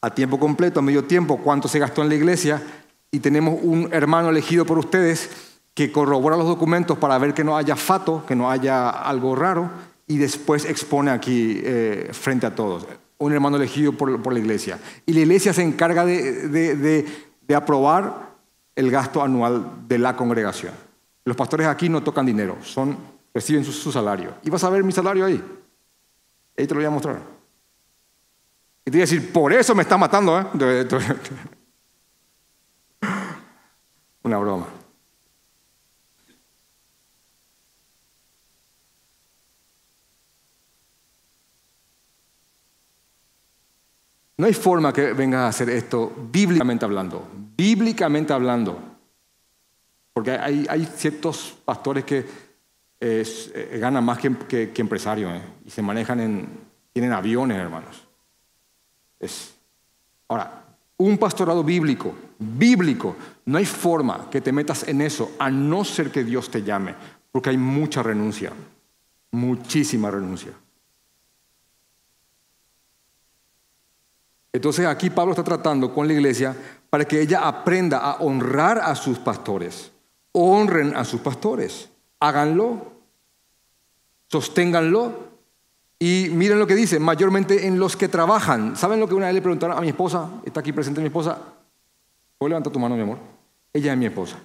a 0.00 0.08
tiempo 0.08 0.40
completo, 0.40 0.80
a 0.80 0.82
medio 0.82 1.04
tiempo, 1.04 1.36
cuánto 1.36 1.68
se 1.68 1.80
gastó 1.80 2.00
en 2.00 2.08
la 2.08 2.14
iglesia, 2.14 2.62
y 3.10 3.20
tenemos 3.20 3.58
un 3.62 3.90
hermano 3.92 4.30
elegido 4.30 4.64
por 4.64 4.78
ustedes 4.78 5.28
que 5.74 5.92
corrobora 5.92 6.38
los 6.38 6.46
documentos 6.46 6.96
para 6.96 7.18
ver 7.18 7.34
que 7.34 7.44
no 7.44 7.58
haya 7.58 7.76
fato, 7.76 8.24
que 8.26 8.34
no 8.34 8.50
haya 8.50 8.88
algo 8.88 9.36
raro, 9.36 9.70
y 10.06 10.16
después 10.16 10.64
expone 10.64 11.10
aquí 11.10 11.60
eh, 11.62 12.08
frente 12.12 12.46
a 12.46 12.54
todos. 12.54 12.86
Un 13.18 13.32
hermano 13.32 13.56
elegido 13.56 13.92
por, 13.92 14.32
la 14.32 14.38
iglesia. 14.38 14.78
Y 15.06 15.12
la 15.12 15.20
iglesia 15.20 15.52
se 15.52 15.62
encarga 15.62 16.04
de, 16.04 17.06
aprobar 17.54 18.34
el 18.74 18.90
gasto 18.90 19.22
anual 19.22 19.88
de 19.88 19.98
la 19.98 20.16
congregación. 20.16 20.74
Los 21.24 21.36
pastores 21.36 21.66
aquí 21.66 21.88
no 21.88 22.02
tocan 22.02 22.26
dinero, 22.26 22.58
son, 22.62 22.96
reciben 23.34 23.64
su, 23.64 23.90
salario. 23.90 24.34
Y 24.42 24.50
vas 24.50 24.62
a 24.64 24.70
ver 24.70 24.84
mi 24.84 24.92
salario 24.92 25.24
ahí. 25.24 25.42
Ahí 26.56 26.66
te 26.66 26.74
lo 26.74 26.80
voy 26.80 26.86
a 26.86 26.90
mostrar. 26.90 27.20
Y 28.84 28.90
te 28.90 28.92
voy 28.92 29.00
a 29.00 29.04
decir, 29.04 29.32
por 29.32 29.52
eso 29.52 29.74
me 29.74 29.82
está 29.82 29.96
matando, 29.96 30.38
¿eh? 30.38 30.46
Una 34.22 34.38
broma. 34.38 34.66
No 44.38 44.46
hay 44.46 44.52
forma 44.52 44.92
que 44.92 45.12
vengas 45.12 45.40
a 45.40 45.48
hacer 45.48 45.70
esto 45.70 46.12
bíblicamente 46.30 46.84
hablando. 46.84 47.26
Bíblicamente 47.56 48.32
hablando. 48.32 48.78
Porque 50.12 50.32
hay, 50.32 50.88
ciertos 50.96 51.56
pastores 51.64 52.04
que 52.04 52.24
eh, 53.00 53.78
ganan 53.80 54.04
más 54.04 54.18
que, 54.18 54.72
empresarios 54.76 55.32
eh, 55.32 55.42
y 55.64 55.70
se 55.70 55.82
manejan 55.82 56.20
en, 56.20 56.48
tienen 56.92 57.12
aviones, 57.12 57.58
hermanos. 57.58 58.06
ahora, 60.28 60.64
un 60.98 61.18
pastorado 61.18 61.62
bíblico, 61.62 62.14
bíblico, 62.38 63.16
no 63.44 63.58
hay 63.58 63.66
forma 63.66 64.30
que 64.30 64.40
te 64.40 64.52
metas 64.52 64.88
en 64.88 65.02
eso 65.02 65.32
a 65.38 65.50
no 65.50 65.84
ser 65.84 66.10
que 66.10 66.24
Dios 66.24 66.50
te 66.50 66.62
llame, 66.62 66.94
porque 67.30 67.50
hay 67.50 67.58
mucha 67.58 68.02
renuncia, 68.02 68.52
muchísima 69.32 70.10
renuncia. 70.10 70.52
Entonces 74.56 74.86
aquí 74.86 75.10
Pablo 75.10 75.32
está 75.32 75.44
tratando 75.44 75.92
con 75.92 76.06
la 76.06 76.14
iglesia 76.14 76.56
para 76.88 77.04
que 77.04 77.20
ella 77.20 77.46
aprenda 77.46 77.98
a 77.98 78.16
honrar 78.16 78.78
a 78.78 78.94
sus 78.94 79.18
pastores. 79.18 79.92
Honren 80.32 80.96
a 80.96 81.04
sus 81.04 81.20
pastores. 81.20 81.90
Háganlo. 82.20 82.92
Sosténganlo. 84.28 85.26
Y 85.98 86.28
miren 86.32 86.58
lo 86.58 86.66
que 86.66 86.74
dice, 86.74 86.98
mayormente 86.98 87.66
en 87.66 87.78
los 87.78 87.96
que 87.96 88.08
trabajan. 88.08 88.76
¿Saben 88.76 89.00
lo 89.00 89.08
que 89.08 89.14
una 89.14 89.26
vez 89.26 89.34
le 89.34 89.42
preguntaron 89.42 89.76
a 89.76 89.80
mi 89.80 89.88
esposa? 89.88 90.28
Está 90.44 90.60
aquí 90.60 90.72
presente 90.72 91.00
mi 91.00 91.06
esposa. 91.06 91.38
¿Puedo 92.38 92.48
levantar 92.48 92.72
tu 92.72 92.78
mano, 92.78 92.96
mi 92.96 93.02
amor? 93.02 93.18
Ella 93.72 93.92
es 93.92 93.98
mi 93.98 94.06
esposa. 94.06 94.38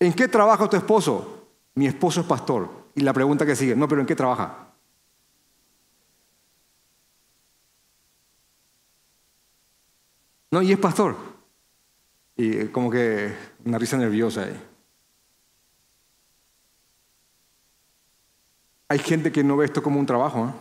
¿En 0.00 0.12
qué 0.12 0.28
trabaja 0.28 0.68
tu 0.68 0.76
esposo? 0.76 1.46
Mi 1.74 1.86
esposo 1.86 2.20
es 2.20 2.26
pastor. 2.26 2.68
Y 2.94 3.00
la 3.00 3.12
pregunta 3.12 3.46
que 3.46 3.56
sigue, 3.56 3.76
no, 3.76 3.88
pero 3.88 4.00
¿en 4.00 4.06
qué 4.06 4.14
trabaja? 4.14 4.67
No, 10.50 10.62
y 10.62 10.72
es 10.72 10.78
pastor. 10.78 11.16
Y 12.36 12.66
como 12.66 12.90
que 12.90 13.34
una 13.64 13.78
risa 13.78 13.96
nerviosa 13.96 14.44
ahí. 14.44 14.64
Hay 18.88 18.98
gente 19.00 19.30
que 19.30 19.44
no 19.44 19.56
ve 19.56 19.66
esto 19.66 19.82
como 19.82 20.00
un 20.00 20.06
trabajo. 20.06 20.46
¿eh? 20.46 20.52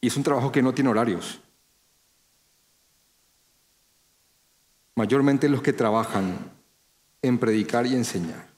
Y 0.00 0.08
es 0.08 0.16
un 0.16 0.24
trabajo 0.24 0.50
que 0.50 0.62
no 0.62 0.74
tiene 0.74 0.90
horarios. 0.90 1.40
Mayormente 4.96 5.48
los 5.48 5.62
que 5.62 5.72
trabajan 5.72 6.36
en 7.22 7.38
predicar 7.38 7.86
y 7.86 7.94
enseñar. 7.94 8.50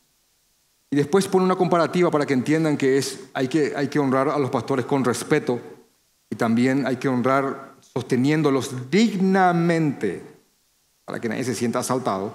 Y 0.91 0.97
después 0.97 1.29
pone 1.29 1.45
una 1.45 1.57
comparativa 1.57 2.11
para 2.11 2.25
que 2.25 2.33
entiendan 2.33 2.79
que 2.79 2.97
es, 2.97 3.29
hay, 3.35 3.49
que, 3.49 3.75
hay 3.77 3.89
que 3.89 3.99
honrar 3.99 4.29
a 4.29 4.39
los 4.39 4.49
pastores 4.49 4.87
con 4.87 5.05
respeto 5.05 5.74
y 6.35 6.37
también 6.37 6.85
hay 6.85 6.97
que 6.97 7.07
honrar 7.07 7.75
sosteniéndolos 7.81 8.91
dignamente 8.91 10.21
para 11.05 11.21
que 11.21 11.29
nadie 11.29 11.45
se 11.45 11.55
sienta 11.55 11.79
asaltado. 11.79 12.33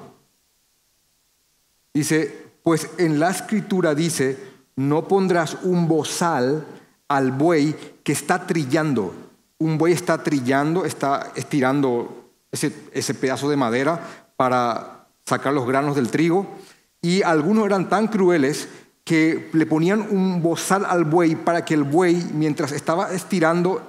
Dice, 1.93 2.53
pues 2.63 2.91
en 2.97 3.19
la 3.19 3.29
escritura 3.29 3.93
dice, 3.93 4.37
no 4.77 5.05
pondrás 5.05 5.57
un 5.63 5.89
bozal 5.89 6.65
al 7.09 7.33
buey 7.33 7.75
que 8.01 8.13
está 8.13 8.47
trillando. 8.47 9.13
Un 9.57 9.77
buey 9.77 9.91
está 9.91 10.23
trillando, 10.23 10.85
está 10.85 11.33
estirando 11.35 12.31
ese, 12.53 12.73
ese 12.93 13.13
pedazo 13.15 13.49
de 13.49 13.57
madera 13.57 13.99
para 14.37 15.07
sacar 15.25 15.51
los 15.51 15.67
granos 15.67 15.97
del 15.97 16.09
trigo. 16.09 16.47
Y 17.01 17.21
algunos 17.23 17.65
eran 17.65 17.89
tan 17.89 18.07
crueles 18.07 18.69
que 19.03 19.49
le 19.51 19.65
ponían 19.65 20.07
un 20.09 20.41
bozal 20.41 20.85
al 20.85 21.03
buey 21.03 21.35
para 21.35 21.65
que 21.65 21.73
el 21.73 21.83
buey, 21.83 22.29
mientras 22.33 22.71
estaba 22.71 23.11
estirando 23.11 23.88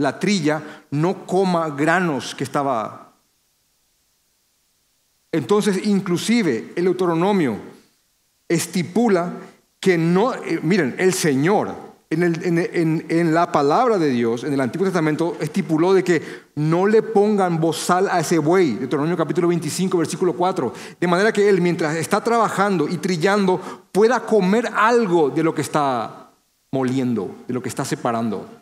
la 0.00 0.18
trilla, 0.18 0.62
no 0.90 1.26
coma 1.26 1.68
granos 1.70 2.34
que 2.34 2.44
estaba. 2.44 3.12
Entonces, 5.30 5.86
inclusive 5.86 6.72
el 6.74 6.84
Deuteronomio 6.84 7.58
estipula 8.48 9.32
que 9.78 9.96
no, 9.96 10.34
eh, 10.34 10.58
miren, 10.62 10.96
el 10.98 11.14
Señor 11.14 11.90
en, 12.12 13.34
la 13.34 13.52
palabra 13.52 13.96
de 13.96 14.08
Dios, 14.10 14.42
en 14.42 14.52
el 14.52 14.60
Antiguo 14.60 14.84
Testamento, 14.84 15.36
estipuló 15.38 15.94
de 15.94 16.02
que 16.02 16.20
no 16.56 16.86
le 16.86 17.02
pongan 17.02 17.60
bozal 17.60 18.08
a 18.08 18.18
ese 18.18 18.38
buey, 18.38 18.72
Deuteronomio 18.72 19.16
capítulo 19.16 19.46
25, 19.46 19.96
versículo 19.96 20.32
4, 20.32 20.72
de 20.98 21.06
manera 21.06 21.32
que 21.32 21.48
él, 21.48 21.60
mientras 21.60 21.94
está 21.94 22.20
trabajando 22.20 22.88
y 22.88 22.96
trillando, 22.96 23.60
pueda 23.92 24.20
comer 24.20 24.68
algo 24.74 25.30
de 25.30 25.44
lo 25.44 25.54
que 25.54 25.62
está 25.62 26.32
moliendo, 26.72 27.32
de 27.46 27.54
lo 27.54 27.62
que 27.62 27.68
está 27.68 27.84
separando. 27.84 28.59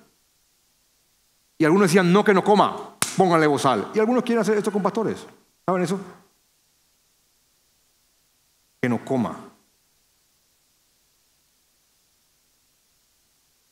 Y 1.59 1.65
algunos 1.65 1.89
decían, 1.89 2.13
no 2.13 2.25
que 2.25 2.33
no 2.33 2.45
coma, 2.45 2.95
pónganle 3.17 3.49
bozal. 3.49 3.91
Y 3.93 3.99
algunos 3.99 4.23
quieren 4.23 4.43
hacer 4.43 4.57
esto 4.57 4.71
con 4.71 4.81
pastores. 4.81 5.27
¿Saben 5.67 5.83
eso? 5.83 6.01
Que 8.81 8.89
no 8.89 9.05
coma. 9.05 9.37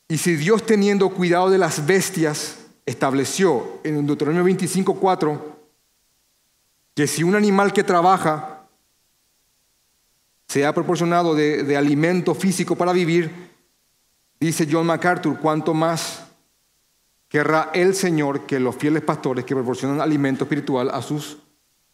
Y 0.09 0.17
si 0.17 0.35
Dios 0.35 0.65
teniendo 0.65 1.09
cuidado 1.09 1.49
de 1.49 1.57
las 1.57 1.85
bestias, 1.85 2.65
estableció 2.85 3.79
en 3.83 4.05
Deuteronomio 4.05 4.53
25.4 4.53 5.39
que 6.95 7.07
si 7.07 7.23
un 7.23 7.35
animal 7.35 7.73
que 7.73 7.83
trabaja 7.83 8.65
se 10.47 10.65
ha 10.65 10.73
proporcionado 10.73 11.35
de, 11.35 11.63
de, 11.63 11.77
alimento 11.77 12.33
físico 12.33 12.75
para 12.75 12.93
vivir, 12.93 13.51
dice 14.39 14.67
John 14.69 14.85
MacArthur, 14.85 15.37
cuanto 15.39 15.73
más 15.73 16.26
querrá 17.29 17.71
el 17.73 17.93
Señor 17.93 18.45
que 18.45 18.59
los 18.59 18.75
fieles 18.75 19.03
pastores 19.03 19.45
que 19.45 19.55
proporcionan 19.55 20.01
alimento 20.01 20.45
espiritual 20.45 20.89
a 20.89 21.01
sus 21.01 21.37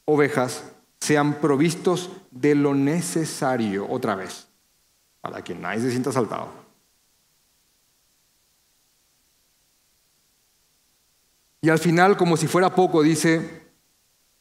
ovejas 0.05 0.63
sean 0.99 1.36
provistos 1.36 2.11
de 2.31 2.55
lo 2.55 2.73
necesario 2.73 3.89
otra 3.89 4.15
vez, 4.15 4.47
para 5.21 5.43
que 5.43 5.53
nadie 5.53 5.81
se 5.81 5.91
sienta 5.91 6.11
saltado. 6.11 6.63
Y 11.61 11.69
al 11.69 11.79
final, 11.79 12.17
como 12.17 12.36
si 12.36 12.47
fuera 12.47 12.75
poco, 12.75 13.01
dice, 13.01 13.63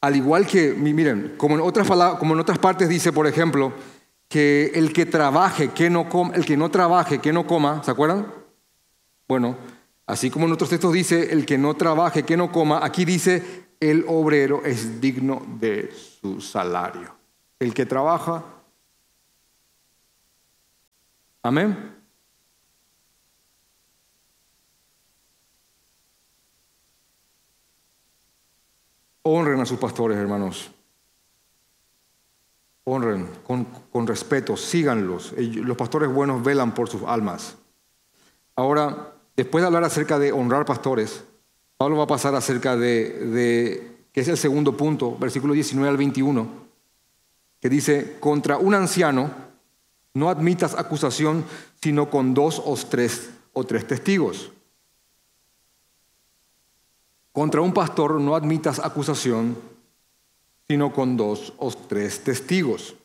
al 0.01 0.15
igual 0.15 0.45
que, 0.45 0.73
miren, 0.73 1.35
como 1.37 1.55
en 1.55 1.61
otras, 1.61 1.87
como 2.19 2.33
en 2.33 2.39
otras 2.41 2.59
partes 2.59 2.89
dice, 2.89 3.13
por 3.13 3.27
ejemplo, 3.27 3.71
que 4.27 4.71
el 4.75 4.91
que 4.91 5.05
trabaje, 5.05 5.69
que 5.69 5.89
no 5.89 6.09
coma, 6.09 6.35
el 6.35 6.45
que 6.45 6.57
no 6.57 6.69
trabaje, 6.69 7.19
que 7.19 7.31
no 7.31 7.47
coma, 7.47 7.81
¿se 7.83 7.91
acuerdan? 7.91 8.27
Bueno, 9.27 9.55
así 10.05 10.29
como 10.29 10.45
en 10.45 10.53
otros 10.53 10.69
textos 10.69 10.93
dice, 10.93 11.33
el 11.33 11.45
que 11.45 11.57
no 11.57 11.75
trabaje, 11.75 12.23
que 12.23 12.37
no 12.37 12.51
coma, 12.51 12.83
aquí 12.83 13.05
dice, 13.05 13.67
el 13.79 14.05
obrero 14.07 14.63
es 14.63 15.01
digno 15.01 15.45
de 15.59 15.91
su 15.93 16.39
salario. 16.39 17.15
El 17.59 17.73
que 17.73 17.85
trabaja. 17.85 18.43
Amén. 21.41 21.93
Honren 29.23 29.59
a 29.59 29.65
sus 29.65 29.79
pastores, 29.79 30.17
hermanos. 30.17 30.71
Honren 32.85 33.29
con, 33.45 33.65
con 33.65 34.05
respeto, 34.05 34.57
síganlos. 34.57 35.33
Los 35.37 35.77
pastores 35.77 36.09
buenos 36.09 36.43
velan 36.43 36.73
por 36.73 36.89
sus 36.89 37.03
almas. 37.03 37.57
Ahora, 38.55 39.12
después 39.35 39.61
de 39.61 39.67
hablar 39.67 39.83
acerca 39.83 40.19
de 40.19 40.31
honrar 40.31 40.65
pastores, 40.65 41.23
Pablo 41.77 41.97
va 41.97 42.03
a 42.03 42.07
pasar 42.07 42.35
acerca 42.35 42.75
de, 42.77 44.07
que 44.11 44.21
es 44.21 44.27
el 44.27 44.37
segundo 44.37 44.77
punto, 44.77 45.17
versículo 45.17 45.53
19 45.53 45.89
al 45.89 45.97
21, 45.97 46.47
que 47.59 47.69
dice, 47.69 48.17
contra 48.19 48.57
un 48.57 48.73
anciano 48.73 49.31
no 50.13 50.29
admitas 50.29 50.75
acusación 50.75 51.43
sino 51.81 52.09
con 52.09 52.33
dos 52.33 52.61
o 52.63 52.75
tres, 52.75 53.31
o 53.53 53.63
tres 53.63 53.87
testigos. 53.87 54.51
Contra 57.31 57.61
un 57.61 57.73
pastor 57.73 58.21
no 58.21 58.35
admitas 58.35 58.79
acusación 58.79 59.57
sino 60.67 60.93
con 60.93 61.17
dos 61.17 61.53
o 61.57 61.71
tres 61.71 62.23
testigos. 62.23 62.95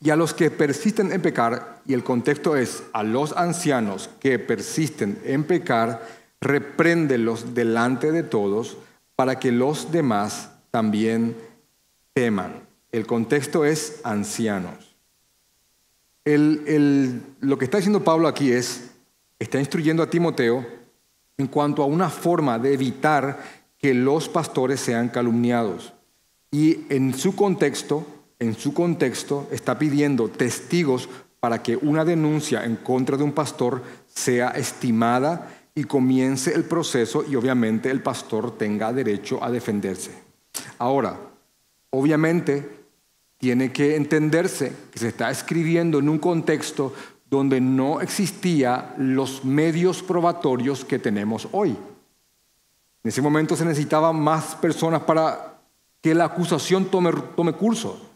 Y 0.00 0.10
a 0.10 0.16
los 0.16 0.34
que 0.34 0.50
persisten 0.50 1.12
en 1.12 1.22
pecar, 1.22 1.82
y 1.86 1.94
el 1.94 2.04
contexto 2.04 2.56
es 2.56 2.82
a 2.92 3.02
los 3.02 3.32
ancianos 3.36 4.10
que 4.20 4.38
persisten 4.38 5.20
en 5.24 5.44
pecar, 5.44 6.06
repréndelos 6.40 7.54
delante 7.54 8.12
de 8.12 8.22
todos 8.22 8.76
para 9.16 9.38
que 9.38 9.50
los 9.50 9.90
demás 9.90 10.50
también 10.70 11.36
teman. 12.12 12.62
El 12.92 13.06
contexto 13.06 13.64
es 13.64 14.00
ancianos. 14.04 14.96
lo 16.24 17.58
que 17.58 17.64
está 17.64 17.78
diciendo 17.78 18.04
Pablo 18.04 18.28
aquí 18.28 18.52
es, 18.52 18.90
está 19.38 19.58
instruyendo 19.58 20.02
a 20.02 20.10
Timoteo 20.10 20.64
en 21.36 21.46
cuanto 21.46 21.82
a 21.82 21.86
una 21.86 22.10
forma 22.10 22.58
de 22.58 22.74
evitar 22.74 23.42
que 23.78 23.94
los 23.94 24.28
pastores 24.28 24.80
sean 24.80 25.08
calumniados. 25.08 25.94
Y 26.50 26.80
en 26.88 27.14
su 27.14 27.36
contexto, 27.36 28.06
en 28.38 28.54
su 28.54 28.72
contexto, 28.72 29.48
está 29.50 29.78
pidiendo 29.78 30.28
testigos 30.28 31.08
para 31.40 31.62
que 31.62 31.76
una 31.76 32.04
denuncia 32.04 32.64
en 32.64 32.76
contra 32.76 33.16
de 33.16 33.24
un 33.24 33.32
pastor 33.32 33.82
sea 34.06 34.50
estimada 34.50 35.50
y 35.74 35.84
comience 35.84 36.54
el 36.54 36.64
proceso 36.64 37.24
y 37.28 37.36
obviamente 37.36 37.90
el 37.90 38.02
pastor 38.02 38.56
tenga 38.56 38.92
derecho 38.92 39.42
a 39.42 39.50
defenderse. 39.50 40.10
Ahora, 40.78 41.18
obviamente 41.90 42.78
tiene 43.38 43.72
que 43.72 43.94
entenderse 43.94 44.72
que 44.90 44.98
se 44.98 45.08
está 45.08 45.30
escribiendo 45.30 46.00
en 46.00 46.08
un 46.08 46.18
contexto 46.18 46.92
donde 47.30 47.60
no 47.60 48.00
existían 48.00 48.94
los 48.96 49.44
medios 49.44 50.02
probatorios 50.02 50.84
que 50.84 50.98
tenemos 50.98 51.48
hoy. 51.52 51.70
En 51.70 53.08
ese 53.08 53.22
momento 53.22 53.54
se 53.54 53.64
necesitaban 53.64 54.18
más 54.18 54.56
personas 54.56 55.02
para 55.02 55.60
que 56.00 56.14
la 56.14 56.24
acusación 56.24 56.86
tome, 56.86 57.12
tome 57.36 57.52
curso. 57.52 58.07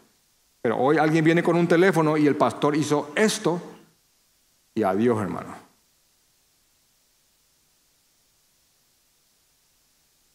Pero 0.63 0.77
hoy 0.77 0.97
alguien 0.97 1.25
viene 1.25 1.43
con 1.43 1.57
un 1.57 1.67
teléfono 1.67 2.15
y 2.15 2.25
el 2.25 2.37
pastor 2.37 2.73
hizo 2.77 3.11
esto 3.15 3.61
y 4.73 4.81
adiós 4.81 5.21
hermano. 5.21 5.53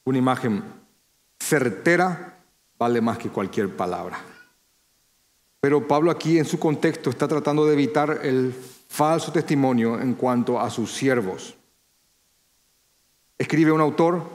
Una 0.04 0.18
imagen 0.18 0.62
certera 1.40 2.40
vale 2.78 3.00
más 3.00 3.16
que 3.16 3.30
cualquier 3.30 3.74
palabra. 3.74 4.20
Pero 5.60 5.88
Pablo 5.88 6.10
aquí 6.10 6.38
en 6.38 6.44
su 6.44 6.58
contexto 6.58 7.08
está 7.08 7.26
tratando 7.26 7.64
de 7.64 7.72
evitar 7.72 8.20
el 8.22 8.52
falso 8.52 9.32
testimonio 9.32 9.98
en 9.98 10.12
cuanto 10.12 10.60
a 10.60 10.68
sus 10.68 10.92
siervos. 10.92 11.56
Escribe 13.38 13.72
un 13.72 13.80
autor, 13.80 14.28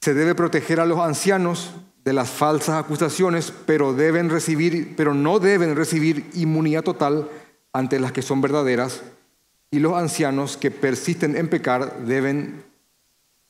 se 0.00 0.14
debe 0.14 0.36
proteger 0.36 0.78
a 0.78 0.86
los 0.86 1.00
ancianos 1.00 1.72
de 2.08 2.14
las 2.14 2.30
falsas 2.30 2.82
acusaciones, 2.82 3.52
pero, 3.66 3.92
deben 3.92 4.30
recibir, 4.30 4.96
pero 4.96 5.12
no 5.12 5.40
deben 5.40 5.76
recibir 5.76 6.24
inmunidad 6.32 6.82
total 6.82 7.28
ante 7.74 8.00
las 8.00 8.12
que 8.12 8.22
son 8.22 8.40
verdaderas, 8.40 9.02
y 9.70 9.78
los 9.78 9.92
ancianos 9.92 10.56
que 10.56 10.70
persisten 10.70 11.36
en 11.36 11.50
pecar 11.50 12.06
deben 12.06 12.64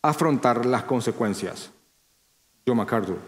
afrontar 0.02 0.66
las 0.66 0.82
consecuencias. 0.82 1.70
John 2.66 2.78
MacArthur. 2.78 3.18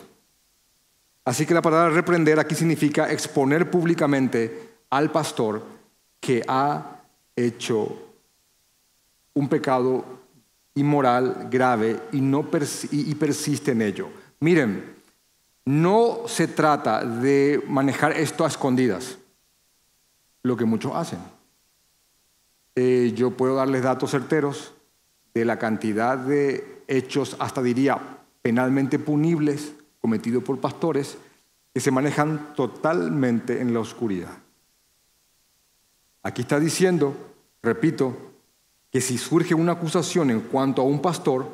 Así 1.24 1.46
que 1.46 1.54
la 1.54 1.62
palabra 1.62 1.90
reprender 1.90 2.40
aquí 2.40 2.56
significa 2.56 3.12
exponer 3.12 3.70
públicamente 3.70 4.70
al 4.90 5.12
pastor 5.12 5.62
que 6.18 6.42
ha 6.48 7.02
hecho 7.36 8.16
un 9.34 9.48
pecado 9.48 10.04
inmoral 10.74 11.46
grave 11.48 12.00
y, 12.10 12.20
no 12.20 12.44
y 12.90 13.14
persiste 13.14 13.70
en 13.70 13.82
ello. 13.82 14.08
Miren, 14.40 14.99
no 15.64 16.22
se 16.26 16.48
trata 16.48 17.04
de 17.04 17.62
manejar 17.68 18.12
esto 18.12 18.44
a 18.44 18.48
escondidas, 18.48 19.18
lo 20.42 20.56
que 20.56 20.64
muchos 20.64 20.94
hacen. 20.94 21.18
Eh, 22.74 23.12
yo 23.14 23.32
puedo 23.32 23.56
darles 23.56 23.82
datos 23.82 24.10
certeros 24.10 24.72
de 25.34 25.44
la 25.44 25.58
cantidad 25.58 26.16
de 26.16 26.82
hechos, 26.88 27.36
hasta 27.38 27.62
diría, 27.62 28.00
penalmente 28.42 28.98
punibles 28.98 29.72
cometidos 30.00 30.42
por 30.42 30.58
pastores 30.60 31.18
que 31.72 31.80
se 31.80 31.90
manejan 31.90 32.54
totalmente 32.54 33.60
en 33.60 33.72
la 33.72 33.80
oscuridad. 33.80 34.36
Aquí 36.22 36.42
está 36.42 36.58
diciendo, 36.58 37.14
repito, 37.62 38.16
que 38.90 39.00
si 39.00 39.18
surge 39.18 39.54
una 39.54 39.72
acusación 39.72 40.30
en 40.30 40.40
cuanto 40.40 40.82
a 40.82 40.84
un 40.84 41.00
pastor, 41.00 41.46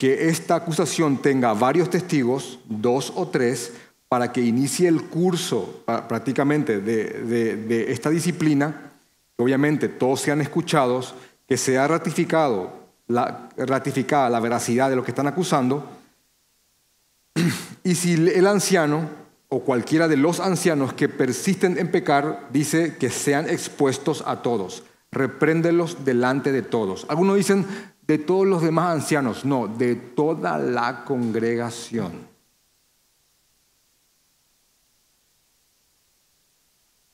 que 0.00 0.30
esta 0.30 0.54
acusación 0.54 1.18
tenga 1.18 1.52
varios 1.52 1.90
testigos, 1.90 2.58
dos 2.64 3.12
o 3.14 3.28
tres, 3.28 3.74
para 4.08 4.32
que 4.32 4.40
inicie 4.40 4.88
el 4.88 5.02
curso 5.02 5.84
prácticamente 6.08 6.80
de, 6.80 7.92
esta 7.92 8.08
disciplina, 8.08 8.92
que 9.36 9.44
obviamente 9.44 9.90
todos 9.90 10.22
sean 10.22 10.40
escuchados, 10.40 11.14
que 11.46 11.58
sea 11.58 11.86
ratificado, 11.86 12.72
la, 13.08 13.50
ratificada 13.58 14.30
la 14.30 14.40
veracidad 14.40 14.88
de 14.88 14.96
lo 14.96 15.04
que 15.04 15.10
están 15.10 15.26
acusando, 15.26 15.86
y 17.84 17.94
si 17.94 18.14
el 18.14 18.46
anciano 18.46 19.06
o 19.50 19.60
cualquiera 19.60 20.08
de 20.08 20.16
los 20.16 20.40
ancianos 20.40 20.94
que 20.94 21.10
persisten 21.10 21.76
en 21.76 21.90
pecar, 21.90 22.48
dice 22.50 22.96
que 22.96 23.10
sean 23.10 23.50
expuestos 23.50 24.24
a 24.26 24.40
todos, 24.40 24.82
repréndelos 25.12 26.06
delante 26.06 26.52
de 26.52 26.62
todos. 26.62 27.04
Algunos 27.10 27.36
dicen, 27.36 27.66
de 28.10 28.18
todos 28.18 28.44
los 28.44 28.60
demás 28.60 28.92
ancianos, 28.92 29.44
no, 29.44 29.68
de 29.68 29.94
toda 29.94 30.58
la 30.58 31.04
congregación. 31.04 32.26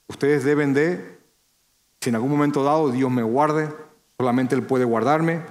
Ustedes 0.09 0.45
deben 0.45 0.73
de, 0.73 1.19
si 2.01 2.09
en 2.09 2.15
algún 2.15 2.31
momento 2.31 2.65
dado 2.65 2.91
Dios 2.91 3.11
me 3.11 3.23
guarde, 3.23 3.69
solamente 4.17 4.55
Él 4.55 4.63
puede 4.63 4.87
guardarme. 4.87 5.43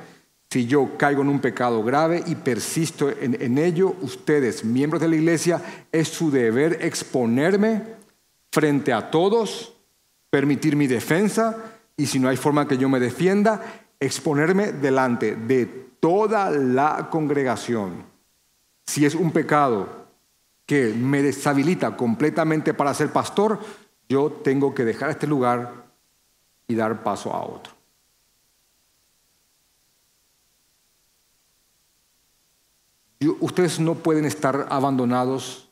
Si 0.49 0.65
yo 0.65 0.97
caigo 0.97 1.21
en 1.21 1.29
un 1.29 1.41
pecado 1.41 1.83
grave 1.83 2.23
y 2.25 2.33
persisto 2.33 3.11
en, 3.11 3.39
en 3.39 3.59
ello, 3.59 3.95
ustedes, 4.01 4.65
miembros 4.65 4.99
de 4.99 5.09
la 5.09 5.15
iglesia, 5.15 5.61
es 5.91 6.07
su 6.07 6.31
deber 6.31 6.79
exponerme 6.81 7.83
frente 8.51 8.91
a 8.91 9.11
todos, 9.11 9.75
permitir 10.31 10.75
mi 10.75 10.87
defensa 10.87 11.55
y 11.95 12.07
si 12.07 12.17
no 12.17 12.29
hay 12.29 12.37
forma 12.37 12.67
que 12.67 12.79
yo 12.79 12.89
me 12.89 12.99
defienda, 12.99 13.84
exponerme 14.05 14.71
delante 14.71 15.35
de 15.35 15.65
toda 15.99 16.51
la 16.51 17.09
congregación, 17.09 18.05
si 18.85 19.05
es 19.05 19.15
un 19.15 19.31
pecado 19.31 20.05
que 20.65 20.93
me 20.93 21.21
deshabilita 21.21 21.95
completamente 21.95 22.73
para 22.73 22.93
ser 22.93 23.11
pastor, 23.11 23.59
yo 24.07 24.31
tengo 24.43 24.73
que 24.73 24.85
dejar 24.85 25.09
este 25.09 25.27
lugar 25.27 25.85
y 26.67 26.75
dar 26.75 27.03
paso 27.03 27.33
a 27.33 27.43
otro. 27.43 27.75
ustedes 33.39 33.79
no 33.79 33.95
pueden 33.95 34.25
estar 34.25 34.67
abandonados 34.69 35.69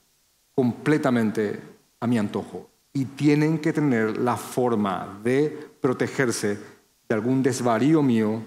completamente 0.56 1.60
a 2.00 2.08
mi 2.08 2.18
antojo 2.18 2.70
y 2.94 3.06
tienen 3.06 3.60
que 3.60 3.74
tener 3.74 4.18
la 4.18 4.38
forma 4.38 5.20
de 5.24 5.70
protegerse 5.82 6.58
algún 7.14 7.44
desvarío 7.44 8.02
mío 8.02 8.42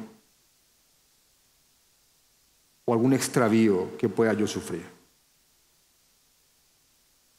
o 2.84 2.92
algún 2.92 3.12
extravío 3.12 3.96
que 3.98 4.08
pueda 4.08 4.32
yo 4.32 4.46
sufrir. 4.46 4.84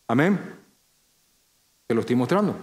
Amén. 0.07 0.39
Te 1.85 1.93
lo 1.93 2.01
estoy 2.01 2.15
mostrando. 2.15 2.55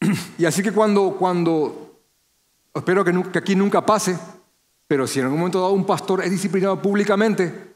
Y 0.38 0.44
así 0.44 0.62
que 0.62 0.72
cuando, 0.72 1.16
cuando, 1.18 2.00
espero 2.74 3.04
que, 3.04 3.12
que 3.30 3.38
aquí 3.38 3.54
nunca 3.54 3.84
pase, 3.86 4.18
pero 4.88 5.06
si 5.06 5.20
en 5.20 5.26
algún 5.26 5.38
momento 5.38 5.60
dado 5.60 5.72
un 5.72 5.86
pastor 5.86 6.22
es 6.22 6.30
disciplinado 6.30 6.82
públicamente, 6.82 7.72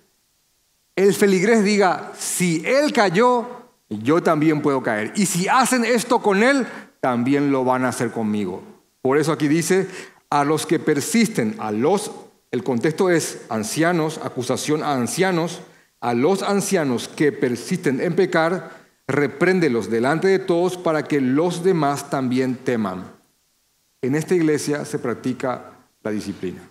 el 0.97 1.15
feligrés 1.15 1.63
diga, 1.63 2.13
si 2.19 2.63
él 2.67 2.93
cayó, 2.93 3.56
yo 3.89 4.23
también 4.23 4.63
puedo 4.63 4.83
caer. 4.83 5.13
Y 5.17 5.27
si 5.27 5.49
hacen 5.49 5.85
esto 5.85 6.21
con 6.21 6.43
él, 6.43 6.67
también 7.01 7.53
lo 7.53 7.65
van 7.65 7.85
a 7.85 7.89
hacer 7.89 8.11
conmigo. 8.11 8.63
Por 9.03 9.19
eso 9.19 9.33
aquí 9.33 9.49
dice, 9.49 9.89
a 10.31 10.45
los 10.45 10.67
que 10.67 10.79
persisten, 10.79 11.55
a 11.59 11.71
los 11.71 12.11
El 12.53 12.63
contexto 12.63 13.11
es 13.11 13.43
ancianos, 13.49 14.21
acusación 14.23 14.83
a 14.83 14.95
ancianos, 14.95 15.61
a 16.01 16.15
los 16.15 16.43
ancianos 16.43 17.09
que 17.09 17.33
persisten 17.33 18.01
en 18.01 18.15
pecar, 18.15 18.71
repréndelos 19.09 19.91
delante 19.91 20.29
de 20.29 20.39
todos 20.39 20.77
para 20.77 21.03
que 21.03 21.21
los 21.21 21.65
demás 21.65 22.09
también 22.09 22.55
teman. 22.57 23.05
En 24.01 24.15
esta 24.15 24.35
iglesia 24.35 24.85
se 24.85 24.99
practica 24.99 25.73
la 26.03 26.13
disciplina. 26.13 26.63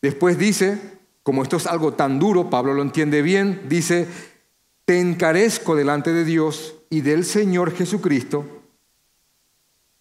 Después 0.00 0.38
dice, 0.38 0.80
como 1.22 1.42
esto 1.42 1.56
es 1.56 1.66
algo 1.66 1.92
tan 1.92 2.18
duro, 2.18 2.50
Pablo 2.50 2.74
lo 2.74 2.82
entiende 2.82 3.22
bien, 3.22 3.62
dice, 3.68 4.08
te 4.84 5.00
encarezco 5.00 5.76
delante 5.76 6.12
de 6.12 6.24
Dios 6.24 6.74
y 6.90 7.00
del 7.00 7.24
Señor 7.24 7.72
Jesucristo 7.72 8.44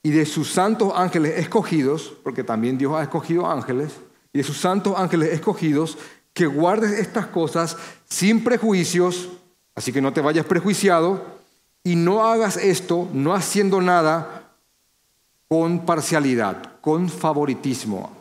y 0.04 0.12
de 0.12 0.26
sus 0.26 0.52
santos 0.52 0.94
ángeles 0.96 1.38
escogidos, 1.38 2.14
porque 2.24 2.44
también 2.44 2.78
Dios 2.78 2.94
ha 2.94 3.04
escogido 3.04 3.50
ángeles, 3.50 3.94
y 4.34 4.40
de 4.40 4.44
sus 4.44 4.60
santos 4.60 4.96
ángeles 4.98 5.30
escogidos, 5.30 5.98
que 6.34 6.48
guardes 6.48 6.94
estas 6.94 7.28
cosas 7.28 7.78
sin 8.10 8.44
prejuicios, 8.44 9.30
así 9.76 9.94
que 9.94 10.02
no 10.02 10.14
te 10.14 10.22
vayas 10.22 10.46
prejuiciado, 10.46 11.40
y 11.84 11.96
no 11.96 12.26
hagas 12.26 12.58
esto 12.58 13.08
no 13.14 13.34
haciendo 13.34 13.82
nada 13.82 14.56
con 15.48 15.86
parcialidad, 15.86 16.80
con 16.82 17.10
favoritismo. 17.10 18.12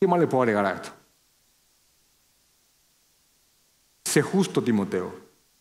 ¿Qué 0.00 0.06
más 0.06 0.20
le 0.20 0.26
puedo 0.26 0.42
agregar 0.42 0.66
a 0.66 0.72
esto? 0.72 0.95
Sé 4.06 4.22
justo, 4.22 4.62
Timoteo, 4.62 5.12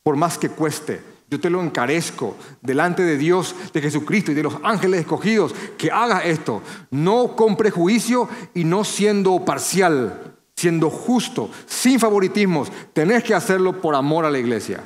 por 0.03 0.15
más 0.17 0.37
que 0.37 0.49
cueste. 0.49 1.01
Yo 1.27 1.39
te 1.39 1.49
lo 1.49 1.63
encarezco 1.63 2.37
delante 2.61 3.01
de 3.01 3.17
Dios, 3.17 3.55
de 3.73 3.81
Jesucristo 3.81 4.31
y 4.31 4.35
de 4.35 4.43
los 4.43 4.57
ángeles 4.61 4.99
escogidos, 4.99 5.55
que 5.79 5.89
hagas 5.89 6.25
esto, 6.25 6.61
no 6.91 7.35
con 7.35 7.57
prejuicio 7.57 8.29
y 8.53 8.63
no 8.63 8.83
siendo 8.83 9.43
parcial, 9.43 10.37
siendo 10.55 10.91
justo, 10.91 11.49
sin 11.65 11.99
favoritismos. 11.99 12.71
Tenés 12.93 13.23
que 13.23 13.33
hacerlo 13.33 13.81
por 13.81 13.95
amor 13.95 14.25
a 14.25 14.29
la 14.29 14.37
iglesia. 14.37 14.83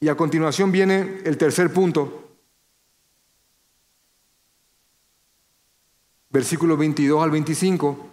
Y 0.00 0.08
a 0.08 0.16
continuación 0.16 0.72
viene 0.72 1.20
el 1.26 1.36
tercer 1.36 1.70
punto, 1.70 2.21
versículos 6.32 6.78
22 6.78 7.22
al 7.22 7.30
25, 7.30 8.06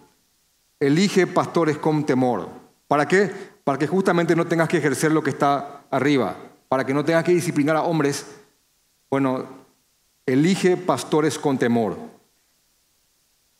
elige 0.79 1.25
pastores 1.25 1.77
con 1.77 2.05
temor. 2.05 2.49
¿Para 2.87 3.07
qué? 3.07 3.31
Para 3.63 3.77
que 3.77 3.87
justamente 3.87 4.35
no 4.35 4.45
tengas 4.45 4.67
que 4.67 4.77
ejercer 4.77 5.11
lo 5.11 5.23
que 5.23 5.29
está 5.29 5.85
arriba, 5.89 6.35
para 6.67 6.85
que 6.85 6.93
no 6.93 7.05
tengas 7.05 7.23
que 7.23 7.33
disciplinar 7.33 7.75
a 7.75 7.83
hombres. 7.83 8.25
Bueno, 9.09 9.47
elige 10.25 10.75
pastores 10.75 11.39
con 11.39 11.57
temor. 11.57 11.97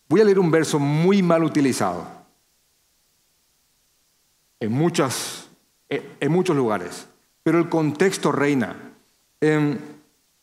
Voy 0.09 0.21
a 0.21 0.25
leer 0.25 0.39
un 0.39 0.51
verso 0.51 0.79
muy 0.79 1.21
mal 1.21 1.43
utilizado 1.43 2.05
en, 4.59 4.71
muchas, 4.71 5.47
en 5.87 6.31
muchos 6.31 6.55
lugares, 6.55 7.07
pero 7.43 7.59
el 7.59 7.69
contexto 7.69 8.31
reina. 8.31 8.75
Em, 9.39 9.77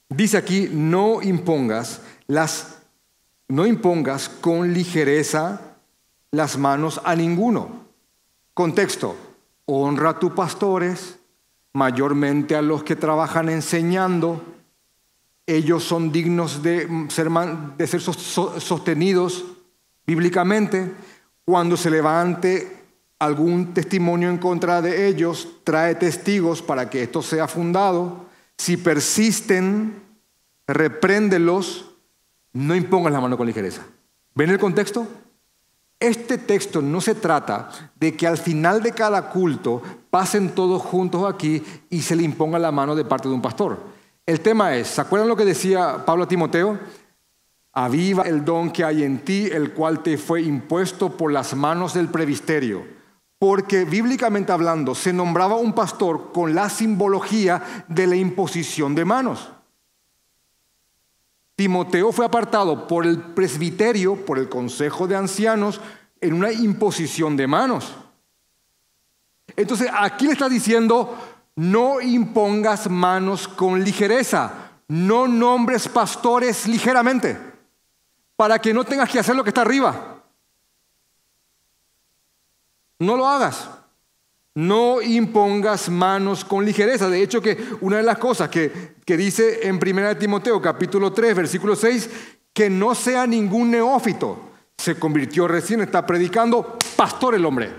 dice 0.08 0.36
aquí, 0.36 0.70
no 0.72 1.20
impongas 1.20 2.00
las 2.28 2.75
no 3.48 3.66
impongas 3.66 4.28
con 4.28 4.72
ligereza 4.72 5.76
las 6.30 6.58
manos 6.58 7.00
a 7.04 7.14
ninguno. 7.14 7.86
Contexto, 8.54 9.16
honra 9.66 10.10
a 10.10 10.18
tus 10.18 10.32
pastores, 10.32 11.18
mayormente 11.72 12.56
a 12.56 12.62
los 12.62 12.82
que 12.82 12.96
trabajan 12.96 13.48
enseñando. 13.48 14.42
Ellos 15.46 15.84
son 15.84 16.10
dignos 16.10 16.62
de 16.62 16.88
ser, 17.08 17.30
de 17.30 17.86
ser 17.86 18.00
sostenidos 18.00 19.44
bíblicamente. 20.06 20.92
Cuando 21.44 21.76
se 21.76 21.90
levante 21.90 22.84
algún 23.18 23.72
testimonio 23.72 24.28
en 24.28 24.38
contra 24.38 24.82
de 24.82 25.06
ellos, 25.06 25.48
trae 25.62 25.94
testigos 25.94 26.62
para 26.62 26.90
que 26.90 27.04
esto 27.04 27.22
sea 27.22 27.46
fundado. 27.46 28.26
Si 28.58 28.76
persisten, 28.76 30.02
repréndelos 30.66 31.85
no 32.56 32.74
impongas 32.74 33.12
la 33.12 33.20
mano 33.20 33.36
con 33.36 33.46
ligereza. 33.46 33.82
¿Ven 34.34 34.48
el 34.48 34.58
contexto? 34.58 35.06
Este 36.00 36.38
texto 36.38 36.80
no 36.80 37.02
se 37.02 37.14
trata 37.14 37.68
de 37.94 38.16
que 38.16 38.26
al 38.26 38.38
final 38.38 38.82
de 38.82 38.92
cada 38.92 39.28
culto 39.30 39.82
pasen 40.10 40.50
todos 40.50 40.80
juntos 40.80 41.30
aquí 41.30 41.62
y 41.90 42.00
se 42.00 42.16
le 42.16 42.22
imponga 42.22 42.58
la 42.58 42.72
mano 42.72 42.94
de 42.94 43.04
parte 43.04 43.28
de 43.28 43.34
un 43.34 43.42
pastor. 43.42 43.78
El 44.24 44.40
tema 44.40 44.74
es, 44.74 44.88
¿se 44.88 45.00
acuerdan 45.02 45.28
lo 45.28 45.36
que 45.36 45.44
decía 45.44 46.04
Pablo 46.06 46.24
a 46.24 46.28
Timoteo? 46.28 46.78
Aviva 47.72 48.22
el 48.22 48.42
don 48.42 48.70
que 48.70 48.84
hay 48.84 49.02
en 49.04 49.18
ti, 49.18 49.48
el 49.52 49.72
cual 49.72 50.02
te 50.02 50.16
fue 50.16 50.40
impuesto 50.40 51.14
por 51.14 51.32
las 51.32 51.54
manos 51.54 51.92
del 51.92 52.08
previsterio. 52.08 52.84
Porque 53.38 53.84
bíblicamente 53.84 54.52
hablando, 54.52 54.94
se 54.94 55.12
nombraba 55.12 55.56
un 55.56 55.74
pastor 55.74 56.32
con 56.32 56.54
la 56.54 56.70
simbología 56.70 57.84
de 57.88 58.06
la 58.06 58.16
imposición 58.16 58.94
de 58.94 59.04
manos. 59.04 59.50
Timoteo 61.56 62.12
fue 62.12 62.26
apartado 62.26 62.86
por 62.86 63.06
el 63.06 63.18
presbiterio, 63.18 64.26
por 64.26 64.38
el 64.38 64.48
consejo 64.48 65.08
de 65.08 65.16
ancianos, 65.16 65.80
en 66.20 66.34
una 66.34 66.52
imposición 66.52 67.36
de 67.36 67.46
manos. 67.46 67.94
Entonces 69.56 69.88
aquí 69.92 70.26
le 70.26 70.32
está 70.32 70.50
diciendo, 70.50 71.16
no 71.56 72.02
impongas 72.02 72.90
manos 72.90 73.48
con 73.48 73.82
ligereza, 73.82 74.52
no 74.88 75.26
nombres 75.26 75.88
pastores 75.88 76.66
ligeramente, 76.68 77.38
para 78.36 78.58
que 78.58 78.74
no 78.74 78.84
tengas 78.84 79.08
que 79.08 79.18
hacer 79.18 79.34
lo 79.34 79.42
que 79.42 79.50
está 79.50 79.62
arriba. 79.62 80.22
No 82.98 83.16
lo 83.16 83.26
hagas. 83.26 83.70
No 84.56 85.02
impongas 85.02 85.90
manos 85.90 86.42
con 86.42 86.64
ligereza. 86.64 87.10
De 87.10 87.22
hecho, 87.22 87.42
que 87.42 87.58
una 87.82 87.98
de 87.98 88.02
las 88.02 88.16
cosas 88.16 88.48
que, 88.48 88.94
dice 89.04 89.68
en 89.68 89.76
1 89.76 90.16
Timoteo 90.16 90.62
capítulo 90.62 91.12
3, 91.12 91.36
versículo 91.36 91.76
6, 91.76 92.08
que 92.54 92.70
no 92.70 92.94
sea 92.94 93.26
ningún 93.26 93.70
neófito. 93.70 94.52
Se 94.78 94.98
convirtió 94.98 95.46
recién, 95.46 95.82
está 95.82 96.06
predicando, 96.06 96.78
pastor 96.96 97.34
el 97.34 97.44
hombre. 97.44 97.70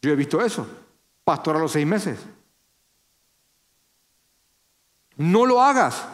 Yo 0.00 0.12
he 0.12 0.16
visto 0.16 0.42
eso, 0.42 0.66
pastor 1.24 1.56
a 1.56 1.58
los 1.58 1.72
seis 1.72 1.86
meses. 1.86 2.18
No 5.16 5.44
lo 5.44 5.60
hagas. 5.60 6.06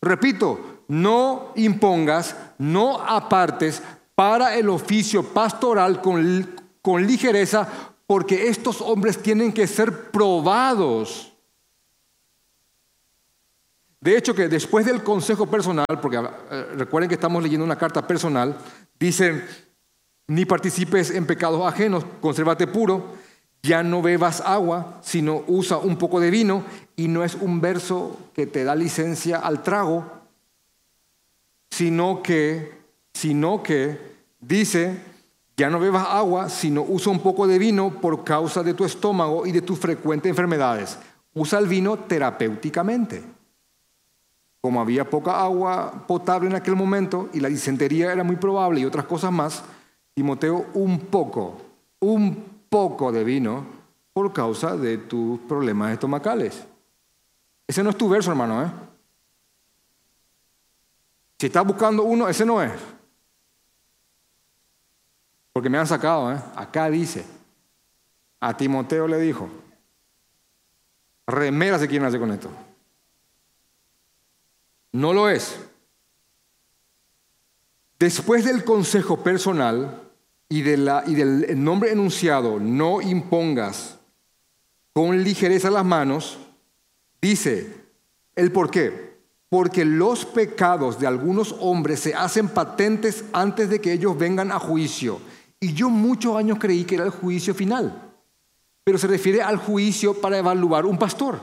Repito, 0.00 0.84
no 0.86 1.52
impongas, 1.56 2.36
no 2.58 3.00
apartes 3.00 3.82
para 4.14 4.54
el 4.54 4.68
oficio 4.68 5.24
pastoral 5.24 6.00
con, 6.00 6.48
con 6.80 7.04
ligereza 7.04 7.95
porque 8.06 8.48
estos 8.48 8.80
hombres 8.80 9.20
tienen 9.22 9.52
que 9.52 9.66
ser 9.66 10.10
probados. 10.10 11.32
De 14.00 14.16
hecho, 14.16 14.34
que 14.34 14.48
después 14.48 14.86
del 14.86 15.02
consejo 15.02 15.46
personal, 15.46 15.86
porque 16.00 16.18
eh, 16.18 16.66
recuerden 16.76 17.08
que 17.08 17.16
estamos 17.16 17.42
leyendo 17.42 17.64
una 17.64 17.76
carta 17.76 18.06
personal, 18.06 18.56
dice, 19.00 19.44
ni 20.28 20.44
participes 20.44 21.10
en 21.10 21.26
pecados 21.26 21.66
ajenos, 21.66 22.04
consérvate 22.20 22.66
puro, 22.68 23.16
ya 23.62 23.82
no 23.82 24.02
bebas 24.02 24.40
agua, 24.42 25.00
sino 25.02 25.42
usa 25.48 25.78
un 25.78 25.96
poco 25.98 26.20
de 26.20 26.30
vino, 26.30 26.64
y 26.94 27.08
no 27.08 27.24
es 27.24 27.34
un 27.34 27.60
verso 27.60 28.16
que 28.32 28.46
te 28.46 28.62
da 28.62 28.76
licencia 28.76 29.38
al 29.38 29.64
trago, 29.64 30.04
sino 31.70 32.22
que, 32.22 32.72
sino 33.12 33.62
que 33.64 33.98
dice, 34.40 35.00
ya 35.56 35.70
no 35.70 35.80
bebas 35.80 36.06
agua, 36.08 36.50
sino 36.50 36.82
usa 36.82 37.10
un 37.10 37.20
poco 37.20 37.46
de 37.46 37.58
vino 37.58 37.90
por 37.90 38.24
causa 38.24 38.62
de 38.62 38.74
tu 38.74 38.84
estómago 38.84 39.46
y 39.46 39.52
de 39.52 39.62
tus 39.62 39.78
frecuentes 39.78 40.28
enfermedades. 40.28 40.98
Usa 41.34 41.58
el 41.58 41.66
vino 41.66 41.96
terapéuticamente. 41.96 43.24
Como 44.60 44.80
había 44.80 45.08
poca 45.08 45.40
agua 45.40 46.04
potable 46.06 46.50
en 46.50 46.56
aquel 46.56 46.76
momento 46.76 47.30
y 47.32 47.40
la 47.40 47.48
disentería 47.48 48.12
era 48.12 48.22
muy 48.22 48.36
probable 48.36 48.80
y 48.80 48.84
otras 48.84 49.06
cosas 49.06 49.32
más, 49.32 49.62
Timoteo, 50.12 50.66
un 50.74 50.98
poco, 51.00 51.58
un 52.00 52.44
poco 52.68 53.10
de 53.10 53.24
vino 53.24 53.64
por 54.12 54.32
causa 54.32 54.76
de 54.76 54.98
tus 54.98 55.38
problemas 55.40 55.92
estomacales. 55.92 56.64
Ese 57.66 57.82
no 57.82 57.90
es 57.90 57.96
tu 57.96 58.08
verso, 58.08 58.30
hermano. 58.30 58.62
¿eh? 58.62 58.70
Si 61.38 61.46
estás 61.46 61.66
buscando 61.66 62.02
uno, 62.02 62.28
ese 62.28 62.44
no 62.44 62.62
es. 62.62 62.72
Porque 65.56 65.70
me 65.70 65.78
han 65.78 65.86
sacado, 65.86 66.30
¿eh? 66.30 66.38
Acá 66.54 66.90
dice, 66.90 67.24
a 68.40 68.54
Timoteo 68.54 69.08
le 69.08 69.18
dijo, 69.18 69.48
remera 71.26 71.78
se 71.78 71.88
quieren 71.88 72.06
hacer 72.06 72.20
con 72.20 72.30
esto. 72.30 72.50
No 74.92 75.14
lo 75.14 75.30
es. 75.30 75.58
Después 77.98 78.44
del 78.44 78.64
consejo 78.64 79.22
personal 79.22 80.02
y, 80.46 80.60
de 80.60 80.76
la, 80.76 81.04
y 81.06 81.14
del 81.14 81.64
nombre 81.64 81.90
enunciado, 81.90 82.60
no 82.60 83.00
impongas 83.00 83.98
con 84.92 85.24
ligereza 85.24 85.70
las 85.70 85.86
manos, 85.86 86.38
dice 87.22 87.82
el 88.34 88.52
por 88.52 88.70
qué. 88.70 89.16
Porque 89.48 89.86
los 89.86 90.26
pecados 90.26 91.00
de 91.00 91.06
algunos 91.06 91.56
hombres 91.60 92.00
se 92.00 92.14
hacen 92.14 92.50
patentes 92.50 93.24
antes 93.32 93.70
de 93.70 93.80
que 93.80 93.94
ellos 93.94 94.18
vengan 94.18 94.52
a 94.52 94.58
juicio. 94.58 95.18
Y 95.60 95.72
yo 95.72 95.88
muchos 95.88 96.36
años 96.36 96.58
creí 96.60 96.84
que 96.84 96.96
era 96.96 97.04
el 97.04 97.10
juicio 97.10 97.54
final, 97.54 98.12
pero 98.84 98.98
se 98.98 99.06
refiere 99.06 99.42
al 99.42 99.56
juicio 99.56 100.20
para 100.20 100.38
evaluar 100.38 100.86
un 100.86 100.98
pastor. 100.98 101.40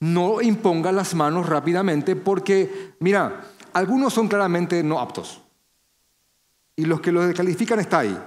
No 0.00 0.42
imponga 0.42 0.92
las 0.92 1.14
manos 1.14 1.48
rápidamente 1.48 2.16
porque, 2.16 2.94
mira, 3.00 3.46
algunos 3.72 4.12
son 4.12 4.28
claramente 4.28 4.82
no 4.82 5.00
aptos. 5.00 5.40
Y 6.76 6.84
los 6.84 7.00
que 7.00 7.12
los 7.12 7.26
descalifican 7.26 7.80
está 7.80 8.00
ahí. 8.00 8.18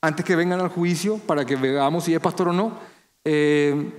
Antes 0.00 0.24
que 0.24 0.36
vengan 0.36 0.60
al 0.60 0.68
juicio 0.68 1.18
para 1.18 1.44
que 1.44 1.56
veamos 1.56 2.04
si 2.04 2.14
es 2.14 2.20
pastor 2.20 2.48
o 2.48 2.52
no, 2.52 2.78
eh, 3.24 3.92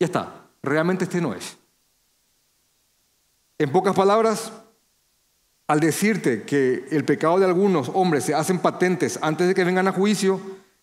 ya 0.00 0.06
está. 0.06 0.46
Realmente 0.62 1.04
este 1.04 1.20
no 1.20 1.34
es. 1.34 1.58
En 3.58 3.70
pocas 3.70 3.94
palabras, 3.94 4.52
al 5.66 5.80
decirte 5.80 6.42
que 6.42 6.84
el 6.90 7.04
pecado 7.04 7.38
de 7.38 7.46
algunos 7.46 7.90
hombres 7.94 8.24
se 8.24 8.34
hacen 8.34 8.58
patentes 8.58 9.18
antes 9.22 9.48
de 9.48 9.54
que 9.54 9.64
vengan 9.64 9.88
a 9.88 9.92
juicio, 9.92 10.40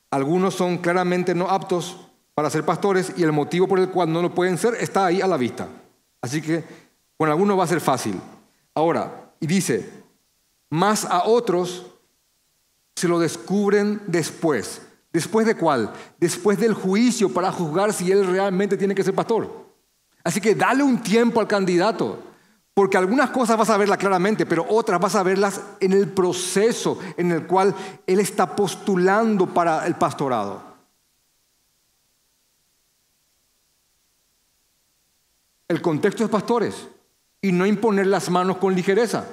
algunos 0.10 0.56
son 0.56 0.80
claramente 0.80 1.36
no 1.36 1.50
aptos 1.50 1.98
para 2.34 2.50
ser 2.50 2.66
pastores 2.66 3.14
y 3.18 3.24
el 3.24 3.32
motivo 3.32 3.68
por 3.68 3.80
el 3.80 3.90
cual 3.90 4.12
no 4.12 4.22
lo 4.22 4.34
pueden 4.34 4.58
ser 4.58 4.76
está 4.76 5.06
ahí 5.06 5.22
a 5.22 5.28
la 5.28 5.38
vista. 5.38 5.68
Así 6.22 6.42
que 6.42 6.64
con 7.18 7.30
algunos 7.30 7.58
va 7.58 7.64
a 7.64 7.68
ser 7.68 7.82
fácil. 7.82 8.20
Ahora, 8.74 9.34
y 9.40 9.48
dice, 9.48 9.90
más 10.70 11.06
a 11.06 11.26
otros 11.26 11.86
se 12.96 13.08
lo 13.08 13.20
descubren 13.20 14.02
después. 14.08 14.82
¿Después 15.14 15.46
de 15.46 15.56
cuál? 15.56 15.92
Después 16.20 16.60
del 16.60 16.74
juicio 16.74 17.34
para 17.34 17.52
juzgar 17.52 17.94
si 17.94 18.12
él 18.12 18.26
realmente 18.26 18.78
tiene 18.78 18.96
que 18.96 19.04
ser 19.04 19.14
pastor. 19.14 19.50
Así 20.24 20.40
que 20.40 20.56
dale 20.56 20.84
un 20.84 21.02
tiempo 21.02 21.40
al 21.40 21.48
candidato. 21.48 22.20
Porque 22.74 22.98
algunas 22.98 23.32
cosas 23.32 23.58
vas 23.58 23.70
a 23.70 23.78
verlas 23.78 23.98
claramente, 23.98 24.46
pero 24.46 24.66
otras 24.70 25.00
vas 25.00 25.16
a 25.16 25.24
verlas 25.24 25.62
en 25.80 25.92
el 25.92 26.08
proceso 26.10 27.00
en 27.18 27.32
el 27.32 27.46
cual 27.46 27.76
Él 28.08 28.20
está 28.20 28.56
postulando 28.56 29.48
para 29.54 29.86
el 29.86 29.96
pastorado. 29.96 30.64
El 35.68 35.82
contexto 35.82 36.24
es 36.24 36.30
pastores 36.30 36.88
y 37.42 37.52
no 37.52 37.66
imponer 37.66 38.08
las 38.08 38.30
manos 38.30 38.58
con 38.58 38.76
ligereza. 38.76 39.26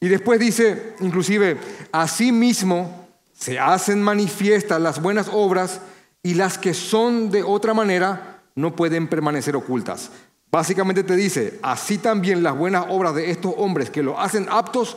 Y 0.00 0.08
después 0.08 0.38
dice, 0.38 0.94
inclusive, 1.00 1.58
asimismo 1.90 3.08
se 3.32 3.58
hacen 3.58 4.02
manifiestas 4.02 4.80
las 4.80 5.00
buenas 5.02 5.28
obras 5.32 5.80
y 6.22 6.34
las 6.34 6.58
que 6.58 6.74
son 6.74 7.30
de 7.30 7.42
otra 7.42 7.74
manera 7.74 8.42
no 8.54 8.74
pueden 8.74 9.08
permanecer 9.08 9.56
ocultas. 9.56 10.10
Básicamente 10.50 11.04
te 11.04 11.14
dice, 11.14 11.58
así 11.62 11.98
también 11.98 12.42
las 12.42 12.56
buenas 12.56 12.86
obras 12.88 13.14
de 13.14 13.30
estos 13.30 13.54
hombres 13.56 13.90
que 13.90 14.02
lo 14.02 14.18
hacen 14.18 14.46
aptos 14.50 14.96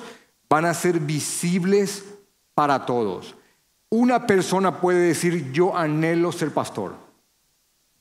van 0.49 0.66
a 0.66 0.74
ser 0.74 0.99
visibles 0.99 2.06
para 2.54 2.86
todos. 2.86 3.36
Una 3.89 4.26
persona 4.26 4.80
puede 4.80 4.99
decir, 4.99 5.52
yo 5.52 5.76
anhelo 5.76 6.32
ser 6.32 6.52
pastor, 6.52 6.93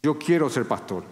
yo 0.02 0.18
quiero 0.18 0.48
ser 0.48 0.66
pastor. 0.66 1.02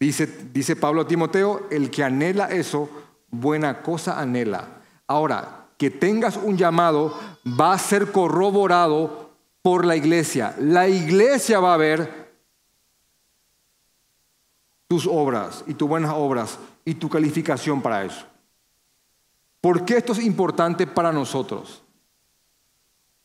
Dice, 0.00 0.26
dice 0.52 0.76
Pablo 0.76 1.02
a 1.02 1.06
Timoteo, 1.06 1.66
el 1.70 1.90
que 1.90 2.02
anhela 2.02 2.50
eso, 2.50 2.88
buena 3.30 3.82
cosa 3.82 4.18
anhela. 4.18 4.66
Ahora, 5.06 5.66
que 5.76 5.90
tengas 5.90 6.36
un 6.36 6.56
llamado 6.56 7.18
va 7.44 7.72
a 7.72 7.78
ser 7.78 8.12
corroborado 8.12 9.30
por 9.62 9.84
la 9.84 9.96
iglesia. 9.96 10.54
La 10.58 10.88
iglesia 10.88 11.60
va 11.60 11.74
a 11.74 11.78
ver 11.78 12.21
tus 14.92 15.06
obras 15.06 15.64
y 15.66 15.72
tus 15.72 15.88
buenas 15.88 16.12
obras 16.14 16.58
y 16.84 16.92
tu 16.96 17.08
calificación 17.08 17.80
para 17.80 18.04
eso. 18.04 18.26
¿Por 19.62 19.86
qué 19.86 19.96
esto 19.96 20.12
es 20.12 20.22
importante 20.22 20.86
para 20.86 21.10
nosotros? 21.10 21.82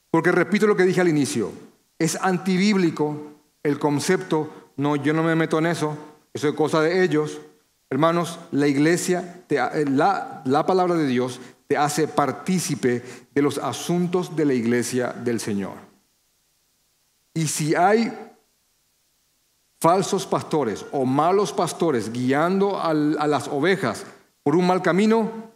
Porque 0.09 0.31
repito 0.31 0.65
lo 0.65 0.77
que 0.77 0.85
dije 0.85 1.01
al 1.01 1.09
inicio, 1.09 1.51
es 1.99 2.15
antibíblico 2.21 3.17
el 3.63 3.79
concepto, 3.79 4.71
no, 4.77 4.95
yo 4.95 5.11
no 5.11 5.23
me 5.23 5.35
meto 5.35 5.59
en 5.59 5.65
eso, 5.65 5.97
eso 6.33 6.47
es 6.47 6.55
cosa 6.55 6.79
de 6.79 7.03
ellos. 7.03 7.41
Hermanos, 7.89 8.39
la 8.51 8.69
iglesia, 8.69 9.43
la, 9.49 10.43
la 10.45 10.65
palabra 10.65 10.95
de 10.95 11.05
Dios 11.05 11.41
te 11.67 11.75
hace 11.75 12.07
partícipe 12.07 13.03
de 13.35 13.41
los 13.41 13.57
asuntos 13.57 14.37
de 14.37 14.45
la 14.45 14.53
iglesia 14.53 15.11
del 15.11 15.41
Señor. 15.41 15.75
Y 17.33 17.45
si 17.47 17.75
hay 17.75 18.26
falsos 19.79 20.25
pastores 20.25 20.85
o 20.91 21.05
malos 21.05 21.53
pastores 21.53 22.11
guiando 22.11 22.79
a 22.79 22.93
las 22.93 23.47
ovejas 23.47 24.05
por 24.43 24.55
un 24.55 24.65
mal 24.65 24.81
camino, 24.81 25.51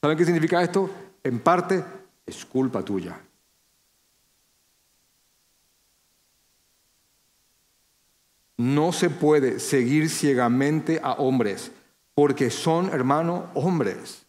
¿saben 0.00 0.16
qué 0.16 0.24
significa 0.24 0.62
esto? 0.62 0.90
En 1.22 1.40
parte 1.40 1.84
es 2.26 2.44
culpa 2.44 2.82
tuya. 2.82 3.20
No 8.56 8.92
se 8.92 9.08
puede 9.08 9.60
seguir 9.60 10.10
ciegamente 10.10 11.00
a 11.02 11.12
hombres, 11.12 11.70
porque 12.14 12.50
son, 12.50 12.90
hermano, 12.90 13.50
hombres. 13.54 14.26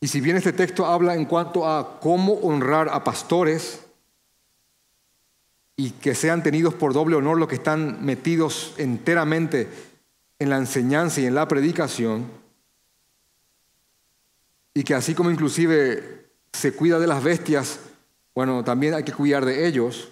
Y 0.00 0.08
si 0.08 0.20
bien 0.20 0.36
este 0.36 0.52
texto 0.52 0.84
habla 0.84 1.14
en 1.14 1.24
cuanto 1.24 1.66
a 1.66 1.98
cómo 1.98 2.34
honrar 2.34 2.90
a 2.90 3.02
pastores, 3.04 3.83
y 5.76 5.90
que 5.90 6.14
sean 6.14 6.42
tenidos 6.42 6.74
por 6.74 6.92
doble 6.92 7.16
honor 7.16 7.38
los 7.38 7.48
que 7.48 7.56
están 7.56 8.04
metidos 8.04 8.74
enteramente 8.78 9.68
en 10.38 10.50
la 10.50 10.58
enseñanza 10.58 11.20
y 11.20 11.26
en 11.26 11.34
la 11.34 11.48
predicación, 11.48 12.26
y 14.74 14.82
que 14.82 14.94
así 14.94 15.14
como 15.14 15.30
inclusive 15.30 16.26
se 16.52 16.72
cuida 16.72 16.98
de 16.98 17.06
las 17.06 17.22
bestias, 17.22 17.78
bueno, 18.34 18.64
también 18.64 18.94
hay 18.94 19.04
que 19.04 19.12
cuidar 19.12 19.44
de 19.44 19.66
ellos. 19.66 20.10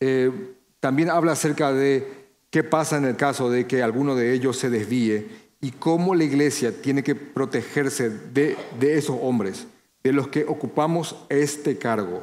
Eh, 0.00 0.32
también 0.80 1.08
habla 1.08 1.32
acerca 1.32 1.72
de 1.72 2.26
qué 2.50 2.64
pasa 2.64 2.96
en 2.96 3.04
el 3.04 3.16
caso 3.16 3.48
de 3.48 3.66
que 3.66 3.82
alguno 3.82 4.16
de 4.16 4.32
ellos 4.32 4.58
se 4.58 4.70
desvíe 4.70 5.28
y 5.60 5.70
cómo 5.70 6.14
la 6.14 6.24
iglesia 6.24 6.82
tiene 6.82 7.02
que 7.04 7.14
protegerse 7.14 8.10
de, 8.10 8.56
de 8.78 8.98
esos 8.98 9.16
hombres, 9.22 9.66
de 10.02 10.12
los 10.12 10.28
que 10.28 10.44
ocupamos 10.44 11.16
este 11.28 11.78
cargo. 11.78 12.22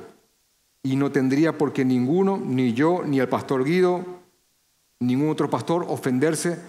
Y 0.83 0.95
no 0.95 1.11
tendría 1.11 1.57
por 1.57 1.73
qué 1.73 1.85
ninguno, 1.85 2.37
ni 2.37 2.73
yo, 2.73 3.03
ni 3.05 3.19
el 3.19 3.29
pastor 3.29 3.63
Guido, 3.63 4.05
ningún 4.99 5.29
otro 5.29 5.49
pastor, 5.49 5.85
ofenderse 5.87 6.59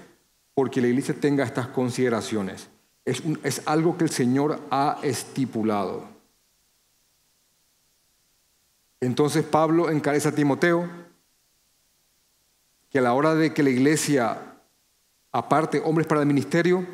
porque 0.55 0.81
la 0.81 0.87
iglesia 0.87 1.15
tenga 1.19 1.45
estas 1.45 1.69
consideraciones. 1.69 2.71
Es, 3.05 3.23
es 3.43 3.63
algo 3.67 3.99
que 3.99 4.05
el 4.05 4.11
Señor 4.11 4.61
ha 4.71 4.99
estipulado. 5.03 6.05
Entonces 9.01 9.45
Pablo 9.45 9.91
encarece 9.91 10.29
a 10.29 10.35
Timoteo 10.35 10.89
que 12.89 13.01
a 13.01 13.03
la 13.03 13.13
hora 13.13 13.35
de 13.35 13.53
que 13.53 13.63
la 13.63 13.71
iglesia 13.71 14.55
aparte 15.35 15.83
hombres 15.85 16.07
para 16.07 16.21
el 16.21 16.29
ministerio, 16.29 16.87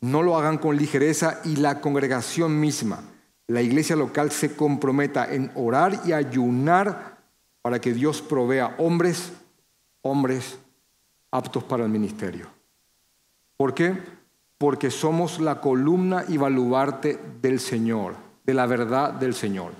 no 0.00 0.22
lo 0.22 0.38
hagan 0.38 0.56
con 0.56 0.76
ligereza 0.76 1.40
y 1.44 1.56
la 1.56 1.80
congregación 1.80 2.60
misma 2.60 3.02
la 3.52 3.60
iglesia 3.60 3.96
local 3.96 4.30
se 4.30 4.56
comprometa 4.56 5.30
en 5.30 5.50
orar 5.54 6.00
y 6.06 6.12
ayunar 6.12 7.18
para 7.60 7.82
que 7.82 7.92
Dios 7.92 8.22
provea 8.22 8.74
hombres, 8.78 9.30
hombres 10.00 10.58
aptos 11.30 11.62
para 11.62 11.84
el 11.84 11.90
ministerio. 11.90 12.46
¿Por 13.58 13.74
qué? 13.74 13.98
Porque 14.56 14.90
somos 14.90 15.38
la 15.38 15.60
columna 15.60 16.24
y 16.28 16.38
baluarte 16.38 17.18
del 17.42 17.60
Señor, 17.60 18.14
de 18.42 18.54
la 18.54 18.64
verdad 18.64 19.12
del 19.12 19.34
Señor. 19.34 19.72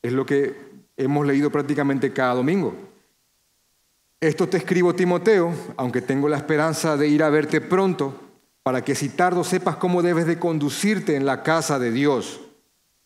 Es 0.00 0.14
lo 0.14 0.24
que 0.24 0.56
hemos 0.96 1.26
leído 1.26 1.52
prácticamente 1.52 2.14
cada 2.14 2.32
domingo. 2.32 2.74
Esto 4.18 4.48
te 4.48 4.56
escribo, 4.56 4.94
Timoteo, 4.94 5.52
aunque 5.76 6.00
tengo 6.00 6.26
la 6.26 6.38
esperanza 6.38 6.96
de 6.96 7.08
ir 7.08 7.22
a 7.22 7.28
verte 7.28 7.60
pronto, 7.60 8.14
para 8.62 8.82
que 8.82 8.94
si 8.94 9.10
tardo 9.10 9.44
sepas 9.44 9.76
cómo 9.76 10.00
debes 10.00 10.24
de 10.26 10.38
conducirte 10.38 11.16
en 11.16 11.26
la 11.26 11.42
casa 11.42 11.78
de 11.78 11.90
Dios 11.90 12.40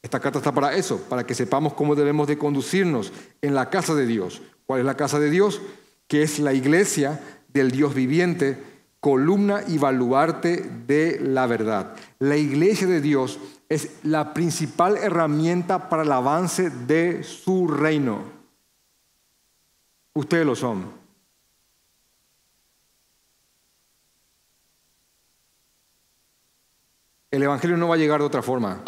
esta 0.05 0.21
carta 0.21 0.37
está 0.37 0.53
para 0.53 0.75
eso, 0.75 1.01
para 1.09 1.25
que 1.25 1.35
sepamos 1.35 1.73
cómo 1.73 1.95
debemos 1.95 2.29
de 2.29 2.37
conducirnos 2.37 3.11
en 3.41 3.55
la 3.55 3.71
casa 3.71 3.95
de 3.95 4.05
Dios. 4.05 4.43
¿Cuál 4.67 4.81
es 4.81 4.87
la 4.87 4.99
casa 4.99 5.19
de 5.19 5.31
Dios? 5.31 5.63
Que 6.09 6.23
es 6.23 6.39
la 6.41 6.53
iglesia 6.53 7.23
del 7.49 7.71
Dios 7.71 7.95
viviente, 7.95 8.63
columna 9.01 9.63
y 9.67 9.79
baluarte 9.79 10.71
de 10.87 11.19
la 11.21 11.47
verdad. 11.47 11.97
La 12.19 12.37
iglesia 12.37 12.87
de 12.87 13.01
Dios 13.01 13.39
es 13.71 13.93
la 14.03 14.35
principal 14.35 14.99
herramienta 14.99 15.89
para 15.89 16.03
el 16.03 16.13
avance 16.13 16.69
de 16.69 17.23
su 17.23 17.67
reino. 17.67 18.25
Ustedes 20.13 20.45
lo 20.45 20.55
son. 20.55 20.85
El 27.31 27.43
Evangelio 27.43 27.79
no 27.79 27.89
va 27.89 27.95
a 27.95 27.99
llegar 27.99 28.21
de 28.21 28.27
otra 28.27 28.43
forma. 28.43 28.83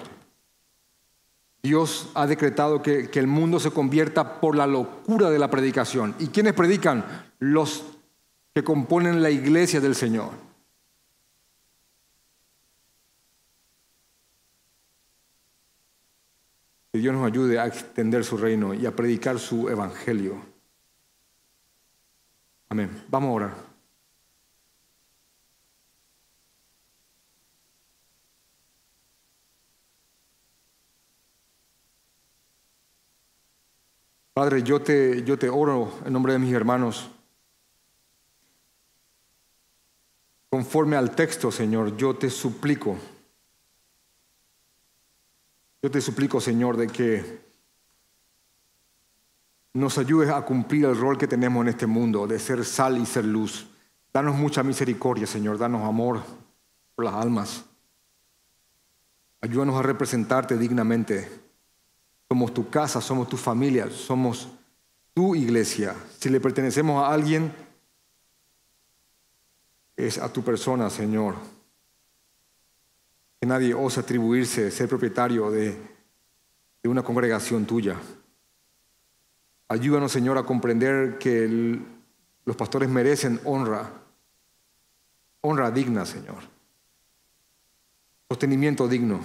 Dios 1.66 2.10
ha 2.14 2.28
decretado 2.28 2.80
que, 2.80 3.10
el 3.12 3.26
mundo 3.26 3.58
se 3.58 3.72
convierta 3.72 4.40
por 4.40 4.54
la 4.54 4.68
locura 4.68 5.30
de 5.30 5.38
la 5.38 5.50
predicación. 5.50 6.14
¿Y 6.20 6.28
quiénes 6.28 6.52
predican? 6.52 7.04
Los 7.40 7.84
que 8.54 8.62
componen 8.62 9.20
la 9.20 9.30
iglesia 9.30 9.80
del 9.80 9.96
Señor. 9.96 10.30
Que 16.92 16.98
Dios 17.00 17.12
nos 17.12 17.26
ayude 17.26 17.58
a 17.58 17.66
extender 17.66 18.24
su 18.24 18.36
reino 18.36 18.72
y 18.72 18.86
a 18.86 18.94
predicar 18.94 19.40
su 19.40 19.68
evangelio. 19.68 20.36
Amén. 22.68 23.04
Vamos 23.08 23.30
a 23.30 23.32
orar. 23.32 23.75
Padre, 34.36 34.62
yo 34.62 34.82
te, 34.82 35.24
yo 35.24 35.38
te 35.38 35.48
oro 35.48 35.90
en 36.04 36.12
nombre 36.12 36.34
de 36.34 36.38
mis 36.38 36.52
hermanos. 36.52 37.10
Conforme 40.50 40.94
al 40.94 41.12
texto, 41.12 41.50
Señor, 41.50 41.96
yo 41.96 42.16
te 42.16 42.28
suplico. 42.28 42.98
Yo 45.80 45.90
te 45.90 46.02
suplico, 46.02 46.38
Señor, 46.38 46.76
de 46.76 46.86
que 46.86 47.40
nos 49.72 49.96
ayudes 49.96 50.28
a 50.28 50.42
cumplir 50.42 50.84
el 50.84 50.98
rol 50.98 51.16
que 51.16 51.26
tenemos 51.26 51.62
en 51.62 51.68
este 51.68 51.86
mundo, 51.86 52.26
de 52.26 52.38
ser 52.38 52.62
sal 52.66 52.98
y 52.98 53.06
ser 53.06 53.24
luz. 53.24 53.66
Danos 54.12 54.36
mucha 54.36 54.62
misericordia, 54.62 55.26
Señor, 55.26 55.56
danos 55.56 55.82
amor 55.88 56.22
por 56.94 57.06
las 57.06 57.14
almas. 57.14 57.64
Ayúdanos 59.40 59.76
a 59.76 59.82
representarte 59.82 60.58
dignamente 60.58 61.45
somos 62.28 62.52
tu 62.52 62.68
casa, 62.68 63.00
somos 63.00 63.28
tu 63.28 63.36
familia, 63.36 63.90
somos 63.90 64.48
tu 65.14 65.34
iglesia. 65.34 65.94
Si 66.18 66.28
le 66.28 66.40
pertenecemos 66.40 67.02
a 67.02 67.12
alguien, 67.12 67.52
es 69.96 70.18
a 70.18 70.32
tu 70.32 70.42
persona, 70.42 70.90
Señor. 70.90 71.36
Que 73.40 73.46
nadie 73.46 73.74
osa 73.74 74.00
atribuirse, 74.00 74.70
ser 74.70 74.88
propietario 74.88 75.50
de, 75.50 75.78
de 76.82 76.88
una 76.88 77.02
congregación 77.02 77.64
tuya. 77.64 77.96
Ayúdanos, 79.68 80.12
Señor, 80.12 80.38
a 80.38 80.44
comprender 80.44 81.18
que 81.18 81.80
los 82.44 82.56
pastores 82.56 82.88
merecen 82.88 83.40
honra, 83.44 83.90
honra 85.40 85.70
digna, 85.70 86.06
Señor. 86.06 86.42
Sostenimiento 88.28 88.86
digno. 88.86 89.20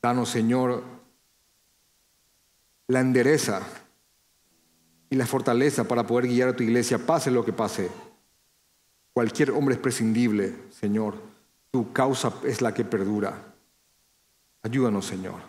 Danos, 0.00 0.28
Señor, 0.30 0.97
la 2.88 3.00
endereza 3.00 3.60
y 5.10 5.16
la 5.16 5.26
fortaleza 5.26 5.84
para 5.84 6.06
poder 6.06 6.26
guiar 6.26 6.48
a 6.48 6.56
tu 6.56 6.62
iglesia, 6.62 6.98
pase 6.98 7.30
lo 7.30 7.44
que 7.44 7.52
pase. 7.52 7.90
Cualquier 9.12 9.50
hombre 9.52 9.74
es 9.74 9.80
prescindible, 9.80 10.54
Señor. 10.70 11.14
Tu 11.70 11.92
causa 11.92 12.32
es 12.44 12.60
la 12.62 12.72
que 12.72 12.84
perdura. 12.84 13.54
Ayúdanos, 14.62 15.06
Señor. 15.06 15.40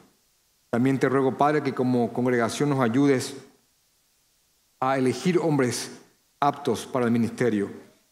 También 0.69 0.99
te 0.99 1.09
ruego, 1.09 1.37
Padre, 1.37 1.63
que 1.63 1.73
como 1.73 2.13
congregación 2.13 2.69
nos 2.69 2.79
ayudes 2.79 3.37
a 4.79 4.97
elegir 4.97 5.39
hombres 5.39 5.99
aptos 6.39 6.85
para 6.85 7.05
el 7.05 7.11
ministerio 7.11 7.69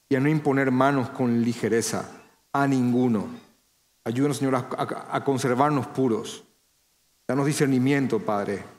y 0.10 0.16
a 0.16 0.20
no 0.20 0.30
imponer 0.30 0.72
manos 0.72 1.10
con 1.10 1.42
ligereza 1.42 2.10
a 2.54 2.66
ninguno. 2.66 3.28
Ayúdanos, 4.06 4.38
Señor, 4.38 4.56
a, 4.56 5.08
a 5.12 5.24
conservarnos 5.24 5.88
puros. 5.88 6.46
Danos 7.28 7.46
discernimiento, 7.46 8.20
Padre 8.20 8.77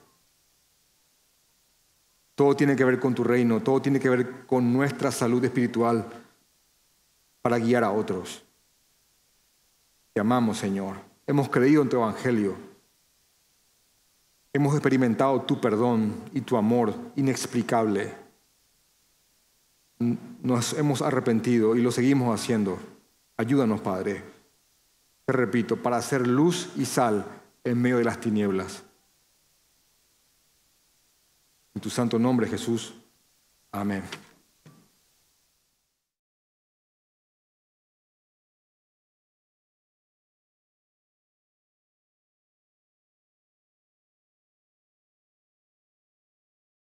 todo 2.38 2.54
tiene 2.54 2.76
que 2.76 2.84
ver 2.84 3.00
con 3.00 3.16
tu 3.16 3.24
reino, 3.24 3.60
todo 3.60 3.82
tiene 3.82 3.98
que 3.98 4.08
ver 4.08 4.46
con 4.46 4.72
nuestra 4.72 5.10
salud 5.10 5.44
espiritual 5.44 6.08
para 7.42 7.58
guiar 7.58 7.82
a 7.82 7.90
otros. 7.90 8.44
Te 10.12 10.20
amamos, 10.20 10.56
Señor. 10.56 10.98
Hemos 11.26 11.48
creído 11.48 11.82
en 11.82 11.88
tu 11.88 11.96
evangelio. 11.96 12.54
Hemos 14.52 14.72
experimentado 14.72 15.42
tu 15.42 15.60
perdón 15.60 16.14
y 16.32 16.42
tu 16.42 16.56
amor 16.56 16.94
inexplicable. 17.16 18.14
Nos 19.98 20.74
hemos 20.74 21.02
arrepentido 21.02 21.74
y 21.74 21.82
lo 21.82 21.90
seguimos 21.90 22.32
haciendo. 22.40 22.78
Ayúdanos, 23.36 23.80
Padre. 23.80 24.22
Te 25.24 25.32
repito, 25.32 25.82
para 25.82 25.96
hacer 25.96 26.24
luz 26.28 26.70
y 26.76 26.84
sal 26.84 27.26
en 27.64 27.82
medio 27.82 27.98
de 27.98 28.04
las 28.04 28.20
tinieblas. 28.20 28.84
En 31.78 31.82
tu 31.82 31.90
santo 31.90 32.18
nombre, 32.18 32.48
Jesús. 32.48 32.92
Amén. 33.70 34.02